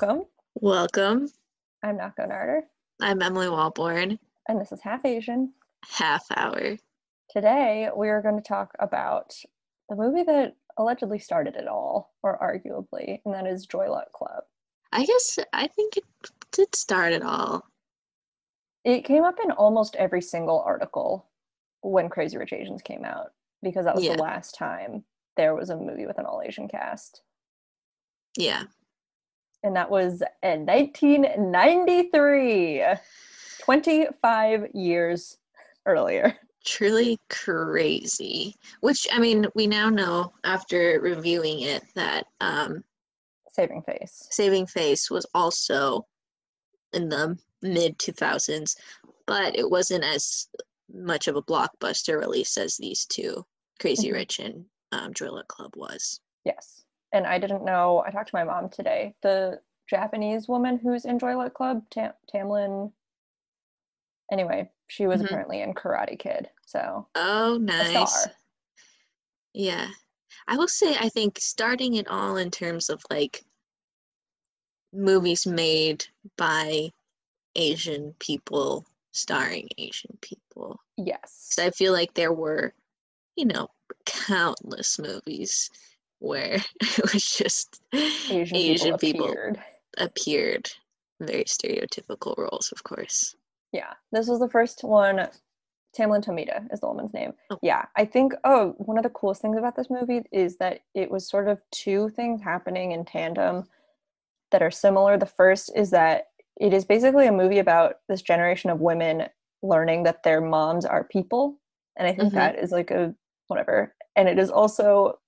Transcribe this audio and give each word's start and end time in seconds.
Welcome. 0.00 0.24
Welcome. 0.54 1.28
I'm 1.82 1.98
Nako 1.98 2.20
Narder, 2.26 2.60
I'm 3.02 3.20
Emily 3.20 3.48
Walborn. 3.48 4.18
and 4.48 4.58
this 4.58 4.72
is 4.72 4.80
Half 4.80 5.04
Asian. 5.04 5.52
Half 5.90 6.24
hour. 6.34 6.76
Today, 7.28 7.90
we 7.94 8.08
are 8.08 8.22
going 8.22 8.36
to 8.36 8.42
talk 8.42 8.72
about 8.78 9.34
the 9.90 9.96
movie 9.96 10.22
that 10.22 10.56
allegedly 10.78 11.18
started 11.18 11.54
it 11.54 11.68
all, 11.68 12.14
or 12.22 12.38
arguably, 12.38 13.20
and 13.26 13.34
that 13.34 13.46
is 13.46 13.66
Joy 13.66 13.90
Luck 13.90 14.10
Club. 14.12 14.44
I 14.90 15.04
guess 15.04 15.38
I 15.52 15.66
think 15.66 15.98
it 15.98 16.04
did 16.52 16.74
start 16.74 17.12
it 17.12 17.22
all. 17.22 17.66
It 18.84 19.04
came 19.04 19.24
up 19.24 19.36
in 19.44 19.50
almost 19.50 19.96
every 19.96 20.22
single 20.22 20.60
article 20.60 21.28
when 21.82 22.08
Crazy 22.08 22.38
Rich 22.38 22.54
Asians 22.54 22.80
came 22.80 23.04
out 23.04 23.32
because 23.62 23.84
that 23.84 23.96
was 23.96 24.04
Yeah. 24.04 24.16
the 24.16 24.22
last 24.22 24.54
time 24.54 25.04
there 25.36 25.54
was 25.54 25.68
a 25.68 25.76
movie 25.76 26.06
with 26.06 26.16
an 26.18 26.24
all 26.24 26.40
Asian 26.42 26.68
cast. 26.68 27.20
Yeah. 28.38 28.62
And 29.62 29.76
that 29.76 29.90
was 29.90 30.22
in 30.42 30.66
1993, 30.66 32.84
25 33.60 34.68
years 34.74 35.38
earlier. 35.86 36.36
Truly 36.64 37.18
crazy. 37.28 38.56
Which 38.80 39.06
I 39.12 39.18
mean, 39.18 39.46
we 39.54 39.66
now 39.66 39.88
know 39.88 40.32
after 40.44 41.00
reviewing 41.00 41.60
it 41.60 41.82
that 41.94 42.26
um 42.40 42.84
Saving 43.52 43.82
Face. 43.82 44.26
Saving 44.30 44.66
Face 44.66 45.10
was 45.10 45.26
also 45.34 46.06
in 46.92 47.08
the 47.08 47.38
mid 47.62 47.98
2000s, 47.98 48.76
but 49.26 49.56
it 49.56 49.68
wasn't 49.68 50.04
as 50.04 50.48
much 50.92 51.28
of 51.28 51.36
a 51.36 51.42
blockbuster 51.42 52.18
release 52.18 52.56
as 52.56 52.76
these 52.76 53.06
two, 53.06 53.44
Crazy 53.78 54.08
Mhm. 54.08 54.14
Rich 54.14 54.38
and 54.40 54.64
um, 54.92 55.12
Luck 55.20 55.48
Club 55.48 55.76
was. 55.76 56.20
Yes. 56.44 56.84
And 57.12 57.26
I 57.26 57.38
didn't 57.38 57.64
know, 57.64 58.02
I 58.06 58.10
talked 58.10 58.28
to 58.30 58.36
my 58.36 58.44
mom 58.44 58.68
today. 58.68 59.14
The 59.22 59.60
Japanese 59.88 60.46
woman 60.48 60.78
who's 60.78 61.04
in 61.04 61.18
Joy 61.18 61.36
Luck 61.36 61.54
Club, 61.54 61.82
Tam- 61.90 62.12
Tamlin. 62.32 62.92
Anyway, 64.30 64.70
she 64.86 65.06
was 65.06 65.20
Mhm. 65.20 65.24
apparently 65.26 65.60
in 65.60 65.74
Karate 65.74 66.18
Kid. 66.18 66.48
So, 66.66 67.08
Oh, 67.16 67.58
nice. 67.60 68.28
Yeah. 69.52 69.90
I 70.46 70.56
will 70.56 70.68
say, 70.68 70.96
I 70.96 71.08
think 71.08 71.40
starting 71.40 71.94
it 71.94 72.06
all 72.06 72.36
in 72.36 72.50
terms 72.52 72.88
of 72.88 73.04
like 73.10 73.44
movies 74.92 75.46
made 75.46 76.06
by 76.36 76.92
Asian 77.56 78.14
people 78.20 78.86
starring 79.12 79.68
Asian 79.76 80.16
people. 80.20 80.80
Yes. 80.96 81.56
I 81.58 81.70
feel 81.70 81.92
like 81.92 82.14
there 82.14 82.32
were, 82.32 82.72
you 83.34 83.44
know, 83.44 83.68
countless 84.06 85.00
movies 85.00 85.70
where 86.20 86.54
it 86.80 87.12
was 87.12 87.24
just 87.26 87.82
Asian, 87.92 88.56
Asian 88.56 88.96
people, 88.98 89.26
people 89.26 89.30
appeared. 89.30 89.60
appeared. 89.98 90.70
Very 91.20 91.44
stereotypical 91.44 92.36
roles, 92.38 92.72
of 92.72 92.82
course. 92.84 93.34
Yeah. 93.72 93.92
This 94.12 94.26
was 94.28 94.38
the 94.40 94.48
first 94.48 94.82
one. 94.84 95.28
Tamlin 95.98 96.24
Tomita 96.24 96.72
is 96.72 96.80
the 96.80 96.86
woman's 96.86 97.12
name. 97.12 97.32
Oh. 97.50 97.58
Yeah. 97.62 97.84
I 97.96 98.04
think, 98.04 98.32
oh, 98.44 98.74
one 98.78 98.96
of 98.96 99.02
the 99.02 99.10
coolest 99.10 99.42
things 99.42 99.58
about 99.58 99.76
this 99.76 99.90
movie 99.90 100.22
is 100.32 100.56
that 100.58 100.80
it 100.94 101.10
was 101.10 101.28
sort 101.28 101.48
of 101.48 101.60
two 101.72 102.08
things 102.10 102.40
happening 102.42 102.92
in 102.92 103.04
tandem 103.04 103.66
that 104.50 104.62
are 104.62 104.70
similar. 104.70 105.18
The 105.18 105.26
first 105.26 105.72
is 105.76 105.90
that 105.90 106.28
it 106.60 106.72
is 106.72 106.84
basically 106.84 107.26
a 107.26 107.32
movie 107.32 107.58
about 107.58 107.96
this 108.08 108.22
generation 108.22 108.70
of 108.70 108.80
women 108.80 109.26
learning 109.62 110.04
that 110.04 110.22
their 110.22 110.40
moms 110.40 110.84
are 110.86 111.04
people. 111.04 111.58
And 111.96 112.06
I 112.08 112.12
think 112.14 112.30
Mhm. 112.32 112.36
that 112.36 112.58
is 112.58 112.70
like 112.72 112.90
a 112.90 113.14
whatever. 113.48 113.94
And 114.16 114.28
it 114.28 114.38
is 114.38 114.50
also 114.50 115.18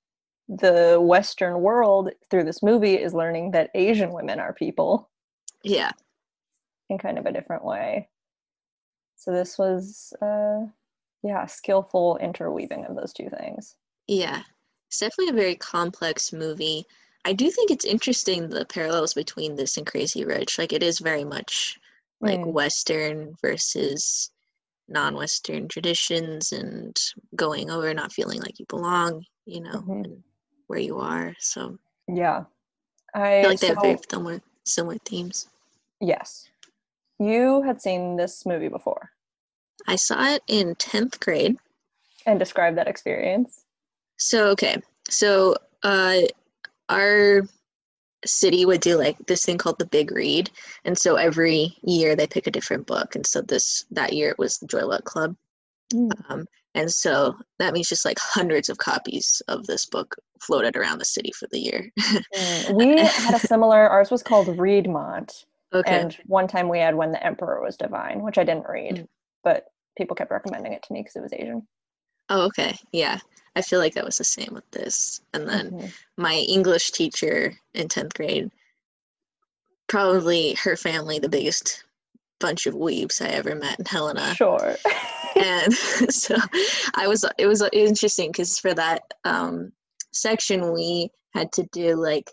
the 0.59 0.99
Western 1.01 1.61
world 1.61 2.11
through 2.31 2.45
this 2.45 2.63
movie 2.63 2.95
is 2.95 3.15
learning 3.15 3.53
that 3.53 3.71
Asian 3.75 4.13
women 4.13 4.39
are 4.39 4.53
people 4.53 5.09
Yeah. 5.63 5.93
in 6.91 6.99
kind 6.99 7.19
of 7.19 7.27
a 7.27 7.33
different 7.33 7.65
way. 7.65 8.09
So 9.17 9.33
this 9.33 9.57
was, 9.57 10.13
uh, 10.21 10.67
yeah, 11.23 11.47
skillful 11.47 12.19
interweaving 12.19 12.85
of 12.85 12.97
those 12.97 13.13
two 13.13 13.31
things. 13.31 13.77
Yeah, 14.09 14.43
it's 14.89 14.99
definitely 14.99 15.31
a 15.31 15.41
very 15.43 15.55
complex 15.57 16.33
movie. 16.33 16.85
I 17.25 17.33
do 17.33 17.51
think 17.51 17.71
it's 17.71 17.85
interesting 17.85 18.49
the 18.49 18.67
parallels 18.67 19.15
between 19.15 19.55
this 19.55 19.77
and 19.77 19.87
Crazy 19.87 20.25
Rich. 20.25 20.59
Like 20.59 20.73
it 20.73 20.83
is 20.83 20.99
very 20.99 21.25
much 21.25 21.79
like 22.21 22.41
Mm. 22.41 22.53
Western 22.53 23.37
versus 23.41 24.31
non-Western 24.89 25.69
traditions 25.69 26.53
and 26.53 27.01
going 27.37 27.71
over 27.71 27.95
not 27.95 28.13
feeling 28.13 28.41
like 28.43 28.59
you 28.59 28.67
belong, 28.67 29.25
you 29.47 29.61
know, 29.61 29.81
Mhm. 29.81 30.05
and 30.05 30.25
where 30.73 30.81
you 30.81 30.99
are. 30.99 31.37
So 31.39 31.79
Yeah, 32.09 32.45
I 33.15 33.21
I 33.21 33.43
feel 33.43 33.51
like 33.51 33.61
they 33.61 33.67
have 33.69 33.83
very 33.83 33.99
similar 34.11 34.41
similar 34.65 34.97
themes. 35.05 35.49
yes. 36.01 36.49
You 37.19 37.63
had 37.63 37.81
seen 37.81 38.17
this 38.17 38.47
movie 38.47 38.69
before 38.69 39.11
I 39.87 39.97
saw 39.97 40.33
it 40.35 40.43
in 40.49 40.75
10th 40.77 41.21
grade. 41.21 41.57
and 42.25 42.39
describe 42.39 42.75
that 42.77 42.89
experience. 42.89 43.65
So 44.19 44.47
okay, 44.55 44.81
so 45.11 45.57
uh, 45.83 46.21
our 46.89 47.43
city 48.25 48.65
would 48.65 48.81
do 48.81 48.97
like 48.97 49.19
this 49.27 49.45
thing 49.45 49.59
called 49.59 49.79
the 49.79 49.87
Big 49.87 50.11
Read, 50.11 50.51
and 50.87 50.97
so 50.97 51.17
every 51.17 51.77
year 51.83 52.17
they 52.17 52.27
pick 52.27 52.47
a 52.47 52.51
different 52.51 52.87
book, 52.87 53.15
and 53.15 53.27
so 53.27 53.43
this 53.43 53.85
that 53.91 54.15
year 54.15 54.31
it 54.31 54.39
was 54.39 54.59
the 54.59 54.67
Joy 54.67 54.87
Luck 54.87 55.05
Club, 55.05 55.37
um, 56.31 56.47
and 56.75 56.91
so 56.91 57.37
that 57.59 57.73
means 57.73 57.89
just 57.89 58.05
like 58.05 58.19
hundreds 58.21 58.69
of 58.69 58.79
copies 58.79 59.43
of 59.49 59.67
this 59.67 59.87
book 59.87 60.15
floated 60.41 60.77
around 60.77 60.99
the 60.99 61.05
city 61.05 61.31
for 61.33 61.47
the 61.53 61.59
year. 61.61 61.91
Mm, 62.37 62.75
We 62.75 62.97
had 62.99 63.35
a 63.35 63.39
similar. 63.39 63.89
Ours 63.89 64.11
was 64.11 64.23
called 64.23 64.49
Readmont, 64.57 65.45
okay, 65.73 66.01
and 66.01 66.17
one 66.27 66.49
time 66.49 66.69
we 66.69 66.79
had 66.79 66.95
When 66.95 67.13
the 67.13 67.25
Emperor 67.25 67.61
Was 67.63 67.77
Divine, 67.77 68.23
which 68.23 68.39
I 68.39 68.45
didn't 68.45 68.69
read, 68.69 68.97
Mm. 68.97 69.09
but 69.45 69.67
people 69.97 70.17
kept 70.17 70.31
recommending 70.31 70.73
it 70.73 70.83
to 70.85 70.93
me 70.93 71.01
because 71.01 71.17
it 71.17 71.23
was 71.23 71.33
Asian. 71.33 71.67
oh 72.31 72.47
okay, 72.47 72.75
yeah, 72.93 73.19
I 73.55 73.63
feel 73.63 73.79
like 73.79 73.95
that 73.95 74.05
was 74.05 74.17
the 74.19 74.25
same 74.25 74.51
with 74.53 74.69
this, 74.71 75.21
and 75.35 75.49
then 75.49 75.71
Mhm. 75.71 75.93
my 76.17 76.35
English 76.35 76.93
teacher 76.93 77.53
in 77.75 77.89
10th 77.89 78.15
grade, 78.15 78.51
probably 79.89 80.55
her 80.55 80.77
family, 80.77 81.19
the 81.19 81.29
biggest 81.29 81.85
bunch 82.43 82.67
of 82.67 82.75
weeps 82.75 83.23
I 83.23 83.29
ever 83.29 83.55
met 83.55 83.79
in 83.79 83.87
Helena. 83.87 84.35
Sure. 84.35 84.77
and 85.37 85.73
so 86.11 86.37
I 86.97 87.07
was 87.07 87.25
it 87.39 87.47
was 87.47 87.63
interesting 87.73 88.31
because 88.31 88.59
for 88.59 88.75
that 88.75 89.03
um, 89.25 89.73
section 90.13 90.73
we 90.73 91.11
had 91.35 91.53
to 91.53 91.63
do 91.73 91.95
like 91.97 92.31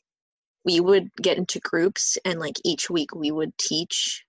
we 0.66 0.80
would 0.82 1.10
get 1.22 1.38
into 1.38 1.60
groups 1.62 2.18
and 2.26 2.40
like 2.40 2.58
each 2.66 2.90
week 2.90 3.16
we 3.16 3.32
would 3.32 3.58
teach 3.58 4.26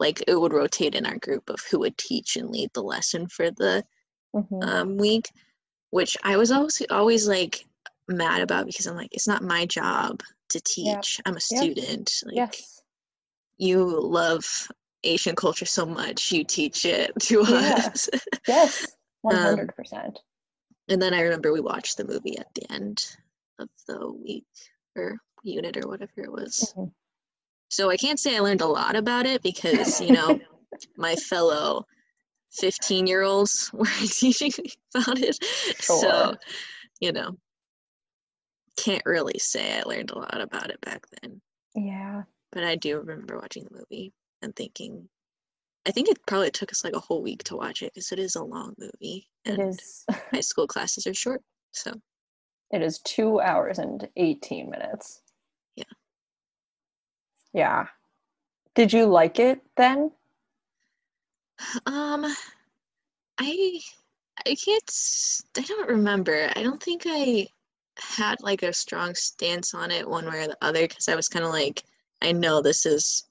like 0.00 0.24
it 0.26 0.34
would 0.40 0.52
rotate 0.54 0.94
in 0.94 1.04
our 1.06 1.18
group 1.18 1.50
of 1.50 1.60
who 1.70 1.80
would 1.80 1.96
teach 1.98 2.36
and 2.36 2.50
lead 2.50 2.70
the 2.74 2.82
lesson 2.82 3.28
for 3.28 3.50
the 3.50 3.84
Mhm. 4.34 4.64
um, 4.64 4.96
week 4.96 5.26
which 5.90 6.16
I 6.24 6.36
was 6.36 6.50
always 6.50 6.82
always 6.90 7.28
like 7.28 7.64
mad 8.08 8.40
about 8.42 8.66
because 8.66 8.86
I'm 8.86 8.96
like 8.96 9.12
it's 9.12 9.28
not 9.28 9.42
my 9.44 9.64
job 9.66 10.22
to 10.48 10.60
teach 10.60 11.20
I'm 11.24 11.36
a 11.36 11.40
student 11.40 12.12
like 12.26 12.36
yes. 12.36 12.82
you 13.58 13.84
love 14.00 14.44
Asian 15.04 15.36
culture 15.36 15.66
so 15.66 15.86
much 15.86 16.32
you 16.32 16.44
teach 16.44 16.84
it 16.84 17.12
to 17.20 17.44
Yeah. 17.48 17.74
us 17.92 18.08
Yes. 18.48 18.96
Um, 19.24 19.36
hundred 19.36 19.74
percent. 19.74 20.18
And 20.88 21.00
then 21.00 21.14
I 21.14 21.22
remember 21.22 21.50
we 21.52 21.60
watched 21.60 21.96
the 21.96 22.04
movie 22.04 22.36
at 22.36 22.52
the 22.54 22.70
end 22.70 23.02
of 23.58 23.70
the 23.88 24.12
week 24.12 24.44
or 24.96 25.16
unit 25.42 25.78
or 25.78 25.88
whatever 25.88 26.12
it 26.18 26.30
was. 26.30 26.74
Mhm. 26.76 26.92
So 27.70 27.88
I 27.90 27.96
can't 27.96 28.20
say 28.20 28.36
I 28.36 28.40
learned 28.40 28.60
a 28.60 28.66
lot 28.66 28.96
about 28.96 29.24
it 29.24 29.42
because, 29.42 29.98
you 30.00 30.12
know, 30.12 30.38
my 30.98 31.16
fellow 31.16 31.86
15 32.52 33.06
year 33.06 33.22
olds 33.22 33.70
were 33.72 33.86
teaching 34.06 34.52
me 34.58 34.70
about 34.94 35.18
it. 35.18 35.38
So, 35.80 36.34
you 37.00 37.12
know, 37.12 37.38
can't 38.76 39.06
really 39.06 39.38
say 39.38 39.78
I 39.78 39.82
learned 39.84 40.10
a 40.10 40.18
lot 40.18 40.40
about 40.40 40.70
it 40.70 40.80
back 40.82 41.06
then. 41.22 41.40
Yeah. 41.74 42.24
But 42.52 42.64
I 42.64 42.76
do 42.76 42.98
remember 42.98 43.38
watching 43.38 43.64
the 43.64 43.78
movie 43.78 44.12
and 44.44 44.54
thinking, 44.54 45.08
I 45.86 45.90
think 45.90 46.08
it 46.08 46.24
probably 46.26 46.50
took 46.50 46.70
us 46.70 46.84
like 46.84 46.94
a 46.94 47.00
whole 47.00 47.22
week 47.22 47.42
to 47.44 47.56
watch 47.56 47.82
it 47.82 47.92
because 47.94 48.12
it 48.12 48.18
is 48.18 48.36
a 48.36 48.42
long 48.44 48.74
movie 48.78 49.28
and 49.44 49.74
is. 49.74 50.04
high 50.32 50.40
school 50.40 50.66
classes 50.66 51.06
are 51.06 51.14
short. 51.14 51.42
So, 51.72 51.92
It 52.70 52.82
is 52.82 53.00
two 53.00 53.40
hours 53.40 53.78
and 53.78 54.08
eighteen 54.16 54.70
minutes. 54.70 55.22
Yeah. 55.74 55.84
Yeah. 57.52 57.86
Did 58.74 58.92
you 58.92 59.06
like 59.06 59.38
it 59.38 59.60
then? 59.76 60.10
Um, 61.86 62.24
I 63.38 63.80
I 64.46 64.54
can't 64.54 64.90
I 65.56 65.60
don't 65.62 65.88
remember. 65.88 66.50
I 66.56 66.62
don't 66.62 66.82
think 66.82 67.02
I 67.06 67.46
had 67.96 68.40
like 68.40 68.62
a 68.62 68.72
strong 68.72 69.14
stance 69.14 69.74
on 69.74 69.90
it 69.90 70.08
one 70.08 70.26
way 70.26 70.44
or 70.44 70.48
the 70.48 70.58
other 70.60 70.82
because 70.82 71.08
I 71.08 71.14
was 71.14 71.28
kind 71.28 71.44
of 71.44 71.52
like 71.52 71.84
I 72.22 72.32
know 72.32 72.62
this 72.62 72.86
is 72.86 73.24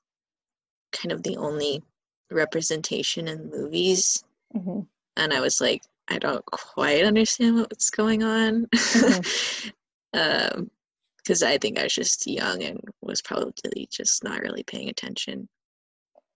kind 0.93 1.11
of 1.11 1.23
the 1.23 1.37
only 1.37 1.83
representation 2.31 3.27
in 3.27 3.49
movies 3.49 4.23
Mhm. 4.55 4.87
and 5.17 5.33
I 5.33 5.41
was 5.41 5.59
like 5.59 5.83
I 6.09 6.19
don't 6.19 6.45
quite 6.45 7.03
understand 7.05 7.57
what's 7.57 7.89
going 7.89 8.23
on. 8.23 8.67
um 10.13 10.69
because 11.17 11.41
I 11.41 11.57
think 11.57 11.79
I 11.79 11.83
was 11.83 11.93
just 11.93 12.27
young 12.27 12.61
and 12.63 12.79
was 13.01 13.21
probably 13.21 13.87
just 13.89 14.23
not 14.25 14.41
really 14.41 14.63
paying 14.63 14.89
attention. 14.89 15.47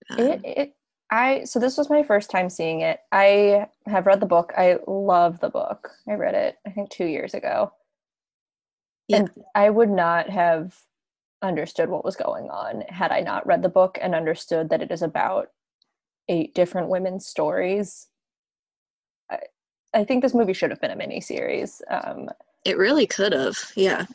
Um, 0.10 0.20
it, 0.20 0.42
it 0.46 0.74
I 1.12 1.44
so 1.44 1.60
this 1.60 1.78
was 1.78 1.90
my 1.90 2.04
first 2.04 2.30
time 2.30 2.50
seeing 2.50 2.82
it. 2.82 3.00
I 3.12 3.68
have 3.86 4.06
read 4.06 4.20
the 4.20 4.26
book. 4.26 4.54
I 4.58 4.80
love 4.88 5.40
the 5.40 5.50
book. 5.50 5.92
I 6.08 6.14
read 6.14 6.36
it 6.36 6.56
I 6.66 6.70
think 6.72 6.90
2 6.90 7.06
years 7.06 7.34
ago. 7.34 7.74
Yeah. 9.08 9.18
And 9.18 9.32
I 9.56 9.70
would 9.70 9.90
not 9.90 10.30
have 10.30 10.76
understood 11.42 11.90
what 11.90 12.06
was 12.06 12.16
going 12.16 12.50
on 12.50 12.82
had 12.90 13.12
I 13.12 13.22
not 13.22 13.46
read 13.46 13.62
the 13.62 13.70
book 13.70 13.98
and 14.02 14.16
understood 14.16 14.70
that 14.70 14.82
it 14.82 14.92
is 14.92 15.02
about 15.02 15.50
eight 16.30 16.54
different 16.56 16.90
women's 16.90 17.26
stories. 17.26 18.08
I, 19.30 19.40
I 19.94 20.04
think 20.04 20.22
this 20.22 20.34
movie 20.34 20.54
should 20.54 20.72
have 20.72 20.82
been 20.82 20.92
a 20.92 20.96
miniseries. 20.96 21.82
Um, 21.90 22.30
it 22.66 22.78
really 22.78 23.08
could 23.08 23.34
have, 23.34 23.58
yeah. 23.76 24.06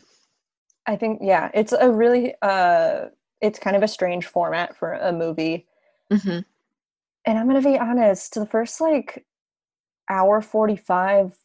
I 0.86 0.96
think 0.96 1.20
yeah, 1.22 1.50
it's 1.54 1.72
a 1.72 1.90
really 1.90 2.34
uh, 2.42 3.06
it's 3.40 3.58
kind 3.58 3.76
of 3.76 3.82
a 3.82 3.88
strange 3.88 4.26
format 4.26 4.76
for 4.76 4.94
a 4.94 5.12
movie. 5.12 5.66
Mm-hmm. 6.12 6.40
And 7.24 7.38
I'm 7.38 7.46
gonna 7.46 7.62
be 7.62 7.78
honest, 7.78 8.34
the 8.34 8.46
first 8.46 8.80
like 8.80 9.24
hour 10.08 10.42
forty 10.42 10.76
five 10.76 11.36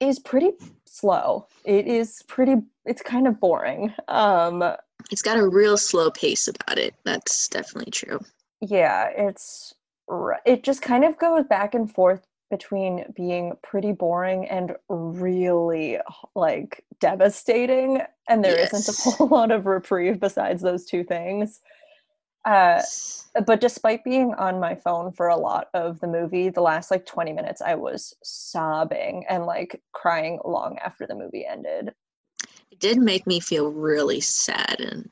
is 0.00 0.18
pretty 0.18 0.52
slow. 0.94 1.46
It 1.64 1.86
is 1.86 2.22
pretty. 2.28 2.56
It's 2.84 3.02
kind 3.02 3.26
of 3.26 3.40
boring. 3.40 3.92
Um, 4.08 4.62
it's 5.10 5.22
got 5.22 5.38
a 5.38 5.46
real 5.46 5.76
slow 5.76 6.10
pace 6.10 6.48
about 6.48 6.78
it. 6.78 6.94
That's 7.04 7.48
definitely 7.48 7.90
true. 7.90 8.20
Yeah, 8.60 9.08
it's 9.16 9.74
it 10.46 10.62
just 10.62 10.82
kind 10.82 11.04
of 11.04 11.18
goes 11.18 11.44
back 11.46 11.74
and 11.74 11.90
forth 11.90 12.26
between 12.50 13.04
being 13.16 13.52
pretty 13.62 13.92
boring 13.92 14.46
and 14.48 14.76
really 14.88 15.98
like 16.36 16.84
devastating 17.00 18.00
and 18.28 18.44
there 18.44 18.56
yes. 18.56 18.72
not 18.72 18.88
a 18.88 19.16
whole 19.16 19.28
lot 19.30 19.50
of 19.50 19.66
reprieve 19.66 20.20
besides 20.20 20.62
those 20.62 20.84
two 20.84 21.02
things 21.02 21.60
uh, 22.44 22.82
but 23.46 23.60
despite 23.60 24.04
being 24.04 24.34
on 24.34 24.60
my 24.60 24.74
phone 24.74 25.12
for 25.12 25.28
a 25.28 25.36
lot 25.36 25.68
of 25.74 26.00
the 26.00 26.06
movie 26.06 26.48
the 26.48 26.60
last 26.60 26.90
like 26.90 27.06
20 27.06 27.32
minutes 27.32 27.62
i 27.62 27.74
was 27.74 28.14
sobbing 28.22 29.24
and 29.28 29.44
like 29.46 29.80
crying 29.92 30.38
long 30.44 30.78
after 30.84 31.06
the 31.06 31.14
movie 31.14 31.46
ended 31.46 31.92
it 32.70 32.78
did 32.78 32.98
make 32.98 33.26
me 33.26 33.40
feel 33.40 33.70
really 33.70 34.20
sad 34.20 34.76
and 34.80 35.10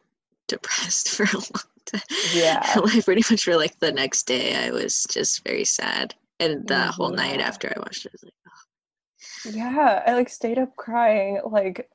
depressed 0.48 1.08
for 1.16 1.24
a 1.24 1.34
long 1.34 1.64
time 1.86 2.00
yeah 2.34 2.74
like 2.84 3.04
pretty 3.04 3.22
much 3.30 3.44
for 3.44 3.56
like 3.56 3.78
the 3.80 3.92
next 3.92 4.24
day 4.24 4.54
i 4.66 4.70
was 4.70 5.06
just 5.10 5.44
very 5.44 5.64
sad 5.64 6.14
and 6.42 6.66
the 6.66 6.74
mm-hmm. 6.74 6.90
whole 6.90 7.10
night 7.10 7.40
after 7.40 7.68
I 7.68 7.78
watched 7.78 8.06
it, 8.06 8.12
I 8.12 8.14
was 8.14 8.24
like, 8.24 8.34
oh. 8.48 9.50
yeah, 9.56 10.02
I 10.06 10.14
like 10.14 10.28
stayed 10.28 10.58
up 10.58 10.74
crying, 10.76 11.40
like 11.48 11.88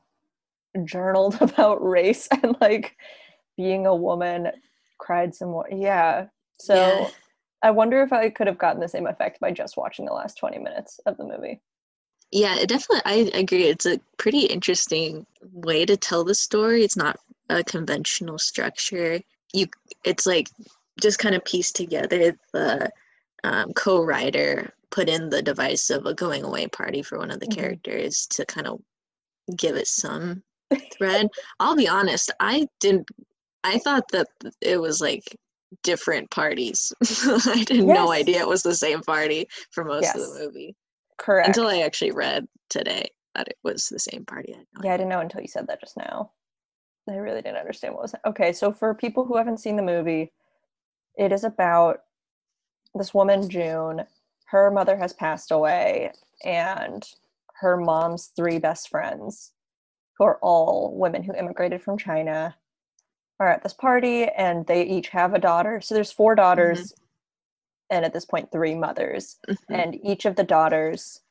journaled 0.83 1.37
about 1.41 1.85
race 1.85 2.27
and 2.31 2.55
like 2.61 2.95
being 3.57 3.85
a 3.85 3.95
woman, 3.95 4.49
cried 4.97 5.35
some 5.35 5.49
more. 5.49 5.67
Yeah. 5.71 6.27
So 6.59 6.75
yeah. 6.75 7.07
I 7.63 7.71
wonder 7.71 8.01
if 8.01 8.13
I 8.13 8.29
could 8.29 8.47
have 8.47 8.57
gotten 8.57 8.79
the 8.79 8.87
same 8.87 9.07
effect 9.07 9.39
by 9.39 9.51
just 9.51 9.77
watching 9.77 10.05
the 10.05 10.13
last 10.13 10.37
20 10.37 10.59
minutes 10.59 10.99
of 11.05 11.17
the 11.17 11.23
movie. 11.23 11.61
Yeah, 12.31 12.57
it 12.59 12.67
definitely 12.67 13.01
I 13.05 13.31
agree. 13.33 13.63
It's 13.63 13.85
a 13.85 13.99
pretty 14.17 14.41
interesting 14.41 15.25
way 15.41 15.85
to 15.85 15.95
tell 15.95 16.23
the 16.23 16.35
story. 16.35 16.83
It's 16.83 16.97
not 16.97 17.17
a 17.49 17.63
conventional 17.63 18.37
structure. 18.37 19.21
You 19.53 19.67
it's 20.03 20.25
like 20.25 20.49
just 21.01 21.19
kind 21.19 21.35
of 21.35 21.45
pieced 21.45 21.75
together 21.75 22.37
the 22.53 22.91
um, 23.43 23.71
co-writer 23.73 24.73
put 24.89 25.09
in 25.09 25.29
the 25.29 25.41
device 25.41 25.89
of 25.89 26.05
a 26.05 26.13
going 26.13 26.43
away 26.43 26.67
party 26.67 27.01
for 27.01 27.17
one 27.17 27.31
of 27.31 27.39
the 27.39 27.45
mm-hmm. 27.45 27.59
characters 27.59 28.27
to 28.31 28.45
kind 28.45 28.67
of 28.67 28.81
give 29.55 29.75
it 29.75 29.87
some 29.87 30.43
thread. 30.97 31.27
I'll 31.59 31.75
be 31.75 31.87
honest, 31.87 32.31
I 32.39 32.67
didn't 32.79 33.07
I 33.67 33.79
thought 33.79 34.09
that 34.11 34.27
it 34.61 34.79
was 34.79 35.01
like 35.01 35.37
different 35.83 36.31
parties. 36.31 36.93
I 37.03 37.57
had 37.57 37.69
yes. 37.69 37.83
no 37.83 38.11
idea 38.11 38.39
it 38.39 38.47
was 38.47 38.63
the 38.63 38.75
same 38.75 39.01
party 39.01 39.47
for 39.71 39.83
most 39.83 40.03
yes. 40.03 40.15
of 40.15 40.21
the 40.21 40.45
movie. 40.45 40.75
Correct. 41.17 41.47
Until 41.47 41.67
I 41.67 41.79
actually 41.79 42.11
read 42.11 42.47
today 42.69 43.09
that 43.35 43.47
it 43.47 43.57
was 43.63 43.87
the 43.87 43.99
same 43.99 44.25
party. 44.25 44.55
I 44.55 44.63
yeah, 44.83 44.93
I 44.93 44.97
didn't 44.97 45.09
know 45.09 45.19
until 45.19 45.41
you 45.41 45.47
said 45.47 45.67
that 45.67 45.81
just 45.81 45.97
now. 45.97 46.31
I 47.09 47.15
really 47.15 47.41
didn't 47.41 47.57
understand 47.57 47.93
what 47.93 48.03
was 48.03 48.15
okay. 48.25 48.51
So 48.51 48.71
for 48.71 48.93
people 48.93 49.25
who 49.25 49.37
haven't 49.37 49.59
seen 49.59 49.75
the 49.77 49.83
movie, 49.83 50.33
it 51.17 51.31
is 51.31 51.43
about 51.43 51.99
this 52.95 53.13
woman, 53.13 53.49
June, 53.49 54.03
her 54.47 54.71
mother 54.71 54.97
has 54.97 55.13
passed 55.13 55.51
away, 55.51 56.11
and 56.43 57.07
her 57.59 57.77
mom's 57.77 58.31
three 58.35 58.59
best 58.59 58.89
friends, 58.89 59.51
who 60.17 60.25
are 60.25 60.39
all 60.41 60.95
women 60.97 61.23
who 61.23 61.33
immigrated 61.33 61.81
from 61.81 61.97
China, 61.97 62.55
are 63.39 63.49
at 63.49 63.63
this 63.63 63.73
party, 63.73 64.25
and 64.25 64.65
they 64.65 64.83
each 64.83 65.09
have 65.09 65.33
a 65.33 65.39
daughter. 65.39 65.81
So 65.81 65.95
there's 65.95 66.11
four 66.11 66.35
daughters, 66.35 66.91
mm-hmm. 66.91 67.95
and 67.95 68.05
at 68.05 68.13
this 68.13 68.25
point, 68.25 68.51
three 68.51 68.75
mothers. 68.75 69.37
Mm-hmm. 69.47 69.73
And 69.73 70.05
each 70.05 70.25
of 70.25 70.35
the 70.35 70.43
daughters 70.43 71.21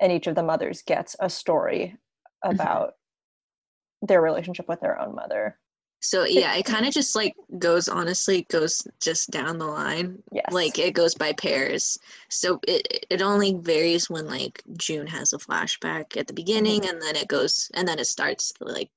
and 0.00 0.10
each 0.10 0.26
of 0.26 0.34
the 0.34 0.42
mothers 0.42 0.82
gets 0.82 1.14
a 1.20 1.30
story 1.30 1.96
mm-hmm. 2.44 2.54
about 2.54 2.88
mm-hmm. 2.88 4.06
their 4.06 4.22
relationship 4.22 4.68
with 4.68 4.80
their 4.80 5.00
own 5.00 5.14
mother. 5.14 5.58
So 6.02 6.24
yeah, 6.24 6.54
it 6.54 6.64
kind 6.64 6.86
of 6.86 6.94
just 6.94 7.14
like 7.14 7.34
goes 7.58 7.86
honestly 7.86 8.46
goes 8.48 8.88
just 9.02 9.30
down 9.30 9.58
the 9.58 9.66
line. 9.66 10.22
Yes. 10.32 10.46
Like 10.50 10.78
it 10.78 10.94
goes 10.94 11.14
by 11.14 11.34
pairs. 11.34 11.98
So 12.30 12.58
it 12.66 13.04
it 13.10 13.20
only 13.20 13.52
varies 13.60 14.08
when 14.08 14.26
like 14.26 14.62
June 14.78 15.06
has 15.06 15.34
a 15.34 15.38
flashback 15.38 16.16
at 16.16 16.26
the 16.26 16.32
beginning 16.32 16.80
mm-hmm. 16.80 16.90
and 16.90 17.02
then 17.02 17.16
it 17.16 17.28
goes 17.28 17.70
and 17.74 17.86
then 17.86 17.98
it 17.98 18.06
starts 18.06 18.54
like 18.60 18.90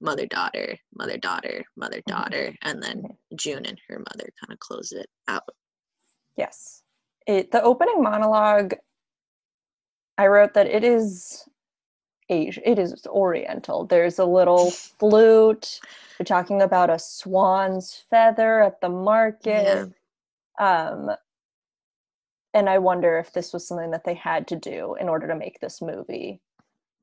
mother 0.00 0.26
daughter, 0.26 0.76
mother 0.94 1.18
daughter, 1.18 1.64
mother 1.76 2.02
daughter 2.06 2.52
mm-hmm. 2.52 2.68
and 2.68 2.82
then. 2.82 3.04
June 3.36 3.64
and 3.64 3.80
her 3.88 3.98
mother 3.98 4.28
kind 4.40 4.52
of 4.52 4.58
close 4.58 4.92
it 4.92 5.08
out. 5.28 5.48
Yes. 6.36 6.82
It 7.26 7.50
the 7.50 7.62
opening 7.62 8.02
monologue 8.02 8.74
I 10.18 10.26
wrote 10.26 10.54
that 10.54 10.66
it 10.66 10.84
is 10.84 11.48
Asian. 12.28 12.62
It 12.66 12.78
is 12.78 13.06
Oriental. 13.06 13.86
There's 13.86 14.18
a 14.18 14.24
little 14.24 14.70
flute. 14.98 15.80
We're 16.18 16.24
talking 16.24 16.60
about 16.60 16.90
a 16.90 16.98
swan's 16.98 18.04
feather 18.10 18.62
at 18.62 18.80
the 18.80 18.90
market. 18.90 19.90
Yeah. 20.58 20.88
Um, 20.90 21.10
and 22.52 22.68
I 22.68 22.78
wonder 22.78 23.18
if 23.18 23.32
this 23.32 23.52
was 23.52 23.66
something 23.66 23.92
that 23.92 24.04
they 24.04 24.14
had 24.14 24.48
to 24.48 24.56
do 24.56 24.96
in 25.00 25.08
order 25.08 25.26
to 25.28 25.34
make 25.34 25.60
this 25.60 25.80
movie. 25.80 26.40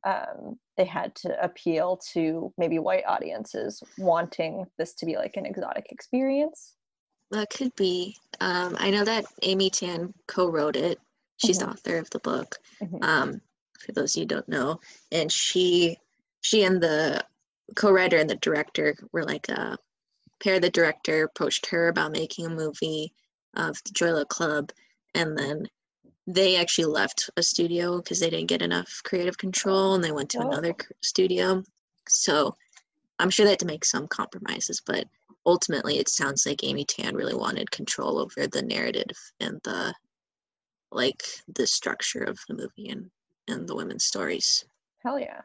Um, 0.04 0.58
they 0.78 0.86
had 0.86 1.16
to 1.16 1.44
appeal 1.44 1.98
to 2.14 2.54
maybe 2.58 2.80
white 2.80 3.04
audiences 3.08 3.84
wanting 3.98 4.66
this 4.78 4.94
to 4.96 5.06
be 5.06 5.16
like 5.18 5.36
an 5.36 5.46
exotic 5.46 5.88
experience. 5.92 6.76
That 7.32 7.50
could 7.50 7.76
be. 7.76 8.16
Um, 8.40 8.78
I 8.80 8.90
know 8.90 9.04
that 9.04 9.26
Amy 9.42 9.70
Tan 9.70 10.14
co-wrote 10.28 10.76
it. 10.76 11.00
She's 11.38 11.60
mm-hmm. 11.60 11.72
the 11.72 11.74
author 11.74 11.98
of 11.98 12.10
the 12.12 12.20
book. 12.20 12.56
Mm-hmm. 12.82 13.04
Um, 13.04 13.42
for 13.80 13.92
those 13.92 14.18
you 14.18 14.26
don't 14.26 14.48
know 14.50 14.80
and 15.12 15.32
she 15.32 15.98
she 16.42 16.64
and 16.64 16.82
the 16.82 17.24
co-writer 17.76 18.18
and 18.18 18.30
the 18.30 18.36
director 18.36 18.96
were 19.12 19.24
like 19.24 19.50
a 19.50 19.78
pair 20.42 20.60
the 20.60 20.70
director 20.70 21.24
approached 21.24 21.66
her 21.68 21.88
about 21.88 22.12
making 22.12 22.46
a 22.46 22.50
movie 22.50 23.14
of 23.56 23.76
the 23.86 23.92
Joy 23.92 24.12
Luck 24.12 24.30
Club 24.30 24.72
and 25.16 25.38
then 25.38 25.68
they 26.28 26.58
actually 26.58 26.86
left 26.86 27.30
a 27.38 27.44
studio 27.44 27.98
because 27.98 28.20
they 28.20 28.30
didn't 28.30 28.48
get 28.48 28.62
enough 28.62 29.02
creative 29.04 29.38
control 29.38 29.96
and 29.96 30.04
they 30.04 30.12
went 30.12 30.30
to 30.30 30.40
oh. 30.40 30.48
another 30.48 30.76
studio 31.02 31.64
so 32.08 32.56
i'm 33.20 33.30
sure 33.30 33.46
they 33.46 33.52
had 33.52 33.60
to 33.60 33.66
make 33.66 33.86
some 33.86 34.08
compromises 34.08 34.82
but 34.86 35.06
ultimately 35.46 35.98
it 35.98 36.10
sounds 36.10 36.46
like 36.46 36.64
amy 36.64 36.84
tan 36.84 37.16
really 37.16 37.36
wanted 37.36 37.72
control 37.72 38.20
over 38.20 38.48
the 38.48 38.62
narrative 38.62 39.18
and 39.40 39.60
the 39.64 39.94
like 40.92 41.24
the 41.56 41.68
structure 41.68 42.24
of 42.24 42.40
the 42.48 42.56
movie 42.56 42.90
and 42.90 43.10
and 43.48 43.68
the 43.68 43.76
women's 43.76 44.06
stories. 44.06 44.66
Hell 45.04 45.20
yeah. 45.20 45.42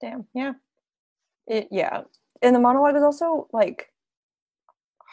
Damn. 0.00 0.26
Yeah. 0.34 0.52
It 1.46 1.68
yeah. 1.70 2.02
And 2.42 2.54
the 2.54 2.60
monologue 2.60 2.96
is 2.96 3.02
also 3.02 3.48
like 3.52 3.92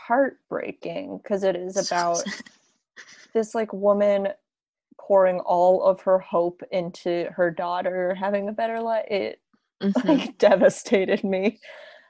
heartbreaking 0.07 1.19
because 1.21 1.43
it 1.43 1.55
is 1.55 1.77
about 1.87 2.23
this 3.33 3.53
like 3.53 3.73
woman 3.73 4.29
pouring 5.07 5.39
all 5.39 5.83
of 5.83 6.01
her 6.01 6.19
hope 6.19 6.61
into 6.71 7.29
her 7.35 7.49
daughter 7.51 8.15
having 8.15 8.49
a 8.49 8.53
better 8.53 8.81
life. 8.81 9.05
It 9.09 9.41
mm-hmm. 9.83 10.07
like 10.07 10.37
devastated 10.37 11.23
me. 11.23 11.59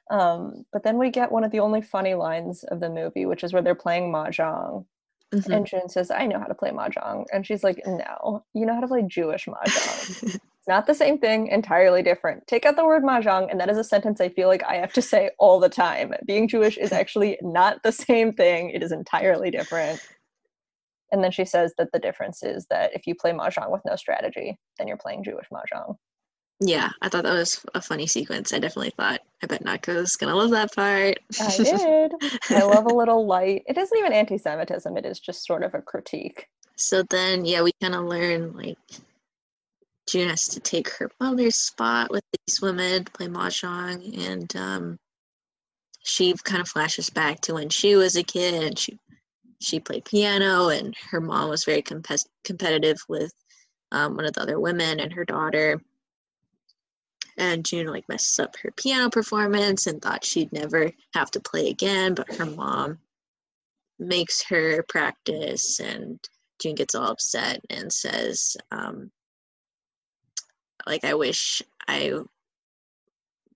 Um, 0.09 0.65
but 0.71 0.83
then 0.83 0.97
we 0.97 1.09
get 1.09 1.31
one 1.31 1.43
of 1.43 1.51
the 1.51 1.59
only 1.59 1.81
funny 1.81 2.13
lines 2.13 2.63
of 2.63 2.79
the 2.79 2.89
movie, 2.89 3.25
which 3.25 3.43
is 3.43 3.51
where 3.51 3.61
they're 3.61 3.75
playing 3.75 4.11
mahjong 4.11 4.85
Mm-hmm. 5.33 5.51
And 5.51 5.65
June 5.65 5.89
says, 5.89 6.09
I 6.09 6.25
know 6.25 6.39
how 6.39 6.45
to 6.45 6.55
play 6.55 6.71
Mahjong. 6.71 7.25
And 7.33 7.45
she's 7.45 7.63
like, 7.63 7.81
No, 7.85 8.45
you 8.53 8.65
know 8.65 8.73
how 8.73 8.81
to 8.81 8.87
play 8.87 9.03
Jewish 9.05 9.45
Mahjong. 9.45 10.39
not 10.67 10.87
the 10.87 10.93
same 10.93 11.17
thing, 11.17 11.47
entirely 11.47 12.01
different. 12.01 12.47
Take 12.47 12.65
out 12.65 12.75
the 12.75 12.85
word 12.85 13.03
Mahjong, 13.03 13.49
and 13.51 13.59
that 13.59 13.69
is 13.69 13.77
a 13.77 13.83
sentence 13.83 14.21
I 14.21 14.29
feel 14.29 14.47
like 14.47 14.63
I 14.63 14.75
have 14.75 14.93
to 14.93 15.01
say 15.01 15.31
all 15.37 15.59
the 15.59 15.69
time. 15.69 16.13
Being 16.25 16.47
Jewish 16.47 16.77
is 16.77 16.91
actually 16.93 17.37
not 17.41 17.83
the 17.83 17.91
same 17.91 18.33
thing, 18.33 18.69
it 18.69 18.81
is 18.81 18.91
entirely 18.91 19.51
different. 19.51 19.99
And 21.11 21.23
then 21.23 21.31
she 21.31 21.45
says 21.45 21.73
that 21.77 21.91
the 21.91 21.99
difference 21.99 22.43
is 22.43 22.65
that 22.69 22.93
if 22.93 23.07
you 23.07 23.15
play 23.15 23.31
Mahjong 23.31 23.71
with 23.71 23.81
no 23.85 23.95
strategy, 23.95 24.57
then 24.77 24.87
you're 24.87 24.97
playing 24.97 25.23
Jewish 25.23 25.47
Mahjong. 25.51 25.95
Yeah, 26.59 26.89
I 27.01 27.09
thought 27.09 27.23
that 27.23 27.33
was 27.33 27.63
a 27.75 27.81
funny 27.81 28.07
sequence. 28.07 28.51
I 28.51 28.59
definitely 28.59 28.93
thought, 28.97 29.21
I 29.43 29.47
bet 29.47 29.63
Nako's 29.63 30.15
gonna 30.15 30.35
love 30.35 30.49
that 30.51 30.73
part. 30.73 31.19
I 31.39 31.57
did. 31.57 32.13
I 32.49 32.63
love 32.63 32.85
a 32.85 32.95
little 32.95 33.25
light. 33.27 33.63
It 33.67 33.77
isn't 33.77 33.97
even 33.97 34.11
anti 34.11 34.37
Semitism, 34.37 34.97
it 34.97 35.05
is 35.05 35.19
just 35.19 35.45
sort 35.45 35.63
of 35.63 35.75
a 35.75 35.81
critique. 35.81 36.47
So 36.75 37.03
then, 37.03 37.45
yeah, 37.45 37.61
we 37.61 37.71
kind 37.81 37.95
of 37.95 38.05
learn 38.05 38.53
like 38.53 38.77
June 40.07 40.29
has 40.29 40.45
to 40.45 40.59
take 40.59 40.89
her 40.89 41.11
mother's 41.19 41.57
spot 41.57 42.09
with 42.09 42.23
these 42.47 42.61
women 42.61 43.05
to 43.05 43.11
play 43.11 43.27
mahjong, 43.27 44.27
and 44.27 44.55
um, 44.55 44.97
she 46.03 46.33
kind 46.43 46.61
of 46.61 46.67
flashes 46.67 47.09
back 47.09 47.41
to 47.41 47.53
when 47.53 47.69
she 47.69 47.95
was 47.95 48.15
a 48.15 48.23
kid 48.23 48.63
and 48.63 48.79
she 48.79 48.97
she 49.61 49.79
played 49.79 50.05
piano, 50.05 50.69
and 50.69 50.95
her 51.09 51.21
mom 51.21 51.49
was 51.49 51.65
very 51.65 51.81
comp- 51.81 52.07
competitive 52.43 52.97
with 53.09 53.33
um, 53.91 54.15
one 54.15 54.25
of 54.25 54.33
the 54.33 54.41
other 54.41 54.59
women 54.59 54.99
and 54.99 55.13
her 55.13 55.25
daughter. 55.25 55.81
And 57.37 57.65
June 57.65 57.87
like 57.87 58.09
messes 58.09 58.39
up 58.39 58.55
her 58.57 58.71
piano 58.71 59.09
performance 59.09 59.87
and 59.87 60.01
thought 60.01 60.25
she'd 60.25 60.51
never 60.51 60.91
have 61.13 61.29
to 61.31 61.39
play 61.39 61.69
again, 61.69 62.15
but 62.15 62.33
her 62.35 62.45
mom 62.45 62.99
makes 63.99 64.43
her 64.43 64.83
practice 64.83 65.79
and 65.79 66.19
June 66.59 66.75
gets 66.75 66.95
all 66.95 67.11
upset 67.11 67.61
and 67.69 67.91
says, 67.93 68.57
um, 68.71 69.11
like, 70.85 71.03
I 71.03 71.13
wish 71.13 71.61
I 71.87 72.13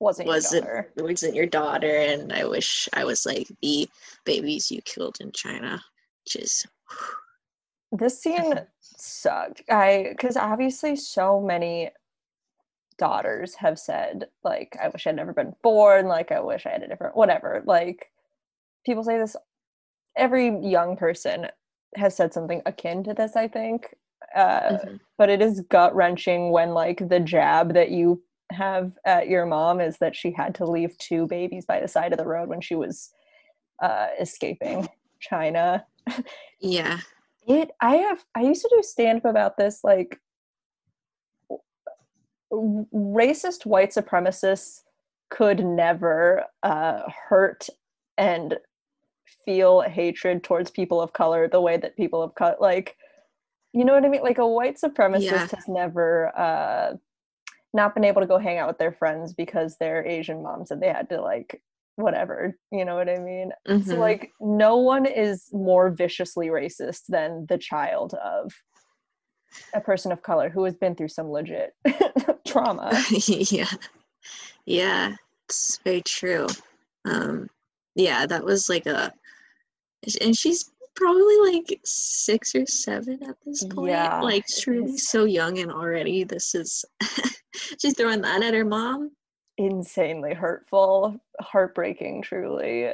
Wasn't, 0.01 0.27
wasn't 0.27 0.65
your 0.65 0.81
daughter. 0.81 0.93
wasn't 0.97 1.35
your 1.35 1.45
daughter, 1.45 1.95
and 1.95 2.33
I 2.33 2.45
wish 2.45 2.89
I 2.91 3.03
was 3.05 3.23
like 3.23 3.47
the 3.61 3.87
babies 4.25 4.71
you 4.71 4.81
killed 4.81 5.17
in 5.21 5.31
China, 5.31 5.79
which 6.25 6.37
is 6.43 6.65
This 7.91 8.19
scene 8.19 8.55
sucked. 8.79 9.61
I 9.69 10.07
because 10.09 10.35
obviously 10.37 10.95
so 10.95 11.39
many 11.39 11.91
daughters 12.97 13.53
have 13.55 13.77
said 13.77 14.27
like 14.43 14.75
I 14.81 14.87
wish 14.89 15.05
I'd 15.05 15.15
never 15.15 15.33
been 15.33 15.53
born, 15.61 16.07
like 16.07 16.31
I 16.31 16.39
wish 16.41 16.65
I 16.65 16.69
had 16.69 16.81
a 16.83 16.87
different 16.87 17.15
whatever. 17.15 17.61
Like 17.65 18.11
people 18.85 19.03
say 19.03 19.19
this 19.19 19.35
every 20.15 20.47
young 20.67 20.97
person 20.97 21.47
has 21.95 22.15
said 22.15 22.33
something 22.33 22.63
akin 22.65 23.03
to 23.03 23.13
this, 23.13 23.35
I 23.35 23.47
think. 23.47 23.93
Uh, 24.35 24.61
Mhm. 24.71 24.99
but 25.17 25.29
it 25.29 25.41
is 25.43 25.61
gut 25.69 25.93
wrenching 25.95 26.51
when 26.51 26.73
like 26.73 27.07
the 27.07 27.19
jab 27.19 27.73
that 27.75 27.91
you 27.91 28.23
have 28.51 28.93
at 29.05 29.27
your 29.27 29.45
mom 29.45 29.79
is 29.81 29.97
that 29.99 30.15
she 30.15 30.31
had 30.31 30.55
to 30.55 30.65
leave 30.65 30.97
two 30.97 31.27
babies 31.27 31.65
by 31.65 31.79
the 31.79 31.87
side 31.87 32.11
of 32.11 32.17
the 32.17 32.27
road 32.27 32.49
when 32.49 32.61
she 32.61 32.75
was 32.75 33.11
uh, 33.81 34.07
escaping 34.19 34.87
China. 35.19 35.85
Yeah, 36.59 36.99
it 37.47 37.71
i 37.81 37.95
have 37.95 38.23
i 38.35 38.41
used 38.41 38.61
to 38.61 38.69
do 38.71 38.81
stand 38.83 39.17
up 39.19 39.25
about 39.25 39.57
this 39.57 39.83
like 39.83 40.19
racist 42.53 43.65
white 43.65 43.91
supremacists 43.91 44.81
could 45.29 45.65
never 45.65 46.43
uh, 46.63 47.01
hurt 47.29 47.67
and 48.17 48.57
feel 49.45 49.81
hatred 49.81 50.43
towards 50.43 50.69
people 50.69 51.01
of 51.01 51.13
color 51.13 51.47
the 51.47 51.61
way 51.61 51.77
that 51.77 51.95
people 51.95 52.21
of 52.21 52.35
color 52.35 52.55
like 52.59 52.95
you 53.73 53.85
know 53.85 53.93
what 53.93 54.03
i 54.03 54.09
mean? 54.09 54.21
Like 54.21 54.37
a 54.37 54.47
white 54.47 54.77
supremacist 54.77 55.23
Yeah. 55.23 55.47
has 55.55 55.67
never 55.67 56.37
uh 56.37 56.95
not 57.73 57.93
been 57.93 58.03
able 58.03 58.21
to 58.21 58.27
go 58.27 58.37
hang 58.37 58.57
out 58.57 58.67
with 58.67 58.77
their 58.77 58.91
friends 58.91 59.33
because 59.33 59.77
they're 59.79 60.05
asian 60.05 60.41
mom 60.43 60.65
said 60.65 60.79
they 60.79 60.89
had 60.89 61.09
to 61.09 61.21
like 61.21 61.61
whatever 61.95 62.55
you 62.71 62.83
know 62.85 62.95
what 62.95 63.09
i 63.09 63.17
mean 63.17 63.51
so 63.67 63.95
Mhm. 63.95 63.99
like 63.99 64.31
no 64.39 64.77
one 64.77 65.05
is 65.05 65.47
more 65.51 65.89
viciously 65.89 66.47
racist 66.47 67.01
than 67.09 67.45
the 67.47 67.57
child 67.57 68.13
of 68.15 68.51
a 69.73 69.81
person 69.81 70.11
of 70.11 70.21
color 70.21 70.49
who 70.49 70.63
has 70.63 70.75
been 70.75 70.95
through 70.95 71.09
some 71.09 71.29
legit 71.29 71.73
trauma. 72.47 72.91
yeah, 73.27 73.69
yeah, 74.65 75.13
it's 75.45 75.77
very 75.83 76.01
true. 76.01 76.47
Um, 77.05 77.49
yeah, 77.95 78.25
that 78.25 78.43
was 78.45 78.69
like 78.69 78.85
a, 78.85 79.11
and 80.21 80.37
she's 80.37 80.71
probably 80.95 81.37
like 81.53 81.79
six 81.85 82.53
or 82.55 82.65
seven 82.65 83.19
at 83.23 83.35
this 83.45 83.63
point. 83.65 83.91
Yeah, 83.91 84.21
like 84.21 84.45
truly 84.47 84.97
so 84.97 85.25
young, 85.25 85.57
and 85.59 85.71
already 85.71 86.23
this 86.23 86.53
is 86.55 86.85
she's 87.81 87.95
throwing 87.97 88.21
that 88.21 88.43
at 88.43 88.53
her 88.53 88.65
mom. 88.65 89.11
Insanely 89.57 90.33
hurtful, 90.33 91.17
heartbreaking, 91.39 92.21
truly. 92.23 92.89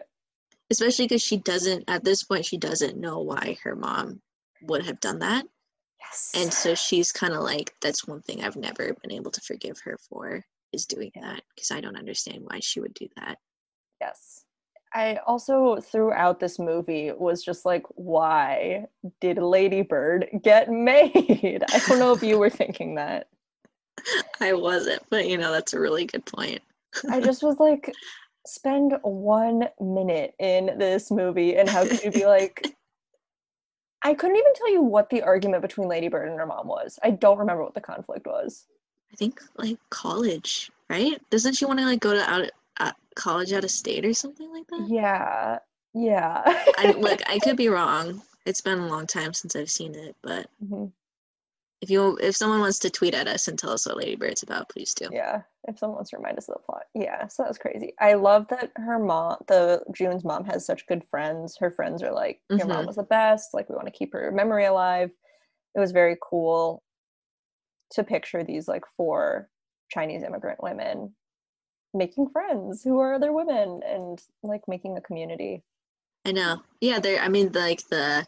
especially 0.71 1.05
because 1.05 1.21
she 1.21 1.37
doesn't 1.37 1.83
at 1.87 2.03
this 2.03 2.23
point 2.23 2.45
she 2.45 2.57
doesn't 2.57 2.97
know 2.97 3.19
why 3.19 3.57
her 3.63 3.75
mom 3.75 4.21
would 4.63 4.85
have 4.85 4.99
done 4.99 5.19
that 5.19 5.45
Yes. 6.01 6.31
and 6.35 6.53
so 6.53 6.75
she's 6.75 7.11
kind 7.11 7.33
of 7.33 7.41
like 7.41 7.73
that's 7.81 8.07
one 8.07 8.21
thing 8.21 8.43
i've 8.43 8.55
never 8.55 8.93
been 9.01 9.11
able 9.11 9.31
to 9.31 9.41
forgive 9.41 9.79
her 9.83 9.97
for 10.09 10.43
is 10.73 10.85
doing 10.85 11.11
that 11.15 11.41
because 11.55 11.71
i 11.71 11.79
don't 11.81 11.95
understand 11.97 12.43
why 12.43 12.59
she 12.59 12.79
would 12.79 12.93
do 12.93 13.07
that 13.17 13.37
yes. 14.01 14.43
I 14.97 15.19
also 15.27 15.79
throughout 15.79 16.39
this 16.39 16.57
movie 16.57 17.11
was 17.11 17.43
just 17.43 17.65
like, 17.65 17.83
why 17.89 18.87
did 19.21 19.37
Lady 19.37 19.83
Bird 19.83 20.27
get 20.41 20.71
made? 20.89 21.63
I 21.71 21.79
don't 21.87 21.99
know 21.99 22.13
if 22.13 22.23
you 22.23 22.39
were 22.39 22.49
thinking 22.49 22.95
that. 22.95 23.27
i 24.41 24.53
wasn't 24.53 25.01
but 25.09 25.27
you 25.27 25.39
know 25.39 25.51
that's 25.51 25.73
a 25.73 25.79
really 25.79 26.05
good 26.05 26.23
point 26.23 26.61
I 27.09 27.19
just 27.19 27.41
was 27.41 27.59
like, 27.59 27.93
spend 28.45 28.93
one 29.01 29.67
minute 29.79 30.33
in 30.39 30.77
this 30.77 31.11
movie, 31.11 31.55
and 31.57 31.69
how 31.69 31.85
could 31.85 32.01
you 32.03 32.11
be 32.11 32.25
like? 32.25 32.65
I 34.03 34.13
couldn't 34.13 34.37
even 34.37 34.53
tell 34.53 34.71
you 34.71 34.81
what 34.81 35.09
the 35.09 35.21
argument 35.23 35.61
between 35.61 35.87
Lady 35.89 36.07
Bird 36.07 36.29
and 36.29 36.39
her 36.39 36.45
mom 36.45 36.67
was. 36.67 36.97
I 37.03 37.11
don't 37.11 37.37
remember 37.37 37.63
what 37.63 37.73
the 37.73 37.81
conflict 37.81 38.25
was. 38.25 38.65
i 39.11 39.15
think 39.15 39.41
like 39.57 39.77
college 39.89 40.71
right 40.89 41.21
doesn't 41.29 41.55
she 41.55 41.65
want 41.65 41.79
to 41.79 41.85
like 41.85 41.99
go 41.99 42.13
to 42.13 42.29
out 42.29 42.49
college 43.17 43.51
out 43.53 43.63
of 43.63 43.71
state 43.71 44.05
or 44.05 44.13
something 44.13 44.49
like 44.51 44.67
that 44.67 44.87
Yeah, 44.89 45.59
yeah. 45.93 46.41
I, 46.77 46.91
look 46.97 47.19
i 47.27 47.39
could 47.39 47.57
be 47.65 47.67
wrong 47.69 48.21
it's 48.45 48.61
been 48.61 48.79
a 48.79 48.87
long 48.87 49.07
time 49.07 49.33
since 49.33 49.55
i've 49.55 49.69
seen 49.69 49.93
it 49.95 50.15
but 50.21 50.47
Mhm. 50.63 50.91
if 51.81 51.89
you 51.89 52.17
if 52.21 52.35
someone 52.35 52.59
wants 52.59 52.79
to 52.79 52.89
tweet 52.89 53.13
at 53.13 53.27
us 53.27 53.47
and 53.47 53.57
tell 53.59 53.71
us 53.71 53.85
what 53.85 53.97
lady 53.97 54.15
bird's 54.15 54.43
about 54.43 54.69
please 54.69 54.93
do 54.93 55.07
Yeah, 55.11 55.41
if 55.67 55.77
someone 55.77 55.95
wants 55.97 56.09
to 56.11 56.17
remind 56.17 56.37
us 56.37 56.47
of 56.49 56.55
the 56.55 56.61
plot. 56.61 56.83
Yeah, 56.95 57.27
so 57.27 57.43
that 57.43 57.49
was 57.49 57.57
crazy. 57.57 57.93
I 57.99 58.13
love 58.13 58.47
that 58.49 58.71
her 58.77 58.97
mom, 58.99 59.37
the 59.47 59.83
June's 59.93 60.23
mom, 60.23 60.43
has 60.45 60.65
such 60.65 60.87
good 60.87 61.03
friends. 61.11 61.55
Her 61.59 61.69
friends 61.71 62.01
are 62.03 62.11
like, 62.11 62.41
Your 62.49 62.65
mom 62.67 62.83
Mhm. 62.83 62.87
was 62.87 62.95
the 62.95 63.03
best. 63.03 63.53
Like, 63.53 63.69
we 63.69 63.75
want 63.75 63.87
to 63.87 63.91
keep 63.99 64.13
her 64.13 64.31
memory 64.31 64.65
alive. 64.65 65.11
It 65.75 65.79
was 65.79 65.91
very 65.91 66.17
cool 66.21 66.83
to 67.91 68.03
picture 68.03 68.43
these 68.43 68.67
like 68.67 68.83
four 68.97 69.49
Chinese 69.91 70.23
immigrant 70.23 70.61
women 70.63 71.15
making 71.93 72.29
friends 72.29 72.83
who 72.83 72.99
are 72.99 73.13
other 73.13 73.31
women 73.33 73.81
and 73.85 74.21
like 74.43 74.67
making 74.67 74.97
a 74.97 75.01
community. 75.01 75.63
I 76.25 76.31
know. 76.31 76.61
Yeah, 76.81 76.99
there. 76.99 77.21
I 77.21 77.27
mean, 77.29 77.51
like 77.53 77.87
the, 77.87 78.25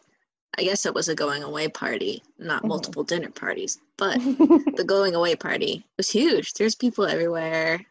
I 0.58 0.62
guess 0.62 0.86
it 0.86 0.94
was 0.94 1.08
a 1.08 1.14
going 1.14 1.42
away 1.42 1.68
party, 1.68 2.22
not 2.38 2.62
Mhm. 2.62 2.68
multiple 2.68 3.04
dinner 3.04 3.30
parties, 3.30 3.78
but 3.96 4.14
the 4.76 4.84
going 4.86 5.14
away 5.14 5.36
party 5.36 5.84
was 5.96 6.08
huge. 6.10 6.54
There's 6.54 6.74
people 6.74 7.06
everywhere. 7.06 7.84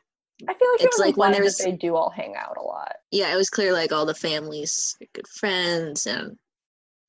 I 0.48 0.54
feel 0.54 0.72
like 0.72 0.82
It's 0.82 0.98
was 0.98 1.06
like 1.06 1.18
when 1.18 1.30
implied 1.30 1.34
there 1.34 1.42
that 1.42 1.46
was- 1.46 1.58
they 1.58 1.72
do 1.74 1.96
all 1.96 2.10
hang 2.10 2.36
out 2.36 2.58
a 2.58 2.62
lot. 2.62 2.96
Yeah, 3.12 3.32
it 3.34 3.38
was 3.38 3.50
clear 3.50 3.74
like 3.74 3.92
all 3.92 4.06
the 4.06 4.14
families 4.16 4.98
are 5.02 5.08
good 5.14 5.28
friends, 5.28 6.08
and 6.08 6.38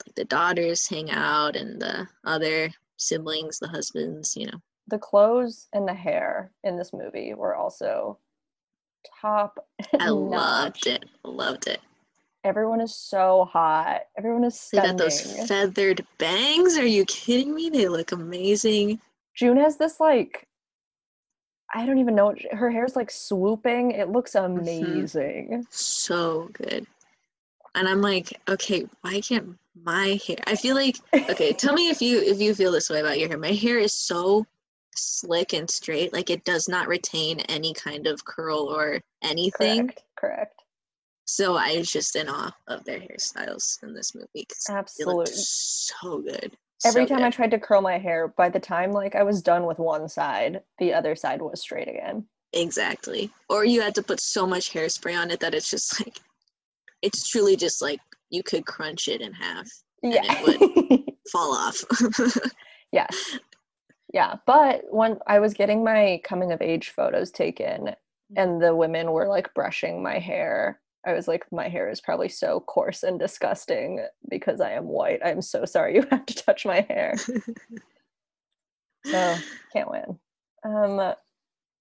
like 0.06 0.14
the 0.16 0.24
daughters 0.24 0.88
hang 0.88 1.10
out, 1.10 1.56
and 1.56 1.80
the 1.80 2.06
other 2.24 2.70
siblings, 2.96 3.58
the 3.58 3.68
husbands. 3.68 4.36
You 4.36 4.46
know. 4.46 4.60
The 4.88 4.98
clothes 4.98 5.68
and 5.72 5.86
the 5.86 5.94
hair 5.94 6.50
in 6.64 6.76
this 6.76 6.92
movie 6.92 7.32
were 7.34 7.54
also 7.54 8.18
top. 9.20 9.58
I 9.98 10.08
loved 10.08 10.86
it. 10.86 11.04
Loved 11.24 11.66
it. 11.66 11.80
Everyone 12.44 12.80
is 12.80 12.94
so 12.96 13.46
hot. 13.52 14.02
Everyone 14.16 14.44
is 14.44 14.54
They 14.72 14.78
stunning. 14.78 14.96
got 14.96 15.04
those 15.04 15.46
feathered 15.48 16.06
bangs. 16.18 16.78
Are 16.78 16.86
you 16.86 17.04
kidding 17.04 17.54
me? 17.54 17.68
They 17.68 17.86
look 17.88 18.12
amazing. 18.12 19.00
June 19.36 19.56
has 19.58 19.76
this 19.76 20.00
like 20.00 20.46
I 21.72 21.86
don't 21.86 21.98
even 21.98 22.14
know. 22.16 22.34
Her 22.50 22.70
hair's 22.70 22.96
like 22.96 23.10
swooping. 23.10 23.92
It 23.92 24.08
looks 24.10 24.32
Mm-hmm. 24.32 24.44
amazing. 24.60 25.66
so 25.70 26.48
good. 26.52 26.86
And 27.76 27.88
I'm 27.88 28.02
like, 28.02 28.32
okay, 28.48 28.86
why 29.02 29.20
can't 29.20 29.56
my 29.84 30.18
hair? 30.26 30.38
I 30.48 30.56
feel 30.56 30.74
like, 30.74 30.96
okay, 31.14 31.52
tell 31.52 31.74
me 31.74 31.88
if 31.88 32.02
you 32.02 32.20
if 32.20 32.40
you 32.40 32.54
feel 32.54 32.72
this 32.72 32.90
way 32.90 32.98
about 33.00 33.18
your 33.20 33.28
hair. 33.28 33.38
My 33.38 33.52
hair 33.52 33.78
is 33.78 33.92
so 33.94 34.44
slick 34.94 35.52
and 35.52 35.70
straight, 35.70 36.12
like 36.12 36.30
it 36.30 36.44
does 36.44 36.68
not 36.68 36.88
retain 36.88 37.40
any 37.40 37.72
kind 37.74 38.06
of 38.06 38.24
curl 38.24 38.60
or 38.60 39.00
anything. 39.22 39.86
Correct. 39.88 40.02
Correct. 40.18 40.62
So 41.26 41.54
I 41.54 41.76
was 41.78 41.90
just 41.90 42.16
in 42.16 42.28
awe 42.28 42.50
of 42.66 42.84
their 42.84 42.98
hairstyles 42.98 43.80
in 43.84 43.94
this 43.94 44.14
movie 44.16 44.46
Absolutely. 44.68 45.32
so 45.32 46.20
good. 46.22 46.56
Every 46.84 47.06
So 47.06 47.14
time 47.14 47.24
I 47.24 47.30
tried 47.30 47.52
to 47.52 47.58
curl 47.60 47.82
my 47.82 47.98
hair, 47.98 48.28
by 48.28 48.48
the 48.48 48.58
time 48.58 48.90
like 48.90 49.14
I 49.14 49.22
was 49.22 49.40
done 49.42 49.64
with 49.64 49.78
one 49.78 50.08
side, 50.08 50.62
the 50.78 50.92
other 50.94 51.14
side 51.14 51.40
was 51.40 51.60
straight 51.60 51.88
again. 51.88 52.24
exactly. 52.52 53.30
Or 53.48 53.64
you 53.64 53.80
had 53.80 53.94
to 53.94 54.02
put 54.02 54.18
so 54.20 54.44
much 54.46 54.72
hairspray 54.72 55.16
on 55.16 55.30
it 55.30 55.38
that 55.40 55.54
it's 55.54 55.70
just 55.70 56.00
like, 56.00 56.18
it's 57.02 57.28
truly 57.28 57.54
just 57.54 57.80
like 57.80 58.00
you 58.30 58.42
could 58.42 58.66
crunch 58.66 59.06
it 59.08 59.20
in 59.20 59.32
half, 59.32 59.68
And 60.02 60.14
Yeah. 60.14 60.34
fall 61.30 61.54
off. 61.54 61.84
yes. 62.92 63.38
Yeah, 64.12 64.36
but 64.46 64.82
when 64.90 65.18
I 65.26 65.38
was 65.38 65.54
getting 65.54 65.84
my 65.84 66.20
coming 66.24 66.50
of 66.52 66.60
age 66.60 66.90
photos 66.90 67.30
taken 67.30 67.90
and 68.36 68.60
the 68.62 68.74
women 68.74 69.12
were 69.12 69.28
like 69.28 69.54
brushing 69.54 70.02
my 70.02 70.18
hair, 70.18 70.80
I 71.06 71.12
was 71.12 71.28
like, 71.28 71.44
my 71.52 71.68
hair 71.68 71.88
is 71.88 72.00
probably 72.00 72.28
so 72.28 72.60
coarse 72.60 73.02
and 73.04 73.18
disgusting 73.18 74.04
because 74.28 74.60
I 74.60 74.72
am 74.72 74.86
white. 74.86 75.20
I'm 75.24 75.42
so 75.42 75.64
sorry 75.64 75.94
you 75.94 76.06
have 76.10 76.26
to 76.26 76.34
touch 76.34 76.66
my 76.66 76.80
hair. 76.88 77.14
so 79.06 79.36
can't 79.72 79.90
win. 79.90 80.18
Um, 80.64 81.14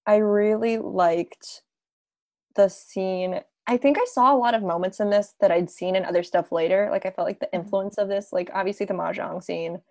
I 0.06 0.16
really 0.16 0.78
liked 0.78 1.62
the 2.56 2.68
scene. 2.68 3.40
I 3.66 3.76
think 3.76 3.98
I 4.00 4.04
saw 4.06 4.34
a 4.34 4.38
lot 4.38 4.54
of 4.54 4.62
moments 4.62 5.00
in 5.00 5.10
this 5.10 5.34
that 5.40 5.50
I'd 5.50 5.70
seen 5.70 5.94
in 5.96 6.04
other 6.04 6.22
stuff 6.22 6.50
later. 6.50 6.88
Like 6.90 7.06
I 7.06 7.10
felt 7.10 7.26
like 7.28 7.40
the 7.40 7.46
Mhm. 7.46 7.60
influence 7.60 7.98
of 7.98 8.08
this, 8.08 8.32
like 8.32 8.50
obviously 8.54 8.86
the 8.86 8.94
mahjong 8.94 9.42
scene. 9.42 9.82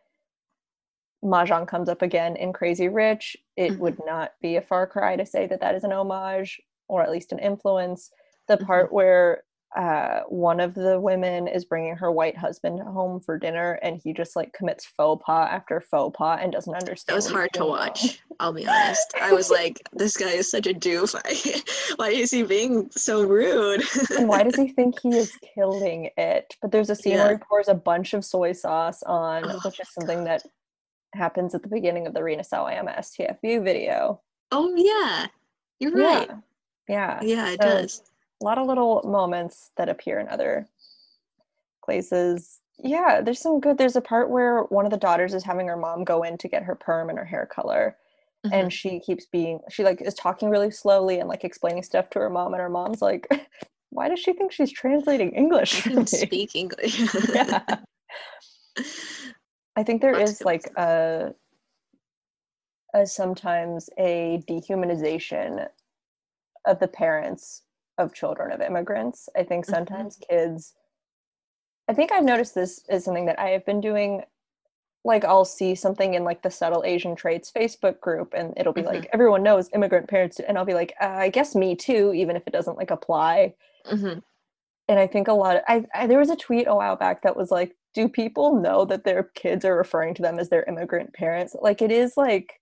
Mahjong 1.24 1.68
comes 1.68 1.90
up 1.90 2.02
again 2.02 2.36
in 2.36 2.54
Crazy 2.54 2.88
Rich. 2.88 3.36
It 3.58 3.74
Mhm. 3.74 3.80
would 3.80 3.98
not 4.06 4.34
be 4.42 4.56
a 4.56 4.62
far 4.62 4.88
cry 4.88 5.16
to 5.16 5.26
say 5.26 5.48
that 5.48 5.60
that 5.62 5.76
is 5.76 5.84
an 5.84 5.92
homage 5.92 6.62
or 6.88 7.02
at 7.04 7.12
least 7.12 7.32
an 7.32 7.40
influence. 7.40 8.12
The 8.48 8.58
Mhm. 8.58 8.66
part 8.66 8.94
where 8.94 9.44
uh, 9.76 10.22
one 10.30 10.60
of 10.60 10.74
the 10.74 11.00
women 11.00 11.48
is 11.48 11.64
bringing 11.64 11.96
her 11.96 12.12
white 12.12 12.36
husband 12.36 12.80
home 12.80 13.20
for 13.20 13.38
dinner 13.38 13.74
and 13.84 13.98
he 13.98 14.12
just 14.14 14.36
like 14.36 14.52
commits 14.52 14.84
faux 14.84 15.24
pas 15.24 15.48
after 15.52 15.80
faux 15.80 16.18
pas 16.18 16.40
and 16.42 16.52
doesn't 16.52 16.74
understand. 16.74 17.14
That 17.14 17.16
was 17.18 17.30
hard 17.30 17.54
to 17.54 17.66
watch. 17.68 18.20
I'll 18.40 18.52
be 18.52 18.66
honest. 18.68 19.14
I 19.22 19.32
was 19.32 19.52
like, 19.52 19.80
this 19.94 20.18
guy 20.18 20.32
is 20.32 20.50
such 20.50 20.66
a 20.66 20.74
doof. 20.74 21.14
Why 22.00 22.10
is 22.10 22.32
he 22.32 22.42
being 22.42 22.90
so 22.90 23.22
rude? 23.28 23.84
and 24.18 24.28
why 24.28 24.42
does 24.42 24.56
he 24.56 24.70
think 24.74 25.00
he 25.02 25.16
is 25.18 25.32
killing 25.54 26.10
it? 26.18 26.56
But 26.64 26.72
there's 26.72 26.90
a 26.90 26.96
scene 26.96 27.14
Yeah. 27.14 27.26
where 27.28 27.38
he 27.38 27.44
pours 27.48 27.68
a 27.68 27.76
bunch 27.76 28.16
of 28.16 28.26
soy 28.26 28.54
sauce 28.54 29.04
on, 29.04 29.52
Oh 29.52 29.60
which 29.64 29.80
is 29.80 29.94
something 29.94 30.24
that 30.24 30.42
happens 31.14 31.56
at 31.56 31.64
the 31.64 31.70
beginning 31.70 32.08
of 32.08 32.14
the 32.14 32.24
Rina 32.24 32.44
Sawayama 32.44 32.98
STFU 33.00 33.64
video. 33.64 34.22
oh 34.52 34.74
yeah, 34.76 35.28
you're 35.80 35.92
right. 35.92 36.28
Yeah. 36.30 36.40
Yeah. 36.88 37.20
Yeah, 37.22 37.50
it 37.50 37.62
So, 37.62 37.68
does. 37.68 38.02
A 38.42 38.46
lot 38.46 38.58
of 38.58 38.66
little 38.68 39.02
moments 39.06 39.72
that 39.78 39.90
appear 39.90 40.20
in 40.20 40.28
other 40.30 40.68
places. 41.84 42.60
Yeah, 42.82 43.22
there's 43.22 43.40
some 43.42 43.60
good. 43.60 43.78
There's 43.78 43.96
a 43.98 44.02
part 44.02 44.30
where 44.30 44.62
one 44.64 44.86
of 44.86 44.92
the 44.92 44.98
daughters 44.98 45.34
is 45.34 45.44
having 45.44 45.68
her 45.68 45.76
mom 45.78 46.04
go 46.04 46.24
in 46.24 46.38
to 46.38 46.48
get 46.48 46.64
her 46.64 46.76
perm 46.76 47.10
and 47.10 47.20
her 47.20 47.26
hair 47.26 47.46
color. 47.46 47.98
Mhm. 48.46 48.54
And 48.54 48.74
she 48.74 49.02
keeps 49.02 49.26
being, 49.26 49.60
she 49.70 49.84
like 49.84 50.02
is 50.02 50.14
talking 50.14 50.50
really 50.50 50.72
slowly 50.72 51.20
and 51.20 51.28
like 51.28 51.44
explaining 51.44 51.84
stuff 51.84 52.10
to 52.12 52.20
her 52.20 52.30
mom. 52.30 52.54
And 52.54 52.62
her 52.62 52.70
mom's 52.70 53.02
like, 53.02 53.28
why 53.90 54.08
does 54.08 54.20
she 54.20 54.32
think 54.34 54.52
she's 54.54 54.72
translating 54.72 55.32
English 55.32 55.86
I 55.86 55.90
can 55.92 56.08
speak 56.08 56.56
English. 56.56 57.02
Yeah. 57.36 57.62
I 59.80 59.84
think 59.84 60.02
there 60.02 60.20
is 60.20 60.42
like 60.42 60.70
a, 60.76 61.34
a 62.94 63.08
sometimes 63.08 63.90
a 63.98 64.44
dehumanization 64.46 65.70
of 66.66 66.80
the 66.80 66.88
parents 66.90 67.64
of 67.98 68.14
children 68.14 68.52
of 68.52 68.60
immigrants. 68.60 69.30
I 69.38 69.44
think 69.44 69.66
Mhm. 69.66 69.70
sometimes 69.70 70.18
kids 70.30 70.76
I 71.88 71.94
think 71.94 72.12
I've 72.12 72.26
noticed 72.26 72.54
this 72.54 72.84
is 72.90 73.06
something 73.06 73.26
that 73.28 73.40
I 73.40 73.50
have 73.52 73.66
been 73.66 73.80
doing 73.80 74.24
like 75.06 75.24
I'll 75.24 75.46
see 75.46 75.76
something 75.76 76.14
in 76.14 76.26
like 76.26 76.42
the 76.44 76.52
subtle 76.52 76.84
Asian 76.84 77.16
traits 77.16 77.50
Facebook 77.50 78.02
group 78.02 78.34
and 78.36 78.54
it'll 78.58 78.74
be 78.74 78.82
Mhm. 78.82 78.94
like 78.94 79.10
everyone 79.14 79.44
knows 79.44 79.70
immigrant 79.74 80.10
parents 80.10 80.42
and 80.42 80.58
I'll 80.58 80.66
be 80.66 80.74
like 80.74 80.94
uh, 81.02 81.06
I 81.06 81.30
guess 81.30 81.56
me 81.56 81.74
too 81.78 82.14
even 82.14 82.36
if 82.36 82.46
it 82.46 82.52
doesn't 82.52 82.78
like 82.78 82.92
apply 82.92 83.56
Mhm. 83.86 84.24
and 84.90 85.00
I 85.00 85.08
think 85.08 85.30
a 85.30 85.34
lot 85.34 85.56
of 85.56 85.62
I, 85.70 85.86
I 85.94 86.06
there 86.08 86.20
was 86.20 86.30
a 86.30 86.36
tweet 86.36 86.68
a 86.68 86.76
while 86.76 86.98
back 86.98 87.22
that 87.22 87.38
was 87.38 87.50
like, 87.50 87.76
do 87.94 88.08
people 88.08 88.60
know 88.62 88.86
that 88.86 89.04
their 89.04 89.24
kids 89.36 89.66
are 89.66 89.76
referring 89.76 90.14
to 90.16 90.22
them 90.22 90.40
as 90.40 90.50
their 90.50 90.64
immigrant 90.64 91.14
parents? 91.14 91.56
Like 91.60 91.82
it 91.82 91.92
is 91.92 92.14
like 92.18 92.54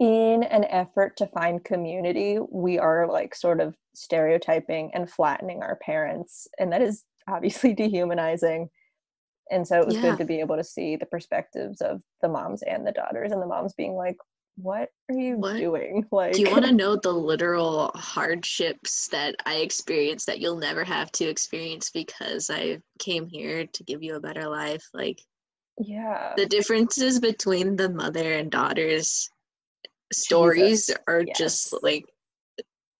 in 0.00 0.42
an 0.44 0.64
effort 0.64 1.16
to 1.18 1.26
find 1.26 1.64
community, 1.64 2.38
we 2.50 2.78
are 2.78 3.06
like 3.06 3.34
sort 3.34 3.60
of 3.60 3.76
stereotyping 3.94 4.90
and 4.94 5.10
flattening 5.10 5.62
our 5.62 5.76
parents. 5.76 6.48
And 6.58 6.72
that 6.72 6.82
is 6.82 7.04
obviously 7.28 7.74
dehumanizing. 7.74 8.68
And 9.50 9.68
so 9.68 9.78
it 9.80 9.86
was 9.86 9.96
Yeah. 9.96 10.02
good 10.02 10.18
to 10.18 10.24
be 10.24 10.40
able 10.40 10.56
to 10.56 10.64
see 10.64 10.96
the 10.96 11.06
perspectives 11.06 11.80
of 11.80 12.02
the 12.22 12.28
moms 12.28 12.62
and 12.62 12.86
the 12.86 12.92
daughters, 12.92 13.30
and 13.30 13.40
the 13.42 13.46
moms 13.46 13.74
being 13.74 13.94
like, 13.94 14.16
What 14.56 14.90
are 15.10 15.18
you 15.18 15.36
What? 15.36 15.56
doing? 15.56 16.06
Like 16.10 16.32
Do 16.34 16.42
you 16.42 16.50
want 16.50 16.64
to 16.64 16.72
know 16.72 16.96
the 16.96 17.12
literal 17.12 17.90
hardships 17.94 19.08
that 19.08 19.34
I 19.46 19.56
experienced 19.56 20.26
that 20.26 20.40
you'll 20.40 20.58
never 20.58 20.84
have 20.84 21.10
to 21.12 21.24
experience 21.24 21.90
because 21.90 22.50
I 22.50 22.78
came 22.98 23.26
here 23.26 23.66
to 23.66 23.84
give 23.84 24.02
you 24.02 24.14
a 24.14 24.20
better 24.20 24.48
life? 24.48 24.84
Like 24.94 25.20
Yeah. 25.78 26.34
the 26.36 26.46
differences 26.46 27.18
between 27.20 27.76
the 27.76 27.88
mother 27.88 28.32
and 28.34 28.50
daughters 28.50 29.28
stories 30.12 30.86
Jesus, 30.86 30.96
are 31.08 31.22
yes. 31.22 31.36
just 31.38 31.82
like 31.82 32.04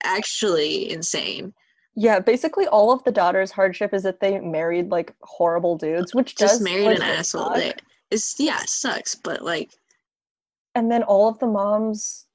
actually 0.03 0.91
insane. 0.91 1.53
Yeah, 1.97 2.19
basically 2.19 2.67
all 2.67 2.91
of 2.91 3.05
the 3.05 3.13
daughter's 3.13 3.53
hardship 3.53 3.95
is 3.95 4.03
that 4.03 4.19
they 4.19 4.41
married 4.41 4.91
like 4.91 5.15
horrible 5.23 5.77
dudes, 5.77 6.13
which 6.15 6.37
Just 6.37 6.59
does 6.59 6.61
married 6.61 6.97
an 6.97 7.03
asshole. 7.03 7.51
That 7.51 7.81
is 8.11 8.35
yeah, 8.39 8.61
it 8.61 8.69
sucks, 8.69 9.15
but 9.15 9.43
like 9.43 9.71
And 10.75 10.91
then 10.91 11.03
all 11.03 11.29
of 11.29 11.39
the 11.39 11.47
moms 11.47 12.27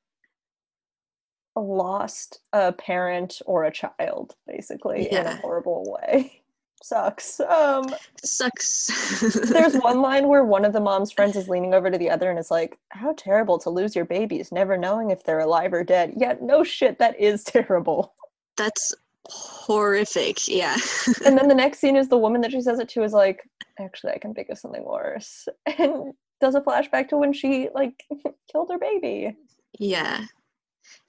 lost 1.56 2.40
a 2.54 2.72
parent 2.72 3.42
or 3.46 3.64
a 3.64 3.72
child, 3.72 4.36
basically, 4.48 5.12
in 5.12 5.26
a 5.26 5.36
horrible 5.38 5.98
way. 6.02 6.34
Sucks. 6.82 7.42
Um 7.42 7.94
sucks. 8.24 9.22
there's 9.50 9.76
one 9.82 10.00
line 10.00 10.30
where 10.30 10.46
one 10.46 10.64
of 10.64 10.72
the 10.72 10.80
mom's 10.80 11.12
friends 11.12 11.36
is 11.36 11.50
leaning 11.50 11.74
over 11.74 11.92
to 11.92 11.98
the 11.98 12.10
other 12.10 12.30
and 12.30 12.40
is 12.40 12.50
like, 12.50 12.80
How 12.90 13.14
terrible 13.18 13.60
to 13.60 13.70
lose 13.70 13.98
your 13.98 14.06
babies, 14.06 14.54
never 14.54 14.78
knowing 14.78 15.12
if 15.12 15.26
they're 15.26 15.42
alive 15.42 15.74
or 15.74 15.84
dead. 15.84 16.14
Yeah, 16.16 16.36
no 16.42 16.64
shit, 16.64 16.98
that 17.00 17.20
is 17.20 17.44
terrible. 17.44 18.14
That's 18.56 18.96
horrific. 19.26 20.48
Yeah. 20.48 20.78
And 21.26 21.38
then 21.38 21.50
the 21.50 21.56
next 21.56 21.80
scene 21.80 21.98
is 21.98 22.08
the 22.08 22.18
woman 22.18 22.40
that 22.42 22.52
she 22.52 22.62
says 22.62 22.80
it 22.80 22.88
to 22.90 23.04
is 23.04 23.12
like, 23.12 23.42
actually, 23.78 24.14
I 24.14 24.18
can 24.18 24.34
think 24.34 24.48
of 24.50 24.58
something 24.58 24.86
worse. 24.86 25.50
And 25.78 26.14
does 26.42 26.56
a 26.56 26.62
flashback 26.62 27.10
to 27.10 27.18
when 27.18 27.34
she 27.34 27.70
like 27.74 28.04
killed 28.52 28.70
her 28.72 28.80
baby. 28.80 29.36
Yeah. 29.78 30.26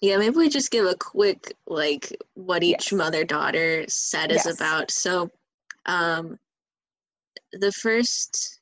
Yeah, 0.00 0.18
maybe 0.18 0.36
we 0.36 0.48
just 0.48 0.70
give 0.70 0.86
a 0.86 0.94
quick 0.94 1.54
like 1.66 2.14
what 2.34 2.62
each 2.62 2.92
Yes. 2.92 2.92
mother 2.92 3.24
daughter 3.24 3.84
set 3.88 4.30
is 4.30 4.46
Yes. 4.46 4.56
about. 4.56 4.90
So 4.90 5.30
um 5.86 6.38
the 7.52 7.72
first 7.72 8.60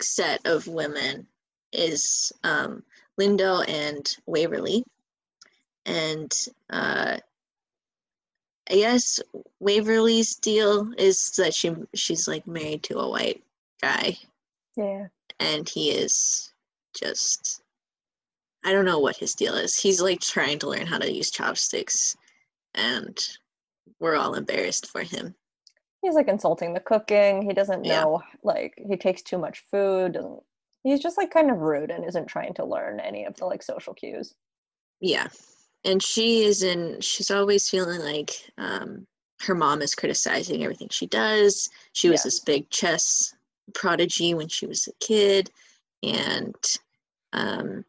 set 0.00 0.40
of 0.46 0.66
women 0.66 1.26
is 1.72 2.32
um 2.44 2.82
Lindo 3.20 3.66
and 3.68 4.16
Waverly. 4.26 4.84
And 5.86 6.32
uh 6.70 7.18
I 8.70 8.74
guess 8.76 9.20
Waverly's 9.60 10.36
deal 10.36 10.92
is 10.96 11.32
that 11.32 11.54
she 11.54 11.74
she's 11.94 12.26
like 12.26 12.46
married 12.46 12.82
to 12.84 12.98
a 12.98 13.08
white 13.10 13.42
guy 13.82 14.16
Yeah. 14.76 15.08
And 15.40 15.68
he 15.68 15.90
is 15.90 16.52
just 16.98 17.62
I 18.66 18.72
don't 18.72 18.86
know 18.86 18.98
what 18.98 19.16
his 19.16 19.34
deal 19.34 19.54
is. 19.56 19.78
He's 19.78 20.00
like 20.00 20.20
trying 20.20 20.58
to 20.60 20.70
learn 20.70 20.86
how 20.86 20.96
to 20.98 21.12
use 21.12 21.30
chopsticks 21.30 22.16
and 22.74 23.18
we're 24.00 24.16
all 24.16 24.34
embarrassed 24.34 24.90
for 24.90 25.02
him. 25.02 25.34
He's 26.00 26.14
like 26.14 26.28
insulting 26.28 26.72
the 26.72 26.80
cooking. 26.80 27.42
He 27.42 27.52
doesn't 27.52 27.84
Yeah. 27.84 28.02
know 28.02 28.22
like 28.42 28.74
he 28.76 28.96
takes 28.96 29.22
too 29.22 29.38
much 29.38 29.64
food. 29.70 30.12
Doesn't 30.14 30.42
he's 30.82 31.00
just 31.00 31.18
like 31.18 31.30
kind 31.30 31.50
of 31.50 31.58
rude 31.58 31.90
and 31.90 32.04
isn't 32.06 32.26
trying 32.26 32.54
to 32.54 32.64
learn 32.64 33.00
any 33.00 33.24
of 33.24 33.36
the 33.36 33.44
like 33.46 33.62
social 33.62 33.92
cues. 33.94 34.34
Yeah. 35.00 35.28
And 35.84 36.02
she 36.02 36.44
is 36.44 36.62
in 36.62 37.00
she's 37.00 37.30
always 37.30 37.68
feeling 37.68 38.00
like 38.00 38.30
um 38.56 39.06
her 39.42 39.54
mom 39.54 39.82
is 39.82 39.94
criticizing 39.94 40.62
everything 40.62 40.88
she 40.90 41.06
does. 41.06 41.68
She 41.92 42.08
was 42.08 42.22
this 42.22 42.40
big 42.40 42.70
chess 42.70 43.34
prodigy 43.72 44.34
when 44.34 44.48
she 44.48 44.66
was 44.66 44.86
a 44.88 45.04
kid 45.04 45.50
and 46.02 46.54
um 47.32 47.84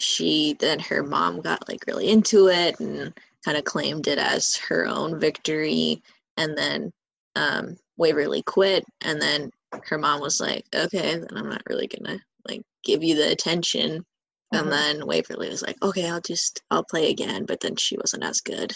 she 0.00 0.54
then 0.58 0.80
her 0.80 1.02
mom 1.02 1.40
got 1.40 1.68
like 1.68 1.84
really 1.86 2.08
into 2.08 2.48
it 2.48 2.78
and 2.80 3.12
kind 3.44 3.56
of 3.56 3.64
claimed 3.64 4.06
it 4.08 4.18
as 4.18 4.56
her 4.56 4.86
own 4.86 5.18
victory 5.20 6.02
and 6.36 6.56
then 6.56 6.92
um 7.36 7.76
Waverly 7.96 8.42
quit 8.42 8.84
and 9.02 9.20
then 9.20 9.50
her 9.84 9.98
mom 9.98 10.20
was 10.20 10.40
like 10.40 10.64
okay 10.74 11.18
then 11.18 11.28
I'm 11.36 11.48
not 11.48 11.62
really 11.68 11.86
gonna 11.86 12.18
like 12.48 12.62
give 12.84 13.02
you 13.02 13.14
the 13.16 13.30
attention 13.30 14.04
Mhm. 14.52 14.60
and 14.60 14.72
then 14.72 15.06
Waverly 15.06 15.48
was 15.48 15.62
like 15.62 15.82
okay 15.82 16.08
I'll 16.08 16.20
just 16.20 16.62
I'll 16.70 16.84
play 16.84 17.10
again 17.10 17.44
but 17.46 17.60
then 17.60 17.76
she 17.76 17.96
wasn't 17.96 18.24
as 18.24 18.40
good 18.40 18.72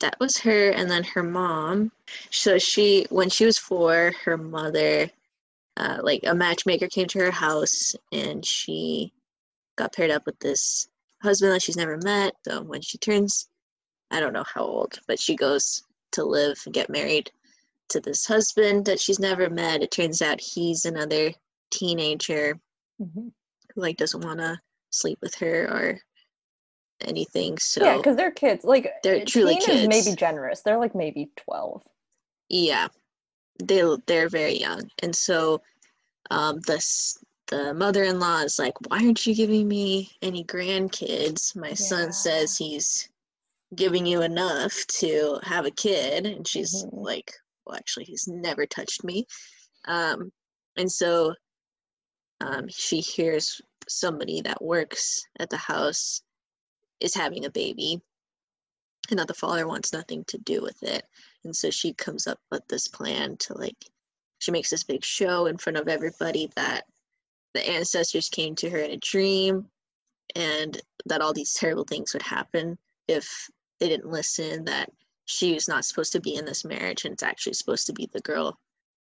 that 0.00 0.16
was 0.20 0.38
her 0.38 0.70
and 0.70 0.90
then 0.90 1.04
her 1.04 1.22
mom 1.22 1.90
so 2.30 2.58
she 2.58 3.06
when 3.10 3.30
she 3.30 3.44
was 3.44 3.58
four 3.58 4.12
her 4.24 4.36
mother 4.36 5.10
uh, 5.76 5.98
like 6.02 6.20
a 6.24 6.34
matchmaker 6.34 6.88
came 6.88 7.06
to 7.06 7.18
her 7.18 7.30
house 7.30 7.94
and 8.12 8.44
she 8.44 9.12
got 9.76 9.92
paired 9.94 10.10
up 10.10 10.24
with 10.26 10.38
this 10.40 10.88
husband 11.22 11.52
that 11.52 11.62
she's 11.62 11.76
never 11.76 11.96
met 11.98 12.32
so 12.46 12.62
when 12.62 12.80
she 12.80 12.98
turns 12.98 13.48
i 14.10 14.20
don't 14.20 14.32
know 14.32 14.44
how 14.54 14.62
old 14.62 14.98
but 15.08 15.18
she 15.18 15.34
goes 15.36 15.82
to 16.12 16.24
live 16.24 16.58
and 16.64 16.74
get 16.74 16.88
married 16.90 17.30
to 17.88 18.00
this 18.00 18.26
husband 18.26 18.84
that 18.86 19.00
she's 19.00 19.18
never 19.18 19.48
met 19.50 19.82
it 19.82 19.90
turns 19.90 20.22
out 20.22 20.40
he's 20.40 20.84
another 20.84 21.32
teenager 21.70 22.58
Mhm. 23.00 23.32
who 23.74 23.80
like 23.80 23.96
doesn't 23.98 24.24
want 24.24 24.38
to 24.40 24.58
sleep 24.90 25.18
with 25.20 25.34
her 25.36 25.64
or 25.70 26.00
anything. 27.02 27.58
So 27.58 27.84
yeah, 27.84 27.98
because 27.98 28.16
they're 28.16 28.30
kids. 28.30 28.64
Like 28.64 28.90
They're 29.02 29.24
truly 29.26 29.56
kids. 29.56 29.86
maybe 29.86 30.16
generous. 30.16 30.62
They're 30.62 30.78
like 30.78 30.94
maybe 30.94 31.30
twelve. 31.36 31.82
yeah, 32.48 32.88
they 33.58 33.82
they're 34.06 34.28
very 34.28 34.58
young, 34.58 34.90
and 35.02 35.14
so 35.14 35.62
um, 36.30 36.60
the 36.60 36.82
the 37.48 37.74
mother-in-law 37.74 38.40
is 38.42 38.58
like, 38.58 38.74
"Why 38.88 38.98
aren't 39.04 39.26
you 39.26 39.34
giving 39.34 39.68
me 39.68 40.16
any 40.22 40.44
grandkids?" 40.44 41.56
My 41.56 41.68
Yeah. 41.68 41.74
son 41.74 42.12
says 42.12 42.56
he's 42.56 43.08
giving 43.74 44.06
you 44.06 44.22
enough 44.22 44.86
to 44.86 45.38
have 45.42 45.66
a 45.66 45.70
kid, 45.70 46.26
and 46.26 46.46
she's 46.46 46.84
Mhm. 46.84 46.90
like, 46.92 47.32
"Well, 47.64 47.76
actually, 47.76 48.04
he's 48.04 48.28
never 48.28 48.66
touched 48.66 49.04
me," 49.04 49.26
um, 49.86 50.32
and 50.76 50.90
so 50.90 51.34
um, 52.40 52.68
she 52.68 53.00
hears 53.00 53.60
somebody 53.88 54.40
that 54.42 54.62
works 54.62 55.26
at 55.38 55.50
the 55.50 55.56
house 55.56 56.22
is 57.00 57.14
having 57.14 57.44
a 57.44 57.50
baby 57.50 58.00
and 59.10 59.18
that 59.18 59.28
the 59.28 59.34
father 59.34 59.66
wants 59.66 59.92
nothing 59.92 60.24
to 60.24 60.38
do 60.38 60.62
with 60.62 60.82
it 60.82 61.04
and 61.46 61.56
so 61.56 61.70
she 61.70 61.94
comes 61.94 62.26
up 62.26 62.38
with 62.50 62.66
this 62.68 62.88
plan 62.88 63.36
to 63.38 63.56
like 63.56 63.76
she 64.38 64.50
makes 64.50 64.68
this 64.68 64.84
big 64.84 65.02
show 65.02 65.46
in 65.46 65.56
front 65.56 65.78
of 65.78 65.88
everybody 65.88 66.50
that 66.56 66.82
the 67.54 67.66
ancestors 67.66 68.28
came 68.28 68.54
to 68.54 68.68
her 68.68 68.78
in 68.78 68.90
a 68.90 68.96
dream 68.98 69.64
and 70.34 70.82
that 71.06 71.22
all 71.22 71.32
these 71.32 71.54
terrible 71.54 71.84
things 71.84 72.12
would 72.12 72.22
happen 72.22 72.76
if 73.08 73.48
they 73.80 73.88
didn't 73.88 74.10
listen 74.10 74.64
that 74.64 74.90
she 75.24 75.54
was 75.54 75.68
not 75.68 75.84
supposed 75.84 76.12
to 76.12 76.20
be 76.20 76.34
in 76.34 76.44
this 76.44 76.64
marriage 76.64 77.04
and 77.04 77.12
it's 77.14 77.22
actually 77.22 77.54
supposed 77.54 77.86
to 77.86 77.92
be 77.94 78.08
the 78.12 78.20
girl 78.20 78.58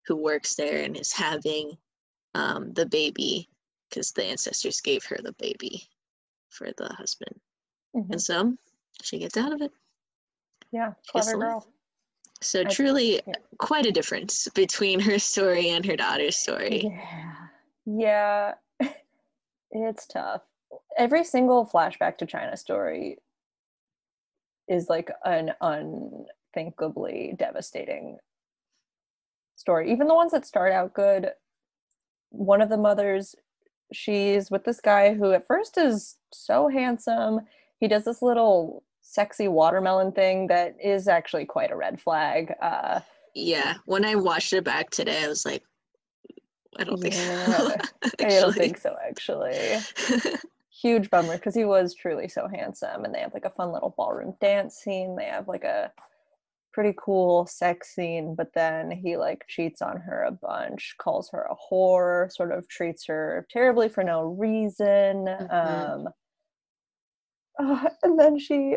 who 0.06 0.14
works 0.14 0.54
there 0.54 0.82
and 0.84 0.96
is 0.96 1.12
having 1.12 1.72
um, 2.34 2.72
the 2.74 2.86
baby 2.86 3.48
because 3.88 4.12
the 4.12 4.24
ancestors 4.24 4.80
gave 4.80 5.04
her 5.04 5.18
the 5.22 5.34
baby 5.38 5.82
for 6.50 6.68
the 6.76 6.88
husband 6.94 7.34
Mhm. 7.96 8.10
and 8.10 8.22
so 8.22 8.54
she 9.02 9.18
gets 9.18 9.36
out 9.36 9.52
of 9.52 9.60
it 9.62 9.72
Yeah, 10.72 10.92
clever 11.08 11.38
girl. 11.38 11.73
So 12.40 12.60
I- 12.60 12.64
truly 12.64 13.20
quite 13.58 13.86
a 13.86 13.92
difference 13.92 14.48
between 14.54 15.00
her 15.00 15.18
story 15.18 15.70
and 15.70 15.84
her 15.86 15.96
daughter's 15.96 16.36
story 16.36 16.90
Yeah, 17.86 18.54
yeah, 18.80 18.88
it's 19.70 20.06
tough. 20.06 20.42
Every 20.96 21.24
single 21.24 21.66
flashback 21.66 22.18
to 22.18 22.26
China 22.26 22.56
story 22.56 23.18
is 24.68 24.88
like 24.88 25.10
an 25.24 25.52
unthinkably 25.60 27.34
devastating 27.36 28.18
story. 29.56 29.92
Even 29.92 30.08
the 30.08 30.14
ones 30.14 30.32
that 30.32 30.46
start 30.46 30.72
out 30.72 30.94
good. 30.94 31.30
One 32.30 32.60
of 32.60 32.68
the 32.68 32.76
mothers, 32.76 33.34
she's 33.92 34.50
with 34.50 34.64
this 34.64 34.80
guy 34.80 35.14
who 35.14 35.32
at 35.32 35.46
first 35.46 35.78
is 35.78 36.16
so 36.32 36.68
handsome. 36.68 37.40
He 37.78 37.86
does 37.88 38.04
this 38.04 38.22
little 38.22 38.82
sexy 39.06 39.48
watermelon 39.48 40.10
thing 40.12 40.46
that 40.48 40.74
is 40.82 41.06
actually 41.08 41.44
quite 41.44 41.70
a 41.70 41.76
red 41.76 42.00
flag. 42.00 42.52
Uh, 42.60 43.00
yeah 43.34 43.74
when 43.84 44.04
i 44.04 44.14
watched 44.14 44.52
it 44.52 44.64
back 44.64 44.90
today 44.90 45.24
i 45.24 45.28
was 45.28 45.44
like 45.44 45.62
i 46.78 46.84
don't 46.84 47.00
think 47.00 47.14
Yeah, 47.14 47.76
I 48.20 48.40
don't 48.40 48.52
think 48.54 48.78
so, 48.78 48.96
actually. 49.06 49.76
huge 50.82 51.08
bummer 51.10 51.36
because 51.36 51.54
he 51.54 51.64
was 51.64 51.94
truly 51.94 52.28
so 52.28 52.48
handsome 52.48 53.04
and 53.04 53.14
they 53.14 53.20
have 53.20 53.32
like 53.34 53.44
a 53.44 53.50
fun 53.50 53.72
little 53.72 53.94
ballroom 53.96 54.34
dance 54.40 54.74
scene 54.76 55.14
they 55.16 55.24
have 55.26 55.46
like 55.48 55.64
a 55.64 55.92
pretty 56.72 56.92
cool 56.98 57.46
sex 57.46 57.94
scene 57.94 58.34
but 58.34 58.52
then 58.54 58.90
he 58.90 59.16
like 59.16 59.44
cheats 59.48 59.80
on 59.80 59.96
her 59.98 60.24
a 60.24 60.32
bunch 60.32 60.94
calls 60.98 61.30
her 61.30 61.46
a 61.48 61.54
whore 61.54 62.30
sort 62.32 62.50
of 62.50 62.66
treats 62.68 63.06
her 63.06 63.46
terribly 63.50 63.88
for 63.88 64.02
no 64.02 64.22
reason 64.24 65.26
Mhm. 65.26 66.06
um 66.06 66.08
uh, 67.60 67.88
and 68.02 68.18
then 68.18 68.36
she 68.38 68.76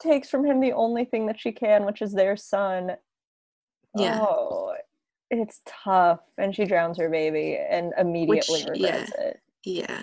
takes 0.00 0.28
from 0.30 0.44
him 0.44 0.60
the 0.60 0.72
only 0.72 1.04
thing 1.04 1.26
that 1.26 1.38
she 1.38 1.52
can 1.52 1.84
which 1.84 2.02
is 2.02 2.12
their 2.12 2.36
son 2.36 2.92
yeah 3.96 4.18
oh 4.20 4.74
it's 5.30 5.60
tough 5.66 6.20
and 6.38 6.54
she 6.54 6.64
drowns 6.64 6.98
her 6.98 7.08
baby 7.08 7.56
and 7.70 7.92
immediately 7.98 8.64
Which- 8.64 8.78
yeah. 8.80 8.90
regrets 8.90 9.12
it 9.18 9.40
yeah 9.64 10.02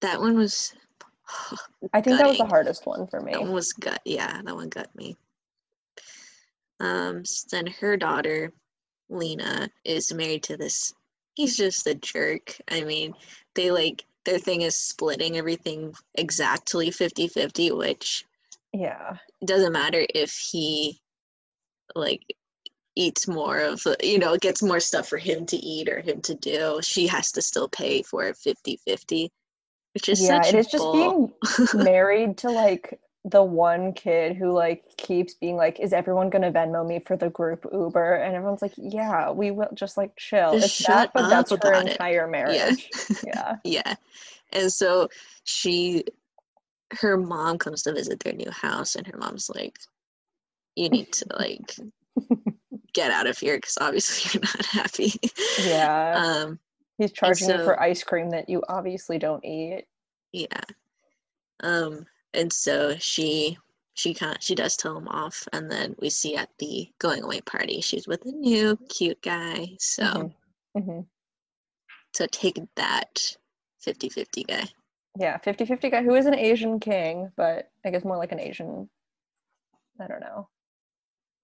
that 0.00 0.18
one 0.20 0.36
was 0.36 0.74
i 1.92 2.00
think 2.00 2.18
that 2.18 2.26
was 2.28 2.38
the 2.38 2.46
hardest 2.46 2.86
one 2.86 3.06
for 3.06 3.20
me 3.20 3.32
That 3.32 3.42
one 3.42 3.52
was 3.52 3.72
gut. 3.72 4.00
Yeah, 4.04 4.40
that 4.42 4.54
one 4.54 4.68
gut 4.68 4.88
me. 4.96 5.16
Um, 6.80 7.18
s- 7.20 7.44
then 7.50 7.66
her 7.66 7.96
daughter, 7.96 8.52
Lena, 9.10 9.68
is 9.84 10.12
married 10.14 10.42
to 10.44 10.56
this. 10.56 10.94
He's 11.34 11.56
just 11.56 11.86
a 11.86 11.94
jerk. 11.94 12.56
I 12.68 12.82
mean, 12.82 13.14
they 13.54 13.70
like 13.70 14.04
their 14.24 14.38
thing 14.38 14.62
is 14.62 14.76
splitting 14.76 15.36
everything 15.36 15.94
exactly 16.14 16.90
50 16.90 17.28
50, 17.28 17.72
which 17.72 18.24
yeah. 18.72 19.16
it 19.40 19.46
doesn't 19.46 19.72
matter 19.72 20.06
if 20.14 20.32
he 20.32 21.00
like 21.94 22.22
eats 22.96 23.28
more 23.28 23.58
of 23.58 23.82
you 24.02 24.18
know 24.18 24.36
gets 24.36 24.62
more 24.62 24.80
stuff 24.80 25.08
for 25.08 25.16
him 25.16 25.46
to 25.46 25.56
eat 25.56 25.88
or 25.88 26.00
him 26.00 26.20
to 26.20 26.34
do 26.34 26.80
she 26.82 27.06
has 27.06 27.32
to 27.32 27.40
still 27.40 27.68
pay 27.68 28.02
for 28.02 28.26
it 28.26 28.36
50 28.36 28.78
50 28.84 29.30
which 29.94 30.08
is 30.08 30.20
yeah 30.20 30.42
such 30.42 30.54
it 30.54 30.58
is 30.58 30.66
just 30.66 30.92
being 30.92 31.32
married 31.74 32.36
to 32.38 32.50
like 32.50 33.00
the 33.24 33.42
one 33.42 33.92
kid 33.92 34.34
who 34.36 34.50
like 34.52 34.82
keeps 34.96 35.34
being 35.34 35.56
like 35.56 35.78
is 35.78 35.92
everyone 35.92 36.30
gonna 36.30 36.50
venmo 36.50 36.86
me 36.86 36.98
for 37.00 37.16
the 37.16 37.28
group 37.28 37.66
uber? 37.72 38.14
And 38.14 38.34
everyone's 38.34 38.62
like 38.62 38.72
yeah 38.76 39.30
we 39.30 39.50
will 39.50 39.68
just 39.74 39.96
like 39.96 40.16
chill. 40.16 40.52
Just 40.54 40.66
it's 40.66 40.74
shut 40.74 41.12
that 41.12 41.12
but 41.14 41.24
up 41.24 41.30
that's 41.30 41.50
her 41.50 41.72
it. 41.74 41.88
entire 41.88 42.26
marriage. 42.26 42.88
Yeah. 42.96 43.16
Yeah. 43.26 43.56
Yeah. 43.64 43.94
and 44.52 44.72
so 44.72 45.08
she 45.44 46.04
her 46.92 47.16
mom 47.16 47.58
comes 47.58 47.82
to 47.82 47.92
visit 47.92 48.20
their 48.20 48.32
new 48.32 48.50
house 48.50 48.96
and 48.96 49.06
her 49.06 49.18
mom's 49.18 49.50
like 49.54 49.78
you 50.74 50.88
need 50.88 51.12
to 51.12 51.26
like 51.38 51.76
get 52.94 53.10
out 53.10 53.26
of 53.26 53.38
here 53.38 53.56
because 53.56 53.76
obviously 53.80 54.30
you're 54.40 54.42
not 54.42 54.66
happy. 54.66 55.12
Yeah. 55.62 56.14
Um 56.16 56.58
he's 56.96 57.12
charging 57.12 57.50
you 57.50 57.64
for 57.64 57.80
ice 57.80 58.02
cream 58.02 58.30
that 58.30 58.48
you 58.48 58.62
obviously 58.68 59.18
don't 59.18 59.44
eat. 59.44 59.84
Yeah. 60.32 60.62
Um 61.62 62.06
and 62.34 62.52
so 62.52 62.96
she 62.98 63.56
she 63.94 64.14
kind 64.14 64.36
of 64.36 64.42
she 64.42 64.54
does 64.54 64.76
tell 64.76 64.96
him 64.96 65.08
off 65.08 65.46
and 65.52 65.70
then 65.70 65.94
we 65.98 66.08
see 66.10 66.36
at 66.36 66.48
the 66.58 66.88
going 66.98 67.22
away 67.22 67.40
party 67.40 67.80
she's 67.80 68.06
with 68.06 68.24
a 68.24 68.30
new 68.32 68.76
cute 68.88 69.20
guy 69.22 69.68
so 69.78 70.02
Mhm. 70.04 70.34
Mhm. 70.76 71.06
so 72.14 72.26
take 72.30 72.60
that 72.76 73.36
50-50 73.86 74.46
guy 74.46 74.64
yeah 75.18 75.38
50 75.38 75.64
50 75.66 75.90
guy 75.90 76.02
who 76.02 76.14
is 76.14 76.26
an 76.26 76.34
asian 76.34 76.78
king 76.78 77.30
but 77.36 77.70
i 77.84 77.90
guess 77.90 78.04
more 78.04 78.16
like 78.16 78.32
an 78.32 78.40
asian 78.40 78.88
i 79.98 80.06
don't 80.06 80.20
know 80.20 80.48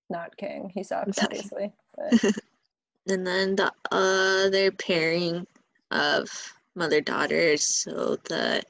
not 0.09 0.37
king 0.37 0.70
he 0.72 0.85
sucks 0.85 1.18
obviously 1.18 1.72
but 1.96 2.35
and 3.09 3.27
then 3.27 3.57
the 3.57 3.72
other 3.90 4.70
pairing 4.70 5.46
of 5.90 6.29
mother 6.77 7.01
daughters 7.01 7.64
so 7.64 8.16
the 8.29 8.62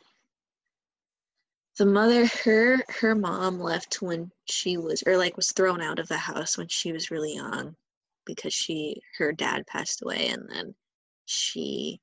the 1.78 1.86
mother 1.86 2.26
her 2.26 2.82
her 2.88 3.14
mom 3.14 3.60
left 3.60 4.00
when 4.00 4.30
she 4.46 4.76
was 4.76 5.02
or 5.06 5.16
like 5.16 5.36
was 5.36 5.52
thrown 5.52 5.80
out 5.82 5.98
of 5.98 6.08
the 6.08 6.16
house 6.16 6.56
when 6.56 6.68
she 6.68 6.92
was 6.92 7.10
really 7.10 7.34
young 7.34 7.74
because 8.24 8.54
she 8.54 9.00
her 9.18 9.32
dad 9.32 9.66
passed 9.66 10.02
away 10.02 10.28
and 10.28 10.48
then 10.50 10.74
she 11.26 12.00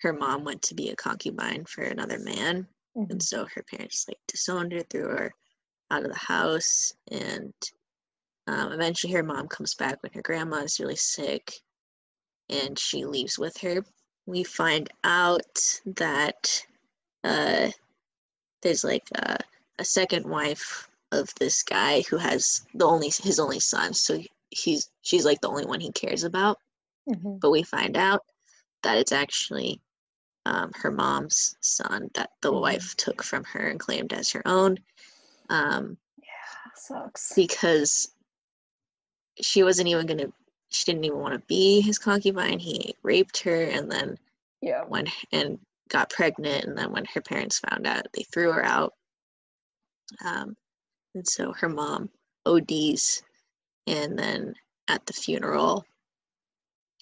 her 0.00 0.12
mom 0.12 0.44
went 0.44 0.62
to 0.62 0.74
be 0.74 0.90
a 0.90 0.96
concubine 0.96 1.64
for 1.64 1.82
another 1.82 2.18
man 2.18 2.66
Mhm. 2.96 3.10
and 3.10 3.22
so 3.22 3.46
her 3.54 3.62
parents 3.62 4.06
like 4.08 4.18
disowned 4.26 4.72
her 4.72 4.82
threw 4.82 5.08
her 5.08 5.32
out 5.90 6.04
of 6.04 6.10
the 6.10 6.18
house 6.18 6.92
and 7.10 7.52
um, 8.46 8.72
eventually 8.72 9.12
her 9.12 9.22
mom 9.22 9.46
comes 9.48 9.74
back 9.74 10.02
when 10.02 10.12
her 10.12 10.22
grandma 10.22 10.58
is 10.58 10.80
really 10.80 10.96
sick 10.96 11.52
and 12.48 12.78
she 12.78 13.04
leaves 13.04 13.38
with 13.38 13.56
her 13.58 13.84
we 14.26 14.42
find 14.44 14.90
out 15.04 15.80
that 15.84 16.64
uh, 17.24 17.70
there's 18.62 18.84
like 18.84 19.08
a, 19.16 19.36
a 19.78 19.84
second 19.84 20.26
wife 20.26 20.88
of 21.12 21.34
this 21.36 21.62
guy 21.62 22.02
who 22.02 22.16
has 22.16 22.66
the 22.74 22.86
only 22.86 23.10
his 23.22 23.38
only 23.40 23.60
son. 23.60 23.92
So 23.94 24.20
he's 24.50 24.90
she's 25.02 25.24
like 25.24 25.40
the 25.40 25.48
only 25.48 25.66
one 25.66 25.80
he 25.80 25.92
cares 25.92 26.24
about. 26.24 26.58
Mhm. 27.08 27.40
but 27.40 27.50
we 27.50 27.62
find 27.62 27.96
out 27.96 28.22
that 28.82 28.98
it's 28.98 29.10
actually 29.12 29.80
um, 30.46 30.70
her 30.74 30.90
mom's 30.90 31.56
son 31.60 32.10
that 32.14 32.30
the 32.42 32.52
Mhm. 32.52 32.60
wife 32.60 32.94
took 32.96 33.22
from 33.22 33.42
her 33.44 33.68
and 33.68 33.80
claimed 33.80 34.12
as 34.12 34.30
her 34.30 34.42
own. 34.46 34.78
Um, 35.48 35.96
sucks. 36.76 37.32
because 37.34 38.12
she 39.40 39.62
wasn't 39.62 39.88
even 39.88 40.06
gonna 40.06 40.32
she 40.70 40.84
didn't 40.84 41.04
even 41.04 41.18
want 41.18 41.34
to 41.34 41.46
be 41.46 41.80
his 41.80 41.98
concubine. 41.98 42.58
He 42.58 42.94
raped 43.02 43.38
her 43.42 43.64
and 43.64 43.90
then 43.90 44.18
yeah. 44.62 44.84
when 44.84 45.06
and 45.32 45.58
got 45.90 46.10
pregnant 46.10 46.64
and 46.64 46.78
then 46.78 46.92
when 46.92 47.04
her 47.04 47.20
parents 47.20 47.60
found 47.60 47.86
out 47.86 48.06
they 48.14 48.24
threw 48.32 48.52
her 48.52 48.64
out 48.64 48.94
um, 50.24 50.56
and 51.14 51.26
so 51.26 51.52
her 51.52 51.68
mom 51.68 52.08
ODs 52.46 53.22
and 53.86 54.18
then 54.18 54.54
at 54.88 55.04
the 55.06 55.12
funeral 55.12 55.84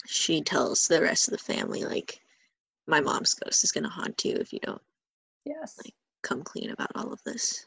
she 0.07 0.41
tells 0.43 0.87
the 0.89 1.03
rest 1.03 1.29
of 1.29 1.33
the 1.33 1.39
family 1.39 1.85
like 1.85 2.21
my 2.87 3.01
mom's 3.01 3.35
ghost 3.35 3.63
is 3.65 3.73
gonna 3.73 3.89
haunt 3.89 4.25
you 4.25 4.35
if 4.35 4.53
you 4.53 4.59
don't 4.61 4.83
Yes. 5.45 5.79
Like- 5.85 5.95
come 6.23 6.43
clean 6.43 6.71
about 6.71 6.91
all 6.97 7.13
of 7.13 7.23
this. 7.25 7.65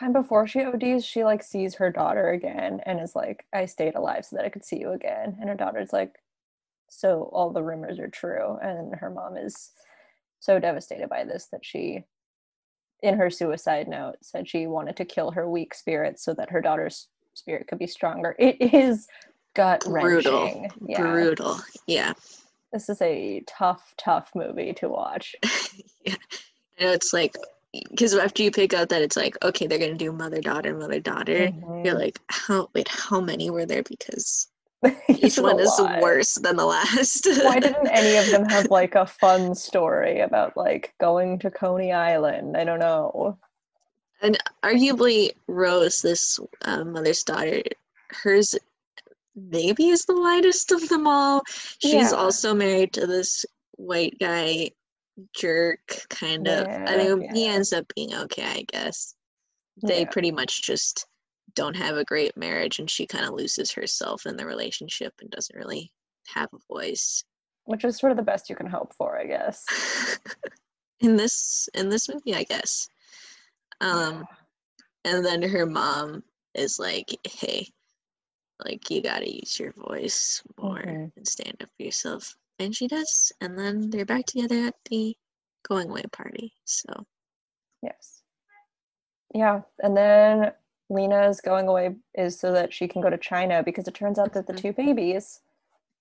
And 0.00 0.12
before 0.12 0.46
she 0.46 0.62
ODs, 0.64 1.04
she 1.04 1.24
like 1.24 1.42
sees 1.42 1.74
her 1.74 1.90
daughter 1.90 2.30
again 2.30 2.80
and 2.86 3.00
is 3.00 3.14
like, 3.14 3.44
I 3.52 3.66
stayed 3.66 3.96
alive 3.96 4.24
so 4.24 4.36
that 4.36 4.44
I 4.44 4.48
could 4.48 4.64
see 4.64 4.78
you 4.78 4.92
again. 4.92 5.36
And 5.40 5.48
her 5.48 5.56
daughter's 5.56 5.92
like, 5.92 6.14
So 6.88 7.28
all 7.32 7.50
the 7.50 7.62
rumors 7.62 7.98
are 7.98 8.08
true. 8.08 8.56
And 8.62 8.94
her 8.94 9.10
mom 9.10 9.36
is 9.36 9.72
so 10.40 10.58
devastated 10.58 11.08
by 11.08 11.24
this 11.24 11.48
that 11.52 11.64
she, 11.64 12.04
in 13.02 13.16
her 13.18 13.30
suicide 13.30 13.88
note, 13.88 14.16
said 14.22 14.48
she 14.48 14.66
wanted 14.66 14.96
to 14.96 15.04
kill 15.04 15.30
her 15.32 15.48
weak 15.48 15.74
spirit 15.74 16.18
so 16.18 16.34
that 16.34 16.50
her 16.50 16.60
daughter's 16.60 17.08
spirit 17.34 17.66
could 17.68 17.78
be 17.78 17.86
stronger. 17.86 18.34
It 18.38 18.56
is 18.74 19.06
gut 19.54 19.82
Brutal. 19.86 20.44
wrenching. 20.44 20.70
Yeah. 20.86 21.00
Brutal. 21.02 21.58
Yeah. 21.86 22.12
This 22.72 22.88
is 22.88 23.00
a 23.00 23.42
tough, 23.48 23.94
tough 23.96 24.30
movie 24.34 24.72
to 24.74 24.88
watch. 24.88 25.34
yeah. 26.04 26.14
I 26.78 26.84
know 26.84 26.92
it's 26.92 27.12
like 27.12 27.34
because 27.90 28.14
after 28.14 28.42
you 28.42 28.50
pick 28.50 28.72
out 28.72 28.88
that 28.88 29.02
it's 29.02 29.16
like, 29.16 29.36
okay, 29.44 29.66
they're 29.66 29.78
gonna 29.78 29.94
do 29.94 30.10
mother 30.12 30.40
daughter, 30.40 30.74
mother 30.76 31.00
daughter. 31.00 31.44
You're 31.84 31.94
Mhm. 31.94 31.98
like, 31.98 32.18
how 32.28 32.68
wait, 32.74 32.88
how 32.88 33.20
many 33.20 33.50
were 33.50 33.66
there? 33.66 33.82
Because 33.82 34.48
each 35.08 35.38
one 35.38 35.58
is 35.58 35.80
worse 36.00 36.34
than 36.36 36.56
the 36.56 36.64
last. 36.66 37.26
why 37.44 37.58
didn't 37.58 37.88
any 37.88 38.16
of 38.16 38.26
them 38.26 38.44
have 38.44 38.70
like 38.70 38.94
a 38.94 39.06
fun 39.20 39.54
story 39.54 40.20
about 40.20 40.56
like 40.56 40.94
going 41.00 41.38
to 41.40 41.50
Coney 41.50 41.92
Island? 41.92 42.56
I 42.56 42.64
don't 42.64 42.78
know. 42.78 43.38
and 44.22 44.38
arguably 44.62 45.30
Rose, 45.48 46.00
this 46.02 46.38
uh, 46.62 46.84
mother's 46.84 47.24
daughter, 47.24 47.62
hers 48.10 48.54
maybe 49.34 49.88
is 49.88 50.04
the 50.04 50.12
lightest 50.14 50.72
of 50.72 50.88
them 50.88 51.06
all. 51.06 51.42
She's 51.80 52.12
Yeah. 52.12 52.12
also 52.12 52.54
married 52.54 52.92
to 52.94 53.06
this 53.06 53.44
white 53.76 54.16
guy 54.20 54.70
jerk 55.34 55.80
kind 56.10 56.46
of. 56.48 56.66
I 56.86 56.96
Yeah, 56.96 57.14
mean, 57.14 57.34
he 57.34 57.46
ends 57.46 57.72
up 57.72 57.84
being 57.94 58.14
okay, 58.14 58.44
I 58.44 58.64
guess. 58.72 59.14
They 59.82 60.00
Yeah. 60.00 60.10
pretty 60.10 60.30
much 60.32 60.62
just 60.62 61.06
don't 61.54 61.76
have 61.76 61.96
a 61.96 62.04
great 62.04 62.36
marriage, 62.36 62.78
and 62.78 62.90
she 62.90 63.06
kind 63.06 63.24
of 63.24 63.34
loses 63.34 63.72
herself 63.72 64.26
in 64.26 64.36
the 64.36 64.46
relationship 64.46 65.14
and 65.20 65.30
doesn't 65.30 65.56
really 65.56 65.92
have 66.26 66.48
a 66.52 66.58
voice. 66.72 67.24
Which 67.64 67.84
is 67.84 67.98
sort 67.98 68.12
of 68.12 68.16
the 68.16 68.22
best 68.24 68.48
you 68.48 68.56
can 68.56 68.66
hope 68.66 68.94
for, 68.94 69.18
I 69.18 69.26
guess. 69.26 69.64
in 71.00 71.16
this 71.16 71.68
in 71.74 71.88
this 71.88 72.08
movie, 72.08 72.34
I 72.34 72.44
guess. 72.44 72.88
Um, 73.80 74.24
and 75.04 75.24
then 75.24 75.42
her 75.42 75.66
mom 75.66 76.24
is 76.54 76.78
like, 76.78 77.14
"Hey, 77.24 77.68
like 78.64 78.90
you 78.90 79.00
gotta 79.02 79.30
use 79.32 79.58
your 79.60 79.72
voice 79.72 80.42
more 80.58 80.78
Mhm. 80.82 81.12
and 81.16 81.28
stand 81.28 81.62
up 81.62 81.68
for 81.76 81.82
yourself," 81.84 82.36
and 82.58 82.74
she 82.74 82.88
does. 82.88 83.32
And 83.40 83.58
then 83.58 83.90
they're 83.90 84.04
back 84.06 84.26
together 84.26 84.66
at 84.66 84.74
the 84.90 85.16
going 85.62 85.90
away 85.90 86.04
party. 86.12 86.54
So 86.64 87.06
Yes. 87.82 88.22
Yeah. 89.34 89.62
And 89.80 89.96
then 89.96 90.52
Lena's 90.90 91.40
going 91.40 91.68
away 91.68 91.96
is 92.14 92.38
so 92.38 92.52
that 92.52 92.72
she 92.72 92.88
can 92.88 93.02
go 93.02 93.10
to 93.10 93.18
China 93.18 93.62
because 93.62 93.86
it 93.86 93.94
turns 93.94 94.18
out 94.18 94.32
that 94.32 94.46
the 94.46 94.52
Mhm. 94.54 94.58
two 94.58 94.72
babies 94.72 95.42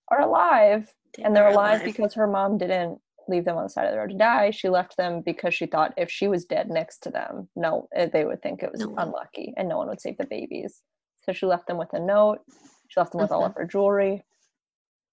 are 0.10 0.22
alive. 0.22 0.94
they 1.16 1.24
and 1.24 1.36
they're 1.36 1.46
are 1.46 1.52
alive 1.52 1.84
because 1.84 2.14
her 2.14 2.28
mom 2.28 2.58
didn't 2.58 3.02
leave 3.28 3.44
them 3.44 3.58
on 3.58 3.64
the 3.64 3.70
side 3.70 3.86
of 3.86 3.92
the 3.92 3.98
road 3.98 4.10
to 4.12 4.16
die. 4.16 4.52
She 4.52 4.70
left 4.70 4.96
them 4.98 5.22
because 5.22 5.54
she 5.54 5.66
thought 5.66 5.94
if 5.98 6.10
she 6.12 6.28
was 6.28 6.46
dead 6.46 6.70
next 6.70 7.00
to 7.00 7.10
them, 7.10 7.50
no, 7.56 7.88
eh, 7.94 8.06
they 8.06 8.24
would 8.24 8.42
think 8.42 8.62
it 8.64 8.72
was 8.72 8.82
No 8.82 8.94
unlucky 8.98 9.54
and 9.58 9.68
no 9.68 9.78
one 9.78 9.88
would 9.88 10.00
save 10.00 10.18
the 10.18 10.26
babies. 10.28 10.84
So 11.24 11.34
she 11.34 11.46
left 11.46 11.68
them 11.68 11.78
with 11.78 11.92
a 11.94 12.00
note. 12.00 12.40
She 12.88 13.00
left 13.00 13.12
them 13.14 13.22
with 13.22 13.32
all 13.32 13.44
of 13.46 13.56
her 13.56 13.66
jewelry, 13.66 14.24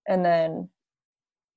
and 0.06 0.24
then 0.24 0.70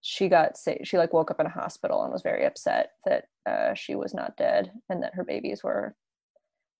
she 0.01 0.30
got 0.30 0.58
sick. 0.58 0.86
She 0.86 0.97
like 0.97 1.13
woke 1.13 1.30
up 1.30 1.39
in 1.39 1.45
a 1.45 1.49
hospital 1.49 2.03
and 2.03 2.12
was 2.13 2.21
very 2.23 2.45
upset 2.45 2.93
that 3.06 3.27
uh, 3.45 3.73
she 3.73 3.93
was 3.95 4.13
not 4.13 4.38
dead 4.38 4.71
and 4.89 5.03
that 5.03 5.13
her 5.15 5.23
babies 5.23 5.63
were 5.63 5.95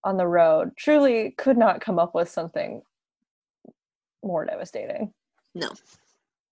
on 0.08 0.16
the 0.16 0.26
road. 0.26 0.72
Truly, 0.78 1.32
could 1.38 1.58
not 1.58 1.82
come 1.82 2.00
up 2.00 2.16
with 2.16 2.30
something 2.30 2.82
more 4.24 4.46
devastating. 4.46 5.14
No. 5.54 5.70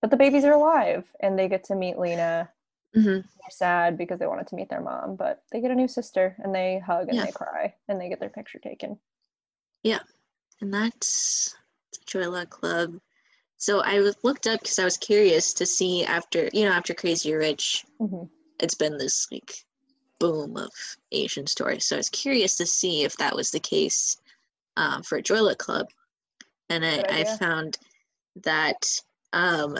But 0.01 0.11
the 0.11 0.17
babies 0.17 0.43
are 0.43 0.51
alive 0.51 1.05
and 1.21 1.39
they 1.39 1.47
get 1.47 1.63
to 1.65 1.75
meet 1.75 1.97
Lena. 1.97 2.51
Mhm. 2.95 3.23
They're 3.23 3.49
sad 3.49 3.97
because 3.97 4.19
they 4.19 4.27
wanted 4.27 4.47
to 4.47 4.55
meet 4.55 4.69
their 4.69 4.81
mom, 4.81 5.15
but 5.15 5.41
they 5.51 5.61
get 5.61 5.71
a 5.71 5.75
new 5.75 5.87
sister 5.87 6.35
and 6.39 6.53
they 6.53 6.79
hug 6.79 7.07
and 7.07 7.15
Yeah. 7.17 7.25
they 7.25 7.31
cry 7.31 7.73
and 7.87 7.99
they 7.99 8.09
get 8.09 8.19
their 8.19 8.29
picture 8.29 8.59
taken. 8.59 8.99
Yeah. 9.83 9.99
And 10.59 10.73
that's 10.73 11.55
the 11.93 11.99
Joy 12.05 12.29
Luck 12.29 12.49
Club. 12.49 12.99
So 13.57 13.79
I 13.79 13.99
was 14.01 14.21
looked 14.23 14.47
up 14.47 14.59
because 14.59 14.79
I 14.79 14.83
was 14.83 14.97
curious 14.97 15.53
to 15.53 15.65
see 15.65 16.03
after 16.03 16.49
you 16.51 16.65
know 16.65 16.71
after 16.73 16.93
Crazy 16.93 17.33
Rich, 17.33 17.85
Mhm. 18.01 18.29
it's 18.59 18.75
been 18.75 18.97
this 18.97 19.31
like 19.31 19.65
boom 20.19 20.57
of 20.57 20.71
Asian 21.11 21.47
stories. 21.47 21.85
So 21.85 21.95
I 21.95 21.99
was 21.99 22.09
curious 22.09 22.55
to 22.57 22.65
see 22.65 23.03
if 23.03 23.17
that 23.17 23.35
was 23.35 23.51
the 23.51 23.59
case 23.59 24.17
um, 24.77 25.03
for 25.03 25.21
Joy 25.21 25.53
Club, 25.55 25.87
and 26.69 26.85
I, 26.85 27.03
I 27.09 27.23
found 27.23 27.77
that 28.43 29.01
um, 29.33 29.77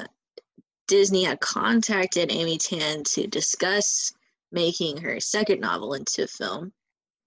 Disney 0.88 1.24
had 1.24 1.39
contacted 1.39 2.32
Amy 2.32 2.58
Tan 2.58 3.04
to 3.04 3.28
discuss 3.28 4.13
making 4.52 4.98
her 4.98 5.19
second 5.19 5.60
novel 5.60 5.93
into 5.93 6.24
a 6.24 6.28
film, 6.28 6.71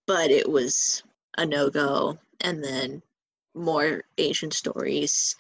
but 0.07 0.31
it 0.31 0.49
was 0.49 1.03
a 1.37 1.45
no 1.45 1.69
go. 1.69 2.19
And 2.41 2.63
then 2.63 3.03
more 3.55 4.05
Asian 4.17 4.51
stories 4.51 5.37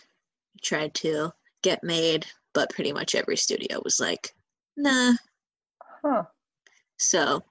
tried 0.60 0.94
to 0.94 1.32
get 1.62 1.84
made, 1.84 2.26
but 2.52 2.70
pretty 2.70 2.92
much 2.92 3.14
every 3.14 3.36
studio 3.36 3.80
was 3.84 4.00
like, 4.00 4.34
nah. 4.76 5.14
Huh. 6.02 6.24
So 6.98 7.42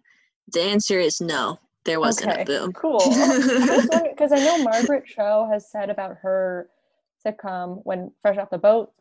the 0.53 0.61
answer 0.61 0.99
is 0.99 1.19
no. 1.21 1.59
There 1.85 1.99
wasn't 1.99 2.31
okay. 2.33 2.41
a 2.41 2.45
boom. 2.45 2.73
Cool. 2.73 2.99
Because 4.09 4.31
I 4.31 4.39
know 4.43 4.63
Margaret 4.63 5.05
Cho 5.05 5.47
has 5.51 5.69
said 5.71 5.89
about 5.89 6.17
her 6.21 6.69
sitcom 7.25 7.81
when 7.83 8.11
Fresh 8.21 8.37
Off 8.37 8.49
the 8.49 8.57
Boat 8.57 8.91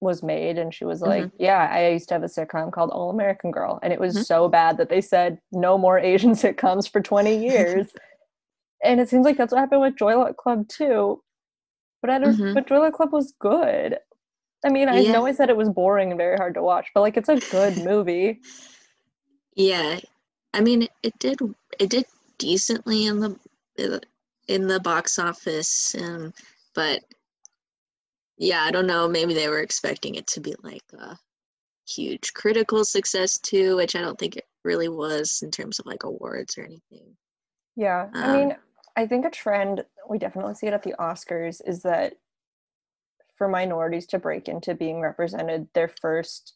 was 0.00 0.22
made, 0.22 0.58
and 0.58 0.74
she 0.74 0.84
was 0.84 1.00
like, 1.00 1.30
"Yeah, 1.38 1.68
I 1.72 1.88
used 1.88 2.08
to 2.08 2.14
have 2.14 2.22
a 2.22 2.26
sitcom 2.26 2.70
called 2.72 2.90
All 2.90 3.08
American 3.10 3.50
Girl, 3.50 3.78
and 3.82 3.92
it 3.92 3.98
was 4.00 4.14
Mhm. 4.16 4.24
so 4.26 4.48
bad 4.48 4.76
that 4.76 4.88
they 4.88 5.00
said 5.00 5.40
no 5.52 5.78
more 5.78 5.98
Asian 5.98 6.32
sitcoms 6.42 6.90
for 6.90 7.00
20 7.00 7.36
years." 7.36 7.88
and 8.84 9.00
it 9.00 9.08
seems 9.08 9.24
like 9.24 9.36
that's 9.36 9.52
what 9.52 9.60
happened 9.60 9.80
with 9.80 9.94
Joy 9.96 10.16
Luck 10.18 10.36
Club 10.36 10.68
too. 10.68 11.22
But 12.00 12.10
I 12.10 12.18
don't. 12.18 12.36
Mhm. 12.36 12.52
But 12.54 12.66
Joy 12.66 12.78
Luck 12.80 12.94
Club 12.94 13.12
was 13.12 13.32
good. 13.38 13.98
I 14.64 14.68
mean, 14.70 14.88
I 14.88 14.98
Yeah. 14.98 15.12
know 15.12 15.24
I 15.26 15.32
said 15.32 15.50
it 15.50 15.56
was 15.56 15.68
boring 15.70 16.10
and 16.10 16.18
very 16.18 16.36
hard 16.36 16.54
to 16.54 16.62
watch, 16.62 16.88
but 16.94 17.00
like 17.00 17.16
it's 17.16 17.28
a 17.28 17.36
good 17.50 17.78
movie. 17.84 18.40
Yeah, 19.54 20.00
I 20.54 20.60
mean, 20.60 20.88
it, 21.02 21.18
did 21.18 21.38
it 21.78 21.90
did 21.90 22.04
decently 22.38 23.06
in 23.06 23.20
the 23.20 24.00
in 24.48 24.66
the 24.66 24.80
box 24.80 25.18
office, 25.18 25.94
um, 25.98 26.32
but 26.74 27.02
yeah, 28.36 28.62
I 28.62 28.70
don't 28.70 28.86
know. 28.86 29.08
Maybe 29.08 29.34
they 29.34 29.48
were 29.48 29.60
expecting 29.60 30.16
it 30.16 30.26
to 30.28 30.40
be 30.40 30.54
like 30.62 30.82
a 30.98 31.18
huge 31.88 32.32
critical 32.34 32.84
success 32.84 33.38
too, 33.38 33.76
which 33.76 33.96
I 33.96 34.00
don't 34.00 34.18
think 34.18 34.36
it 34.36 34.46
really 34.64 34.88
was 34.88 35.40
in 35.42 35.50
terms 35.50 35.78
of 35.78 35.86
like 35.86 36.04
awards 36.04 36.58
or 36.58 36.64
anything. 36.64 37.16
Yeah. 37.76 38.08
I 38.14 38.24
Um, 38.24 38.32
mean, 38.36 38.56
I 38.96 39.06
think 39.06 39.24
a 39.24 39.30
trend, 39.30 39.84
we 40.08 40.18
definitely 40.18 40.54
see 40.54 40.66
it 40.66 40.74
at 40.74 40.82
the 40.82 40.94
Oscars, 40.98 41.60
is 41.66 41.82
that 41.82 42.14
for 43.36 43.48
minorities 43.48 44.06
to 44.08 44.18
break 44.18 44.48
into 44.48 44.74
being 44.74 45.00
represented, 45.00 45.68
their 45.74 45.88
first, 45.88 46.54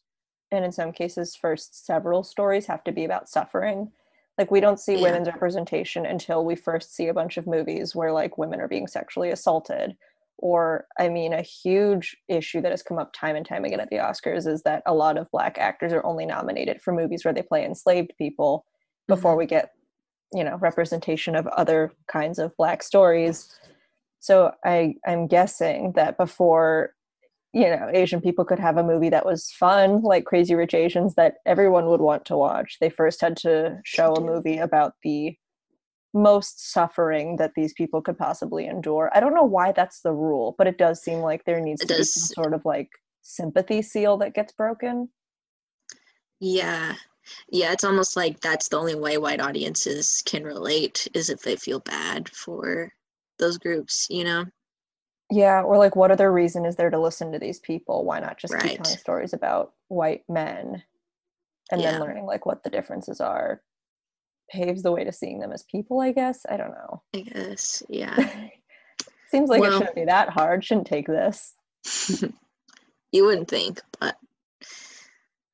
and 0.51 0.63
in 0.65 0.71
some 0.71 0.91
cases, 0.91 1.35
first 1.35 1.85
several 1.85 2.23
stories 2.23 2.65
have 2.67 2.83
to 2.85 2.91
be 2.91 3.05
about 3.05 3.29
suffering. 3.29 3.91
Like, 4.37 4.51
we 4.51 4.59
don't 4.59 4.79
see 4.79 4.93
Yeah. 4.93 5.01
women's 5.03 5.27
representation 5.27 6.05
until 6.05 6.45
we 6.45 6.55
first 6.55 6.93
see 6.93 7.07
a 7.07 7.13
bunch 7.13 7.37
of 7.37 7.47
movies 7.47 7.95
where, 7.95 8.11
like, 8.11 8.37
women 8.37 8.61
are 8.61 8.67
being 8.67 8.87
sexually 8.87 9.31
assaulted. 9.31 9.97
Or, 10.37 10.85
I 10.99 11.09
mean, 11.09 11.33
a 11.33 11.41
huge 11.41 12.15
issue 12.27 12.61
that 12.61 12.71
has 12.71 12.83
come 12.83 12.99
up 12.99 13.11
time 13.13 13.35
and 13.35 13.45
time 13.45 13.65
again 13.65 13.79
at 13.79 13.89
the 13.89 13.95
Oscars 13.97 14.45
is 14.47 14.61
that 14.63 14.83
a 14.85 14.93
lot 14.93 15.17
of 15.17 15.31
Black 15.31 15.57
actors 15.57 15.91
are 15.91 16.05
only 16.05 16.25
nominated 16.27 16.81
for 16.81 16.93
movies 16.93 17.25
where 17.25 17.33
they 17.33 17.41
play 17.41 17.65
enslaved 17.65 18.13
people 18.17 18.65
before 19.07 19.33
Mhm. 19.33 19.37
we 19.39 19.45
get 19.47 19.71
you 20.33 20.43
know 20.43 20.57
representation 20.57 21.35
of 21.35 21.47
other 21.47 21.93
kinds 22.07 22.37
of 22.37 22.55
black 22.57 22.83
stories 22.83 23.57
so 24.19 24.51
i 24.65 24.93
i'm 25.05 25.25
guessing 25.25 25.93
that 25.93 26.17
before 26.17 26.93
you 27.57 27.69
know 27.69 27.89
asian 27.93 28.21
people 28.21 28.45
could 28.45 28.59
have 28.59 28.77
a 28.77 28.83
movie 28.83 29.09
that 29.09 29.25
was 29.25 29.51
fun 29.51 30.01
like 30.01 30.25
crazy 30.25 30.53
rich 30.53 30.73
asians 30.73 31.15
that 31.15 31.35
everyone 31.45 31.87
would 31.87 32.01
want 32.01 32.23
to 32.25 32.37
watch 32.37 32.77
they 32.79 32.89
first 32.89 33.19
had 33.19 33.35
to 33.35 33.79
show 33.83 34.13
a 34.13 34.21
movie 34.21 34.57
about 34.57 34.93
the 35.03 35.35
most 36.13 36.71
suffering 36.71 37.35
that 37.37 37.51
these 37.55 37.73
people 37.73 38.01
could 38.01 38.17
possibly 38.17 38.67
endure 38.67 39.09
i 39.13 39.19
don't 39.19 39.33
know 39.33 39.43
why 39.43 39.71
that's 39.71 40.01
the 40.01 40.13
rule 40.13 40.55
but 40.57 40.67
it 40.67 40.77
does 40.77 41.01
seem 41.01 41.19
like 41.19 41.43
there 41.45 41.59
needs 41.59 41.81
It 41.81 41.87
to 41.87 41.97
be 41.97 42.03
some 42.03 42.43
sort 42.43 42.53
of 42.53 42.63
like 42.63 42.89
sympathy 43.21 43.81
seal 43.81 44.17
that 44.17 44.33
gets 44.35 44.53
broken 44.53 45.09
Yeah. 46.39 46.95
Yeah, 47.49 47.73
it's 47.73 47.83
almost 47.83 48.15
like 48.15 48.39
that's 48.39 48.69
the 48.69 48.77
only 48.77 48.95
way 48.95 49.17
white 49.17 49.41
audiences 49.41 50.23
can 50.25 50.45
relate 50.45 51.07
is 51.13 51.29
if 51.29 51.41
they 51.41 51.57
feel 51.57 51.81
bad 51.81 52.29
for 52.29 52.93
those 53.37 53.57
groups, 53.57 54.07
you 54.09 54.23
know? 54.23 54.45
Yeah, 55.29 55.61
or 55.61 55.77
like 55.77 55.95
what 55.95 56.11
other 56.11 56.31
reason 56.31 56.65
is 56.65 56.75
there 56.77 56.89
to 56.89 56.99
listen 56.99 57.31
to 57.33 57.39
these 57.39 57.59
people? 57.59 58.05
Why 58.05 58.19
not 58.19 58.37
just 58.37 58.57
keep 58.59 58.81
telling 58.81 58.97
stories 58.97 59.33
about 59.33 59.73
white 59.89 60.23
men? 60.29 60.83
and 61.69 61.81
Yeah. 61.81 61.91
then 61.91 62.01
learning 62.01 62.25
like 62.25 62.45
what 62.45 62.63
the 62.63 62.69
differences 62.69 63.19
are 63.19 63.61
paves 64.49 64.83
the 64.83 64.91
way 64.93 65.03
to 65.03 65.11
seeing 65.11 65.39
them 65.39 65.51
as 65.51 65.63
people 65.63 65.99
i 65.99 66.13
guess 66.13 66.45
i 66.47 66.55
don't 66.55 66.71
know 66.71 67.01
I 67.13 67.19
guess. 67.19 67.83
Yeah. 67.89 68.15
seems 69.31 69.49
like 69.49 69.59
Well- 69.59 69.73
it 69.73 69.77
shouldn't 69.79 69.95
be 69.95 70.05
that 70.05 70.29
hard 70.29 70.63
shouldn't 70.63 70.87
take 70.87 71.07
this 71.07 71.53
you 73.11 73.25
wouldn't 73.25 73.49
think, 73.49 73.81
but 73.99 74.15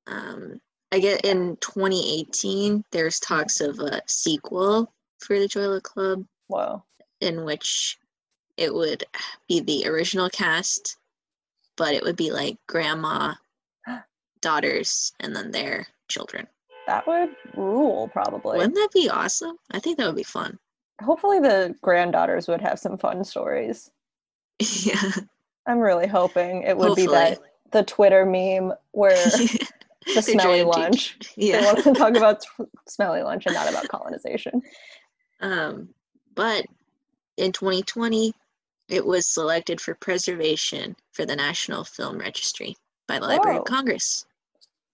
um, 0.06 0.60
I 0.92 1.00
get 1.00 1.26
in 1.26 1.58
2018 1.62 2.84
there's 2.92 3.20
talks 3.20 3.60
of 3.62 3.80
a 3.80 4.02
sequel 4.08 4.94
for 5.20 5.40
the 5.40 5.48
Joy 5.48 5.68
Luck 5.68 5.84
Club 5.84 6.26
whoa 6.48 6.84
in 7.22 7.44
which 7.46 7.98
it 8.58 8.74
would 8.74 9.04
be 9.48 9.60
the 9.62 9.88
original 9.88 10.30
cast, 10.30 10.98
but 11.78 11.94
it 11.94 12.04
would 12.04 12.16
be 12.16 12.32
like 12.32 12.58
grandma, 12.68 13.34
daughters, 14.42 15.14
and 15.20 15.36
then 15.36 15.52
their 15.52 15.88
children. 16.10 16.48
that 16.88 17.08
would 17.08 17.30
rule 17.56 18.08
probably 18.10 18.58
Wouldn't 18.58 18.76
that 18.76 18.90
be 18.94 19.10
awesome? 19.10 19.56
I 19.72 19.80
think 19.80 19.98
that 19.98 20.06
would 20.08 20.16
be 20.16 20.24
fun. 20.24 20.60
hopefully 21.02 21.40
the 21.40 21.74
granddaughters 21.82 22.48
would 22.48 22.62
have 22.62 22.78
some 22.80 22.98
fun 22.98 23.24
stories 23.24 23.90
yeah. 24.60 25.12
i'm 25.68 25.80
really 25.80 26.06
hoping 26.08 26.62
it 26.64 26.78
would 26.78 26.96
be 26.96 27.08
that 27.08 27.40
the 27.72 27.84
twitter 27.84 28.26
meme 28.26 28.72
where 28.92 29.16
the 30.14 30.22
smelly 30.22 30.62
lunch 30.64 31.18
teach- 31.20 31.34
they 31.36 31.48
Yeah. 31.50 31.66
want 31.66 31.84
to 31.84 31.94
talk 31.94 32.14
about 32.22 32.42
t- 32.42 32.66
smelly 32.88 33.24
lunch 33.24 33.46
and 33.48 33.56
not 33.56 33.68
about 33.70 33.88
colonization 33.88 34.62
Um, 35.42 35.90
but 36.36 36.66
in 37.38 37.52
2020, 37.52 38.34
it 38.90 39.06
was 39.06 39.28
selected 39.28 39.80
for 39.80 39.96
preservation 39.96 40.96
for 41.14 41.26
the 41.26 41.36
National 41.36 41.84
Film 41.84 42.18
Registry 42.18 42.76
by 43.08 43.20
the 43.20 43.26
Library 43.28 43.58
of 43.58 43.66
Congress 43.66 44.26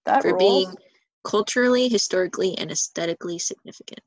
that 0.05 0.21
for 0.21 0.29
rules. 0.33 0.39
being 0.39 0.75
culturally, 1.23 1.87
historically, 1.89 2.57
and 2.57 2.71
aesthetically 2.71 3.37
significant. 3.39 3.99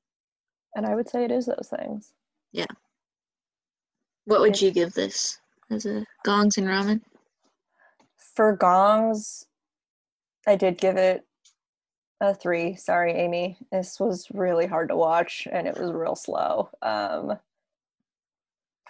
and 0.76 0.86
i 0.86 0.94
would 0.94 1.08
say 1.08 1.24
it 1.24 1.30
is 1.30 1.46
those 1.46 1.70
things 1.78 2.12
Yeah. 2.52 2.66
What 4.24 4.40
would 4.40 4.60
you 4.60 4.70
give 4.70 4.92
this 4.92 5.38
as 5.70 5.84
a 5.84 6.04
gongs 6.24 6.56
and 6.58 6.66
ramen? 6.68 7.00
for 8.16 8.56
gongs 8.56 9.46
i 10.46 10.56
did 10.56 10.78
give 10.78 10.96
it 10.96 11.26
a 12.20 12.32
three 12.34 12.76
sorry 12.76 13.12
amy 13.12 13.58
this 13.70 13.98
was 14.00 14.28
really 14.32 14.66
hard 14.66 14.88
to 14.88 14.96
watch 14.96 15.46
and 15.52 15.66
it 15.66 15.76
was 15.78 15.90
real 15.92 16.14
slow 16.16 16.70
um 16.82 17.36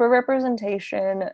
for 0.03 0.09
representation 0.09 1.31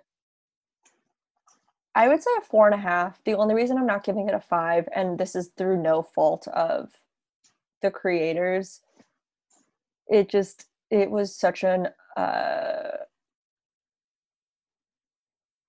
i 1.94 2.06
would 2.06 2.22
say 2.22 2.30
a 2.36 2.42
four 2.42 2.66
and 2.66 2.74
a 2.74 2.82
half. 2.82 3.18
The 3.24 3.32
only 3.32 3.54
reason 3.54 3.78
i'm 3.78 3.86
not 3.86 4.04
giving 4.04 4.28
it 4.28 4.34
a 4.34 4.40
five 4.40 4.86
and 4.94 5.16
this 5.16 5.34
is 5.34 5.52
through 5.56 5.80
no 5.80 6.02
fault 6.02 6.46
of 6.48 6.90
the 7.80 7.90
creators 7.90 8.82
it 10.06 10.28
just 10.28 10.66
it 10.90 11.10
was 11.10 11.34
such 11.34 11.64
an 11.64 11.88
uh 12.18 12.90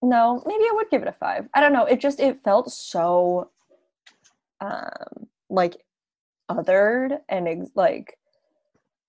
no 0.02 0.44
maybe 0.46 0.66
i 0.66 0.74
would 0.74 0.90
give 0.90 1.02
it 1.02 1.08
a 1.08 1.14
five. 1.14 1.48
I 1.54 1.62
don't 1.62 1.72
know. 1.72 1.86
It 1.86 2.02
just 2.02 2.20
it 2.20 2.44
felt 2.44 2.70
so 2.70 3.50
um 4.60 5.30
like 5.50 5.78
othered 6.52 7.20
and 7.30 7.48
ex- 7.48 7.72
like 7.76 8.19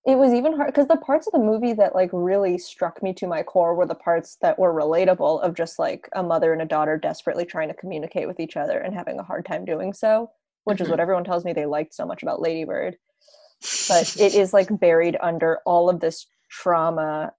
it 0.06 0.16
was 0.16 0.32
even 0.32 0.54
hard 0.56 0.68
because 0.68 0.88
the 0.88 0.96
parts 0.96 1.26
of 1.26 1.32
the 1.32 1.38
movie 1.38 1.74
that 1.74 1.94
like 1.94 2.10
really 2.12 2.56
struck 2.56 3.02
me 3.02 3.12
to 3.12 3.26
my 3.26 3.42
core 3.42 3.74
were 3.74 3.86
the 3.86 3.94
parts 3.94 4.36
that 4.40 4.58
were 4.58 4.72
relatable 4.72 5.42
of 5.42 5.54
just 5.54 5.78
like 5.78 6.08
a 6.14 6.22
mother 6.22 6.52
and 6.52 6.62
a 6.62 6.66
daughter 6.66 6.96
desperately 6.96 7.44
trying 7.44 7.68
to 7.68 7.74
communicate 7.74 8.26
with 8.26 8.40
each 8.40 8.56
other 8.56 8.78
and 8.78 8.94
having 8.94 9.18
a 9.18 9.22
hard 9.22 9.44
time 9.44 9.64
doing 9.64 9.92
so 9.92 10.30
which 10.64 10.80
is 10.80 10.86
Mhm. 10.88 10.92
what 10.92 11.00
everyone 11.00 11.24
tells 11.24 11.44
me 11.44 11.52
they 11.52 11.66
liked 11.66 11.92
so 11.94 12.06
much 12.06 12.22
about 12.22 12.40
ladybird 12.40 12.96
but 13.88 14.16
it 14.18 14.34
is 14.34 14.54
like 14.54 14.68
buried 14.80 15.18
under 15.20 15.58
all 15.66 15.90
of 15.90 16.00
this 16.00 16.26
trauma. 16.48 17.32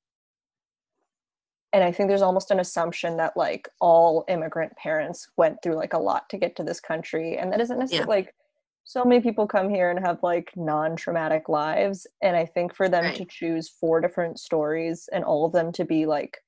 And 1.74 1.84
i 1.84 1.92
think 1.92 2.10
there's 2.10 2.22
almost 2.22 2.52
an 2.52 2.60
assumption 2.60 3.18
that 3.18 3.36
like 3.36 3.70
all 3.80 4.24
immigrant 4.28 4.76
parents 4.78 5.28
went 5.36 5.64
through 5.64 5.76
like 5.76 5.94
a 5.94 5.98
lot 5.98 6.30
to 6.30 6.38
get 6.38 6.56
to 6.58 6.64
this 6.64 6.80
country 6.80 7.38
and 7.38 7.52
that 7.52 7.62
isn't 7.62 7.80
necessarily 7.80 8.08
like 8.08 8.36
so 8.84 9.06
many 9.06 9.22
people 9.22 9.48
come 9.48 9.70
here 9.70 9.90
and 9.90 10.00
have 10.06 10.22
like 10.24 10.52
non-traumatic 10.56 11.48
lives 11.50 12.08
and 12.22 12.36
i 12.36 12.46
think 12.46 12.74
for 12.76 12.90
them 12.90 13.06
Right. 13.06 13.16
to 13.16 13.26
choose 13.26 13.70
four 13.70 14.02
different 14.02 14.40
stories 14.40 15.08
and 15.14 15.24
all 15.24 15.46
of 15.46 15.54
them 15.54 15.72
to 15.74 15.86
be 15.86 16.06
like 16.06 16.40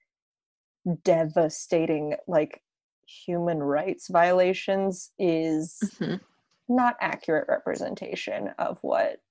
devastating 1.03 2.15
like 2.27 2.61
human 3.05 3.61
rights 3.61 4.07
violations 4.09 5.11
is 5.17 5.79
Mhm. 5.99 6.19
not 6.67 6.95
accurate 6.99 7.47
representation 7.47 8.49
of 8.57 8.79
what 8.81 9.21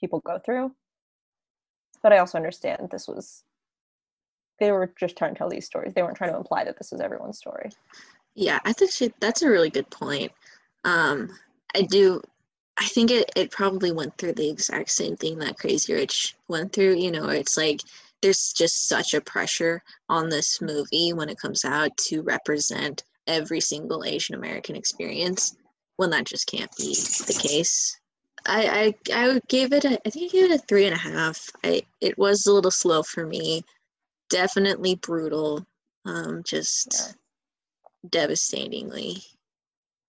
people 0.00 0.20
go 0.20 0.38
through. 0.38 0.74
But 2.02 2.12
I 2.12 2.18
also 2.18 2.38
understand 2.38 2.88
this 2.90 3.06
was 3.08 3.44
they 4.58 4.72
were 4.72 4.92
just 4.98 5.16
trying 5.16 5.34
to 5.34 5.38
tell 5.38 5.48
these 5.48 5.66
stories. 5.66 5.94
They 5.94 6.02
weren't 6.02 6.16
trying 6.16 6.32
to 6.32 6.36
imply 6.36 6.64
that 6.64 6.76
this 6.76 6.90
was 6.92 7.00
everyone's 7.00 7.38
story. 7.38 7.70
Yeah, 8.34 8.58
I 8.64 8.72
think 8.72 8.90
she, 8.92 9.12
that's 9.20 9.42
a 9.42 9.48
really 9.48 9.70
good 9.70 9.88
point. 9.90 10.32
Um, 10.84 11.30
I 11.74 11.82
do. 11.82 12.22
I 12.80 12.86
think 12.86 13.10
it, 13.10 13.30
it 13.36 13.50
probably 13.50 13.92
went 13.92 14.16
through 14.16 14.32
the 14.32 14.48
exact 14.48 14.90
same 14.90 15.16
thing 15.16 15.38
that 15.38 15.58
Crazy 15.58 15.92
Rich 15.92 16.34
went 16.48 16.72
through. 16.72 16.96
You 16.96 17.10
know, 17.10 17.28
it's 17.28 17.56
like 17.58 17.82
there's 18.22 18.52
just 18.54 18.88
such 18.88 19.12
a 19.12 19.20
pressure 19.20 19.82
on 20.08 20.30
this 20.30 20.62
movie 20.62 21.12
when 21.12 21.28
it 21.28 21.38
comes 21.38 21.64
out 21.64 21.94
to 22.08 22.22
represent 22.22 23.04
every 23.26 23.60
single 23.60 24.02
Asian 24.04 24.34
American 24.34 24.76
experience 24.76 25.56
when 25.96 26.10
that 26.10 26.24
just 26.24 26.46
can't 26.46 26.74
be 26.76 26.94
the 26.94 27.38
case. 27.40 28.00
I, 28.46 28.94
I 29.12 29.24
I 29.24 29.28
would 29.28 29.46
give 29.48 29.74
it 29.74 29.84
a 29.84 30.00
I 30.06 30.10
think 30.10 30.30
I 30.30 30.38
gave 30.38 30.50
it 30.50 30.60
a 30.60 30.66
three 30.66 30.86
and 30.86 30.94
a 30.94 30.98
half. 30.98 31.50
I 31.62 31.82
it 32.00 32.16
was 32.16 32.46
a 32.46 32.52
little 32.52 32.70
slow 32.70 33.02
for 33.02 33.26
me. 33.26 33.62
Definitely 34.30 34.94
brutal. 34.94 35.66
Um, 36.06 36.42
just 36.44 37.14
devastatingly 38.08 39.22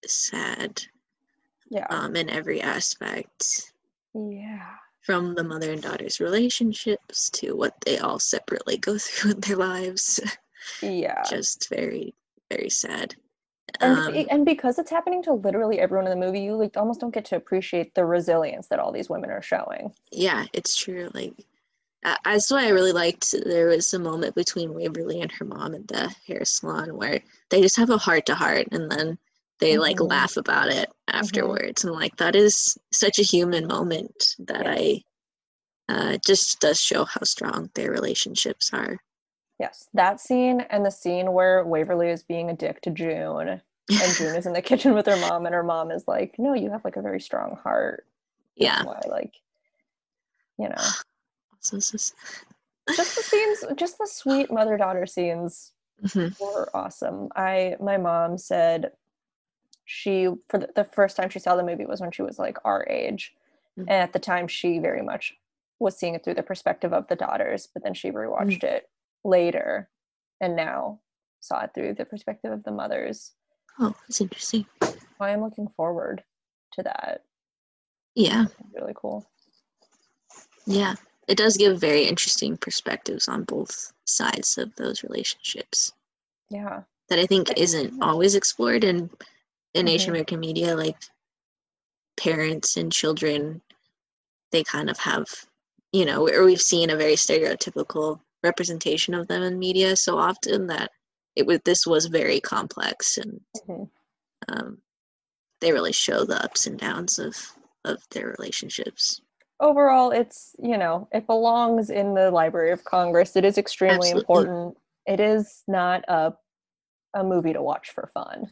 sad 0.05 0.81
Yeah. 1.71 1.87
um, 1.89 2.15
in 2.17 2.29
every 2.29 2.61
aspect 2.61 3.71
yeah. 4.13 4.67
from 5.01 5.33
the 5.35 5.43
mother 5.43 5.71
and 5.71 5.81
daughter's 5.81 6.19
relationships 6.19 7.29
to 7.31 7.55
what 7.55 7.73
they 7.85 7.97
all 7.97 8.19
separately 8.19 8.77
go 8.77 8.97
through 8.99 9.31
in 9.31 9.39
their 9.39 9.55
lives 9.55 10.19
Yeah. 10.81 11.23
just 11.29 11.69
very 11.69 12.13
very 12.51 12.69
sad 12.69 13.15
And, 13.79 13.97
um, 13.97 14.25
and 14.29 14.45
because 14.45 14.77
it's 14.79 14.91
happening 14.91 15.23
to 15.23 15.33
literally 15.33 15.79
everyone 15.79 16.05
in 16.11 16.19
the 16.19 16.25
movie, 16.25 16.41
you 16.41 16.55
like 16.55 16.75
almost 16.75 16.99
don't 16.99 17.13
get 17.13 17.23
to 17.25 17.37
appreciate 17.37 17.95
the 17.95 18.03
resilience 18.05 18.67
that 18.67 18.79
all 18.79 18.91
these 18.91 19.09
women 19.09 19.31
are 19.31 19.41
showing. 19.41 19.93
yeah 20.11 20.45
it's 20.53 20.75
true 20.75 21.09
like 21.13 21.33
uh, 22.03 22.15
that's 22.25 22.51
why 22.51 22.65
i 22.65 22.69
really 22.69 22.91
liked 22.91 23.33
there 23.45 23.67
was 23.67 23.93
a 23.93 23.99
moment 23.99 24.35
between 24.35 24.73
waverly 24.73 25.21
and 25.21 25.31
her 25.31 25.45
mom 25.45 25.73
at 25.75 25.87
the 25.87 26.13
hair 26.27 26.43
salon 26.43 26.97
where 26.97 27.21
they 27.49 27.61
just 27.61 27.77
have 27.77 27.91
a 27.91 27.97
heart 27.97 28.25
to 28.25 28.35
heart 28.35 28.67
and 28.73 28.91
then 28.91 29.17
they 29.61 29.77
like 29.77 29.97
Mhm. 29.97 30.09
laugh 30.09 30.35
about 30.37 30.67
it 30.69 30.89
afterwards 31.07 31.83
and 31.85 31.93
like 31.93 32.15
that 32.17 32.35
is 32.35 32.77
such 32.91 33.17
a 33.19 33.23
human 33.23 33.67
moment 33.67 34.35
that 34.39 34.65
Yes. 34.65 34.77
i 34.79 35.03
uh, 35.93 36.17
just 36.25 36.59
does 36.61 36.79
show 36.79 37.03
how 37.05 37.21
strong 37.23 37.69
their 37.75 37.91
relationships 37.91 38.71
are 38.73 38.97
Yes. 39.59 39.87
That 39.93 40.19
scene 40.19 40.61
and 40.71 40.83
the 40.83 40.89
scene 40.89 41.33
where 41.33 41.63
Waverly 41.63 42.09
is 42.09 42.23
being 42.23 42.49
a 42.49 42.55
dick 42.55 42.81
to 42.81 42.89
June 42.89 43.47
and 43.91 44.15
June 44.17 44.33
is 44.35 44.47
in 44.47 44.53
the 44.53 44.61
kitchen 44.61 44.95
with 44.95 45.05
her 45.05 45.15
mom 45.29 45.45
and 45.45 45.53
her 45.53 45.61
mom 45.63 45.91
is 45.91 46.07
like, 46.07 46.33
No, 46.39 46.55
you 46.55 46.71
have 46.71 46.83
like 46.83 46.95
a 46.95 47.01
very 47.03 47.21
strong 47.21 47.57
heart. 47.61 48.07
Yeah 48.55 48.83
why, 48.83 48.99
like, 49.07 49.35
you 50.57 50.67
know. 50.67 50.75
Just- 51.61 52.15
the 52.87 53.05
scenes 53.05 53.63
just 53.75 53.99
the 53.99 54.07
sweet 54.07 54.51
mother 54.51 54.77
daughter 54.77 55.05
scenes 55.05 55.73
Mhm. 56.03 56.35
were 56.39 56.69
awesome 56.75 57.29
i 57.35 57.75
my 57.79 57.97
mom 57.97 58.39
said 58.39 58.91
she 59.93 60.29
for 60.47 60.57
the, 60.57 60.85
first 60.85 61.17
time 61.17 61.29
she 61.29 61.37
saw 61.39 61.55
the 61.57 61.63
movie 61.63 61.85
was 61.85 61.99
when 61.99 62.11
she 62.11 62.21
was 62.21 62.39
like 62.39 62.57
our 62.63 62.87
age. 62.89 63.33
Mhm. 63.77 63.83
and 63.83 63.89
at 63.89 64.11
the 64.11 64.19
time 64.19 64.47
she 64.49 64.79
very 64.79 65.01
much 65.01 65.33
was 65.79 65.97
seeing 65.97 66.13
it 66.13 66.23
through 66.25 66.33
the 66.33 66.43
perspective 66.43 66.91
of 66.93 67.07
the 67.07 67.15
daughters 67.15 67.69
but 67.73 67.83
then 67.83 67.93
she 67.93 68.11
rewatched 68.11 68.63
it 68.65 68.89
later 69.23 69.89
and 70.41 70.57
now 70.57 70.99
saw 71.39 71.63
it 71.63 71.71
through 71.73 71.93
the 71.93 72.03
perspective 72.05 72.51
of 72.51 72.63
the 72.63 72.71
mothers. 72.71 73.33
Oh 73.79 73.93
that's 74.07 74.19
interesting. 74.21 74.65
So 74.81 74.93
i 75.21 75.29
am 75.31 75.41
looking 75.41 75.67
forward 75.77 76.23
to 76.73 76.83
that. 76.83 77.23
Yeah. 78.15 78.45
Really 78.73 78.93
cool. 78.95 79.25
Yeah. 80.65 80.95
It 81.27 81.37
does 81.37 81.55
give 81.55 81.79
very 81.79 82.03
interesting 82.03 82.57
perspectives 82.57 83.27
on 83.27 83.43
both 83.43 83.93
sides 84.05 84.57
of 84.57 84.75
those 84.75 85.03
relationships. 85.03 85.93
Yeah. 86.49 86.83
That 87.09 87.19
I 87.19 87.25
think 87.25 87.57
isn't 87.57 88.01
always 88.01 88.35
explored 88.35 88.83
in 89.73 89.87
in 89.87 89.93
Asian. 89.93 90.09
American 90.11 90.39
media, 90.39 90.75
like 90.75 90.97
parents 92.17 92.77
and 92.77 92.91
children, 92.91 93.61
they 94.51 94.63
kind 94.63 94.89
of 94.89 94.97
have, 94.97 95.25
you 95.91 96.05
know, 96.05 96.27
or 96.27 96.43
we've 96.45 96.61
seen 96.61 96.89
a 96.89 96.95
very 96.95 97.13
stereotypical 97.15 98.19
representation 98.43 99.13
of 99.13 99.27
them 99.27 99.43
in 99.43 99.57
media 99.59 99.95
so 99.95 100.17
often 100.17 100.67
that 100.67 100.91
it 101.35 101.45
was 101.45 101.59
this 101.63 101.85
was 101.87 102.07
very 102.07 102.39
complex 102.39 103.17
and 103.17 103.39
Mhm. 103.67 103.89
um, 104.49 104.81
they 105.59 105.71
really 105.71 105.93
show 105.93 106.25
the 106.25 106.43
ups 106.43 106.67
and 106.67 106.79
downs 106.79 107.19
of 107.19 107.35
of 107.85 108.03
their 108.11 108.27
relationships. 108.37 109.21
Overall, 109.59 110.11
it's, 110.11 110.55
you 110.59 110.77
know, 110.77 111.07
it 111.11 111.25
belongs 111.27 111.89
in 111.89 112.13
the 112.13 112.29
Library 112.31 112.71
of 112.71 112.83
Congress. 112.83 113.35
It 113.35 113.45
is 113.45 113.57
extremely 113.57 114.09
Absolutely. 114.09 114.19
important. 114.21 114.77
It 115.05 115.19
is 115.19 115.63
not 115.67 116.03
a 116.07 116.33
a 117.13 117.23
movie 117.23 117.53
to 117.53 117.61
watch 117.61 117.91
for 117.91 118.09
fun. 118.13 118.51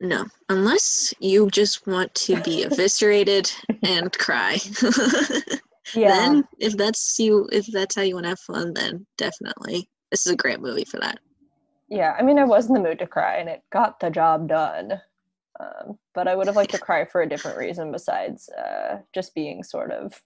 No, 0.00 0.26
unless 0.48 1.12
you 1.18 1.50
just 1.50 1.86
want 1.86 2.14
to 2.14 2.40
be 2.42 2.62
eviscerated 2.66 3.50
and 3.82 4.12
cry. 4.18 4.58
Yeah. 5.94 6.08
Then, 6.08 6.44
if 6.58 6.76
that's 6.76 7.18
you, 7.18 7.48
if 7.50 7.66
that's 7.66 7.96
how 7.96 8.02
you 8.02 8.14
want 8.14 8.24
to 8.24 8.30
have 8.30 8.40
fun, 8.40 8.74
then 8.74 9.06
definitely 9.16 9.88
this 10.10 10.26
is 10.26 10.32
a 10.32 10.36
great 10.36 10.60
movie 10.60 10.84
for 10.84 11.00
that. 11.00 11.18
Yeah, 11.88 12.14
I 12.18 12.22
mean, 12.22 12.38
I 12.38 12.44
was 12.44 12.66
in 12.66 12.74
the 12.74 12.80
mood 12.80 12.98
to 12.98 13.06
cry, 13.06 13.36
and 13.36 13.48
it 13.48 13.62
got 13.72 13.98
the 13.98 14.10
job 14.10 14.48
done. 14.48 15.00
Um, 15.58 15.98
but 16.14 16.28
I 16.28 16.36
would 16.36 16.46
have 16.46 16.56
liked 16.56 16.72
to 16.72 16.78
cry 16.78 17.04
for 17.06 17.22
a 17.22 17.28
different 17.28 17.56
reason 17.56 17.90
besides 17.90 18.48
uh, 18.50 18.98
just 19.14 19.34
being 19.34 19.62
sort 19.62 19.90
of 19.90 20.22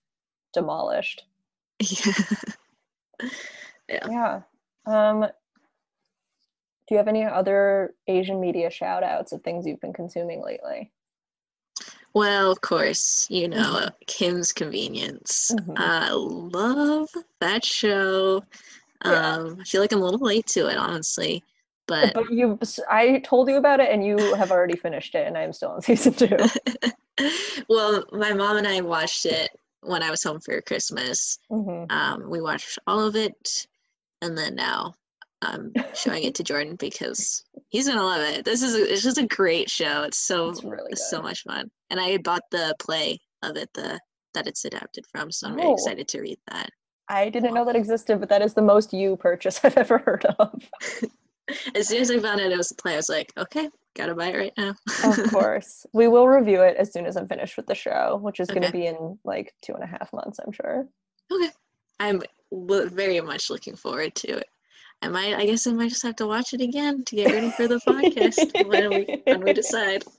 demolished. 0.53 1.25
Yeah. 3.89 4.09
Yeah. 4.09 4.41
Um, 4.87 5.27
do 6.93 6.97
you 6.97 6.99
have 6.99 7.09
any 7.09 7.25
other 7.25 7.95
Asian 8.07 8.39
media 8.39 8.69
shout 8.69 9.03
outs 9.03 9.33
of 9.33 9.43
things 9.43 9.67
you've 9.67 9.81
been 9.81 9.95
consuming 9.95 10.43
lately? 10.45 10.93
Well, 12.13 12.53
of 12.53 12.61
course, 12.61 13.27
you 13.31 13.49
know 13.49 13.89
Mhm. 13.89 13.95
Kim's 14.07 14.53
Convenience. 14.53 15.51
Mhm. 15.53 15.73
I 15.79 16.11
love 16.11 17.09
that 17.41 17.65
show. 17.65 18.45
Yeah. 19.07 19.37
Um, 19.37 19.57
I 19.59 19.65
feel 19.65 19.81
like 19.81 19.93
I'm 19.93 20.03
a 20.03 20.05
little 20.05 20.21
late 20.21 20.47
to 20.49 20.67
it, 20.67 20.77
honestly, 20.77 21.43
but 21.87 22.13
But 22.13 22.31
you, 22.31 22.59
I 22.91 23.21
told 23.21 23.49
you 23.49 23.57
about 23.57 23.81
it, 23.81 23.91
and 23.91 24.05
you 24.05 24.35
have 24.35 24.51
already 24.51 24.77
finished 24.77 25.15
it, 25.15 25.27
and 25.27 25.39
I'm 25.39 25.55
still 25.55 25.71
on 25.71 25.81
season 25.81 26.13
two. 26.13 26.37
well, 27.71 28.05
my 28.13 28.35
mom 28.35 28.59
and 28.59 28.69
I 28.69 28.83
watched 28.83 29.25
it 29.25 29.59
when 29.81 30.03
I 30.03 30.11
was 30.11 30.23
home 30.23 30.41
for 30.41 30.61
Christmas. 30.61 31.39
Mhm. 31.51 31.91
Um, 31.91 32.29
we 32.29 32.43
watched 32.43 32.79
all 32.87 33.01
of 33.01 33.17
it, 33.17 33.67
and 34.21 34.37
then 34.37 34.55
now 34.57 34.95
I'm 35.43 35.73
showing 35.95 36.23
it 36.25 36.35
to 36.37 36.45
Jordan 36.45 36.77
because 36.77 37.45
he's 37.69 37.89
gonna 37.89 38.03
love 38.03 38.21
it. 38.23 38.45
This 38.45 38.63
is 38.63 38.75
a, 38.75 38.93
it's 38.93 39.03
just 39.03 39.19
a 39.19 39.27
great 39.27 39.69
show. 39.69 40.03
It's 40.05 40.19
so 40.19 40.49
It's 40.51 40.63
really 40.65 40.93
it's 40.93 41.11
so 41.11 41.21
much 41.21 41.43
fun, 41.43 41.71
and 41.91 41.99
I 42.01 42.17
bought 42.19 42.43
the 42.51 42.75
play 42.79 43.19
of 43.43 43.57
it 43.57 43.69
the 43.75 43.99
that 44.35 44.47
it's 44.47 44.65
adapted 44.65 45.05
from, 45.07 45.31
so 45.31 45.49
I'm 45.49 45.57
very 45.57 45.69
Oh. 45.69 45.73
excited 45.75 46.09
to 46.09 46.21
read 46.21 46.39
that. 46.51 46.71
I 47.09 47.29
didn't 47.29 47.53
know 47.53 47.65
that 47.67 47.77
existed, 47.77 48.19
but 48.21 48.29
that 48.31 48.41
is 48.41 48.55
the 48.55 48.63
most 48.63 48.93
you 48.95 49.17
purchase 49.17 49.61
I've 49.65 49.77
ever 49.77 49.99
heard 49.99 50.25
of. 50.39 50.63
As 51.75 51.89
soon 51.89 52.01
as 52.01 52.11
I 52.11 52.19
found 52.21 52.41
out 52.41 52.53
it 52.53 52.57
was 52.57 52.71
a 52.71 52.75
play, 52.77 52.95
I 52.95 52.97
was 52.97 53.09
like, 53.09 53.33
okay, 53.37 53.69
gotta 53.95 54.15
buy 54.15 54.29
it 54.29 54.37
right 54.39 54.53
now. 54.57 54.75
of 55.05 55.23
course. 55.31 55.85
We 55.93 56.07
will 56.09 56.29
review 56.29 56.63
it 56.63 56.77
as 56.77 56.93
soon 56.93 57.05
as 57.05 57.17
I'm 57.17 57.27
finished 57.29 57.57
with 57.57 57.67
the 57.67 57.75
show, 57.75 58.19
which 58.23 58.39
is 58.41 58.49
going 58.49 58.63
to 58.63 58.71
be 58.71 58.87
in 58.87 59.19
like 59.25 59.53
two 59.61 59.75
and 59.75 59.83
a 59.83 59.87
half 59.87 60.11
months, 60.13 60.39
I'm 60.39 60.53
sure. 60.53 60.87
Okay, 61.31 61.51
I'm 62.01 62.23
very 62.53 63.21
much 63.21 63.51
looking 63.51 63.75
forward 63.77 64.15
to 64.15 64.39
it. 64.39 64.49
I 65.03 65.09
might, 65.09 65.35
I 65.35 65.47
guess, 65.47 65.67
I 65.67 65.73
might 65.73 65.89
just 65.89 66.05
have 66.05 66.17
to 66.17 66.27
watch 66.27 66.55
it 66.55 66.61
again 66.61 67.05
to 67.05 67.17
get 67.17 67.33
ready 67.33 67.51
for 67.51 67.67
the 67.67 67.81
podcast 67.81 68.67
when 68.69 68.91
we 68.91 69.23
when 69.25 69.43
we 69.43 69.53
decide. 69.53 70.05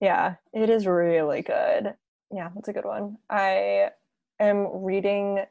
Yeah, 0.00 0.34
it 0.52 0.68
is 0.68 0.84
really 0.84 1.42
good. 1.42 1.94
Yeah, 2.34 2.48
that's 2.56 2.66
a 2.66 2.72
good 2.72 2.84
one. 2.84 3.18
I 3.30 3.90
am 4.40 4.82
reading 4.82 5.44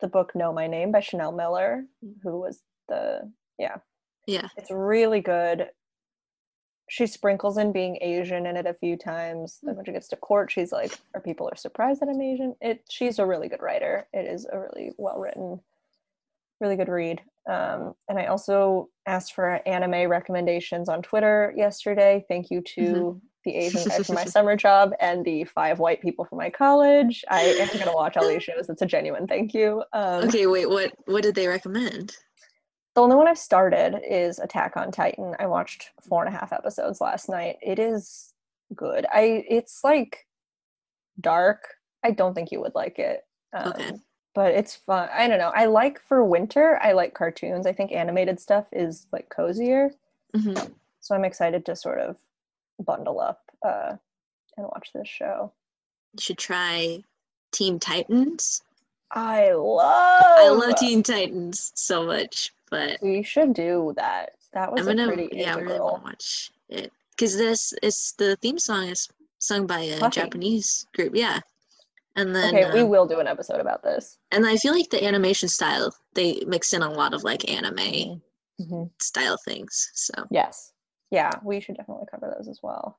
the 0.00 0.08
book 0.08 0.34
Know 0.34 0.52
My 0.52 0.66
Name 0.66 0.90
by 0.90 0.98
Chanel 0.98 1.30
Miller, 1.30 1.84
who 2.24 2.40
was 2.40 2.62
the, 2.88 3.30
yeah, 3.56 3.76
Yeah, 4.26 4.48
it's 4.56 4.72
really 4.72 5.20
good. 5.20 5.68
She 6.90 7.06
sprinkles 7.06 7.56
in 7.56 7.70
being 7.70 7.98
Asian 8.00 8.46
in 8.46 8.56
it 8.56 8.66
a 8.66 8.74
few 8.74 8.96
times. 8.96 9.60
Then 9.62 9.76
when 9.76 9.84
she 9.84 9.92
gets 9.92 10.08
to 10.08 10.16
court, 10.16 10.50
she's 10.50 10.72
like, 10.72 10.98
"Are 11.14 11.20
people 11.20 11.48
are 11.48 11.56
surprised 11.56 12.00
that 12.00 12.08
I'm 12.08 12.20
Asian?" 12.20 12.56
It. 12.60 12.84
She's 12.90 13.20
a 13.20 13.26
really 13.26 13.48
good 13.48 13.62
writer. 13.62 14.08
It 14.12 14.26
is 14.26 14.44
a 14.52 14.58
really 14.58 14.90
well 14.98 15.20
written, 15.20 15.60
really 16.60 16.76
good 16.76 16.88
read. 16.88 17.22
Um, 17.48 17.94
and 18.08 18.18
I 18.18 18.26
also 18.26 18.88
asked 19.06 19.34
for 19.34 19.60
anime 19.66 20.08
recommendations 20.10 20.88
on 20.88 21.02
Twitter 21.02 21.52
yesterday. 21.56 22.24
Thank 22.28 22.50
you 22.50 22.60
to 22.74 23.20
the 23.44 23.54
Asian 23.54 23.84
guy 23.84 23.98
for 24.02 24.14
my 24.14 24.24
summer 24.36 24.56
job 24.56 24.90
and 25.00 25.24
the 25.24 25.44
five 25.44 25.78
white 25.78 26.02
people 26.02 26.24
for 26.24 26.34
my 26.36 26.50
college. 26.50 27.24
I 27.30 27.42
am 27.42 27.68
going 27.68 27.84
to 27.86 27.92
watch 27.92 28.16
all 28.16 28.26
these 28.26 28.42
shows. 28.42 28.68
It's 28.68 28.82
a 28.82 28.86
genuine 28.86 29.26
thank 29.28 29.54
you. 29.54 29.84
Um, 29.92 30.24
Okay, 30.24 30.46
wait, 30.46 30.68
what 30.68 30.92
what 31.06 31.22
did 31.22 31.34
they 31.34 31.46
recommend? 31.46 32.16
the 32.96 33.02
only 33.02 33.14
one 33.14 33.28
I've 33.28 33.38
started 33.38 34.00
is 34.08 34.38
Attack 34.38 34.78
on 34.78 34.90
Titan. 34.90 35.34
I 35.38 35.46
watched 35.46 35.90
four 36.08 36.24
and 36.24 36.34
a 36.34 36.36
half 36.36 36.50
episodes 36.52 36.98
last 37.00 37.28
night. 37.28 37.56
It 37.60 37.78
is 37.78 38.32
good. 38.74 39.04
I 39.12 39.44
it's 39.48 39.84
like 39.84 40.26
dark. 41.20 41.68
I 42.02 42.10
don't 42.10 42.34
think 42.34 42.50
you 42.50 42.60
would 42.62 42.74
like 42.74 42.98
it. 42.98 43.20
Um, 43.54 43.68
Okay. 43.72 43.92
But 44.36 44.52
it's 44.54 44.76
fun. 44.76 45.08
I 45.14 45.26
don't 45.28 45.38
know. 45.38 45.50
I 45.54 45.64
like 45.64 45.98
for 45.98 46.22
winter. 46.22 46.78
I 46.82 46.92
like 46.92 47.14
cartoons. 47.14 47.66
I 47.66 47.72
think 47.72 47.90
animated 47.90 48.38
stuff 48.38 48.66
is 48.70 49.06
like 49.10 49.30
cozier. 49.30 49.90
Mhm. 50.34 50.72
So 51.00 51.14
I'm 51.14 51.24
excited 51.24 51.64
to 51.64 51.74
sort 51.74 52.00
of 52.00 52.18
bundle 52.84 53.18
up 53.18 53.50
uh, 53.62 53.96
and 54.58 54.66
watch 54.66 54.90
this 54.94 55.08
show. 55.08 55.52
You 56.12 56.20
should 56.20 56.36
try 56.36 57.02
Teen 57.50 57.78
Titans. 57.80 58.62
I 59.10 59.52
love. 59.52 60.22
I 60.38 60.48
love 60.50 60.76
Teen 60.76 61.02
Titans 61.02 61.72
so 61.74 62.04
much, 62.04 62.52
but 62.68 62.98
We 63.00 63.22
should 63.22 63.54
do 63.54 63.94
that. 63.96 64.34
That 64.52 64.70
was 64.70 64.86
I'm 64.86 64.96
gonna 64.98 65.06
pretty 65.14 65.30
yeah, 65.34 65.54
I 65.56 65.60
really 65.60 65.80
want 65.80 66.02
to 66.02 66.04
watch 66.04 66.50
it 66.68 66.92
because 67.12 67.38
this 67.38 67.72
is 67.82 68.12
the 68.18 68.36
theme 68.36 68.58
song 68.58 68.88
is 68.88 69.08
sung 69.38 69.66
by 69.66 69.80
a 69.80 69.98
Puffy. 69.98 70.20
Japanese 70.20 70.86
group, 70.94 71.14
yeah. 71.16 71.40
And 72.16 72.34
then 72.34 72.54
Okay, 72.54 72.70
we 72.72 72.80
um, 72.80 72.88
will 72.88 73.06
do 73.06 73.20
an 73.20 73.26
episode 73.26 73.60
about 73.60 73.82
this. 73.82 74.18
and 74.32 74.46
I 74.46 74.56
feel 74.56 74.74
like 74.74 74.90
the 74.90 75.04
animation 75.04 75.48
style 75.48 75.94
they 76.14 76.42
mix 76.46 76.72
in 76.72 76.82
a 76.82 76.90
lot 76.90 77.12
of 77.14 77.22
like 77.24 77.48
anime 77.48 78.22
Mhm. 78.60 78.90
style 79.00 79.36
things. 79.44 79.90
So 79.94 80.14
Yes. 80.30 80.72
Yeah, 81.10 81.30
we 81.44 81.60
should 81.60 81.76
definitely 81.76 82.06
cover 82.10 82.34
those 82.36 82.48
as 82.48 82.60
well. 82.62 82.98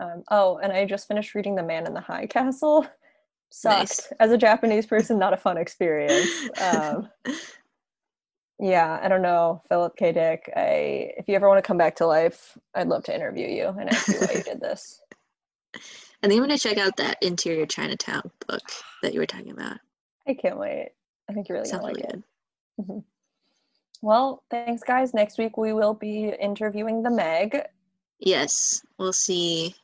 Um, 0.00 0.22
oh, 0.30 0.58
and 0.58 0.70
I 0.72 0.84
just 0.84 1.08
finished 1.08 1.34
reading 1.34 1.56
The 1.56 1.62
Man 1.62 1.86
in 1.86 1.94
the 1.94 2.00
High 2.00 2.26
Castle. 2.26 2.86
Sucked. 3.50 3.78
Nice. 3.78 4.12
As 4.20 4.30
a 4.30 4.36
Japanese 4.38 4.84
person, 4.86 5.18
not 5.18 5.32
a 5.32 5.38
fun 5.38 5.56
experience. 5.56 6.28
Um, 6.58 7.08
yeah, 8.60 8.98
I 9.02 9.08
don't 9.08 9.22
know, 9.22 9.62
Philip 9.68 9.96
K. 9.96 10.12
Dick. 10.12 10.52
I, 10.54 11.12
if 11.16 11.26
you 11.28 11.34
ever 11.34 11.48
want 11.48 11.58
to 11.58 11.66
come 11.66 11.78
back 11.78 11.96
to 11.96 12.06
life, 12.06 12.58
I'd 12.74 12.88
love 12.88 13.04
to 13.04 13.14
interview 13.14 13.48
you 13.48 13.68
and 13.68 13.88
ask 13.88 14.08
you 14.08 14.18
why 14.20 14.32
you 14.34 14.42
did 14.42 14.60
this. 14.60 15.00
I 16.22 16.26
think 16.28 16.38
I'm 16.40 16.46
gonna 16.48 16.58
check 16.58 16.78
out 16.78 16.96
that 16.96 17.16
Interior 17.22 17.66
Chinatown 17.66 18.22
book 18.48 18.62
that 19.02 19.14
you 19.14 19.20
were 19.20 19.26
talking 19.26 19.52
about. 19.52 19.78
I 20.26 20.34
can't 20.34 20.58
wait. 20.58 20.90
I 21.28 21.32
think 21.32 21.48
you're 21.48 21.58
really 21.58 21.68
Sounds 21.68 21.82
gonna 21.82 21.92
like 21.94 21.96
really 22.04 22.08
it. 22.18 22.24
good. 22.86 23.02
Well, 24.02 24.42
thanks, 24.50 24.82
guys. 24.82 25.12
Next 25.14 25.38
week 25.38 25.56
we 25.56 25.72
will 25.72 25.94
be 25.94 26.28
interviewing 26.40 27.02
the 27.02 27.10
Meg. 27.10 27.62
Yes, 28.20 28.82
we'll 28.98 29.12
see 29.12 29.74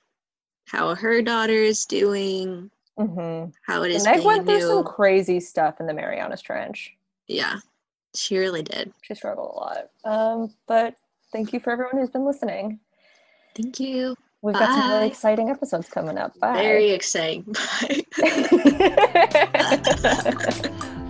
how 0.67 0.95
her 0.95 1.23
daughter 1.23 1.53
is 1.53 1.85
doing, 1.87 2.71
Mm-hmm. 2.99 3.51
how 3.67 3.83
it 3.83 3.91
is. 3.91 4.05
The 4.05 4.11
Meg 4.11 4.25
went 4.25 4.45
through 4.47 4.59
new. 4.59 4.67
some 4.69 4.85
crazy 4.85 5.41
stuff 5.41 5.81
in 5.81 5.87
the 5.87 5.95
Marianas 5.95 6.41
Trench. 6.43 6.95
yeah, 7.27 7.57
she 8.15 8.39
really 8.39 8.63
did. 8.63 8.93
She 9.03 9.15
struggled 9.17 9.51
a 9.53 9.59
lot. 9.59 9.91
Um, 10.05 10.55
but 10.69 10.95
thank 11.33 11.53
you 11.53 11.59
for 11.59 11.73
everyone 11.73 11.99
who's 11.99 12.11
been 12.11 12.25
listening. 12.25 12.79
Thank 13.57 13.81
you. 13.81 14.17
We've 14.45 14.53
got 14.53 14.79
some 14.79 14.91
really 14.91 15.07
exciting 15.07 15.49
episodes 15.49 15.89
coming 15.89 16.19
up. 16.19 16.39
Bye. 16.39 16.53
Very 16.53 16.91
exciting. 16.91 17.45
Bye. 17.55 18.05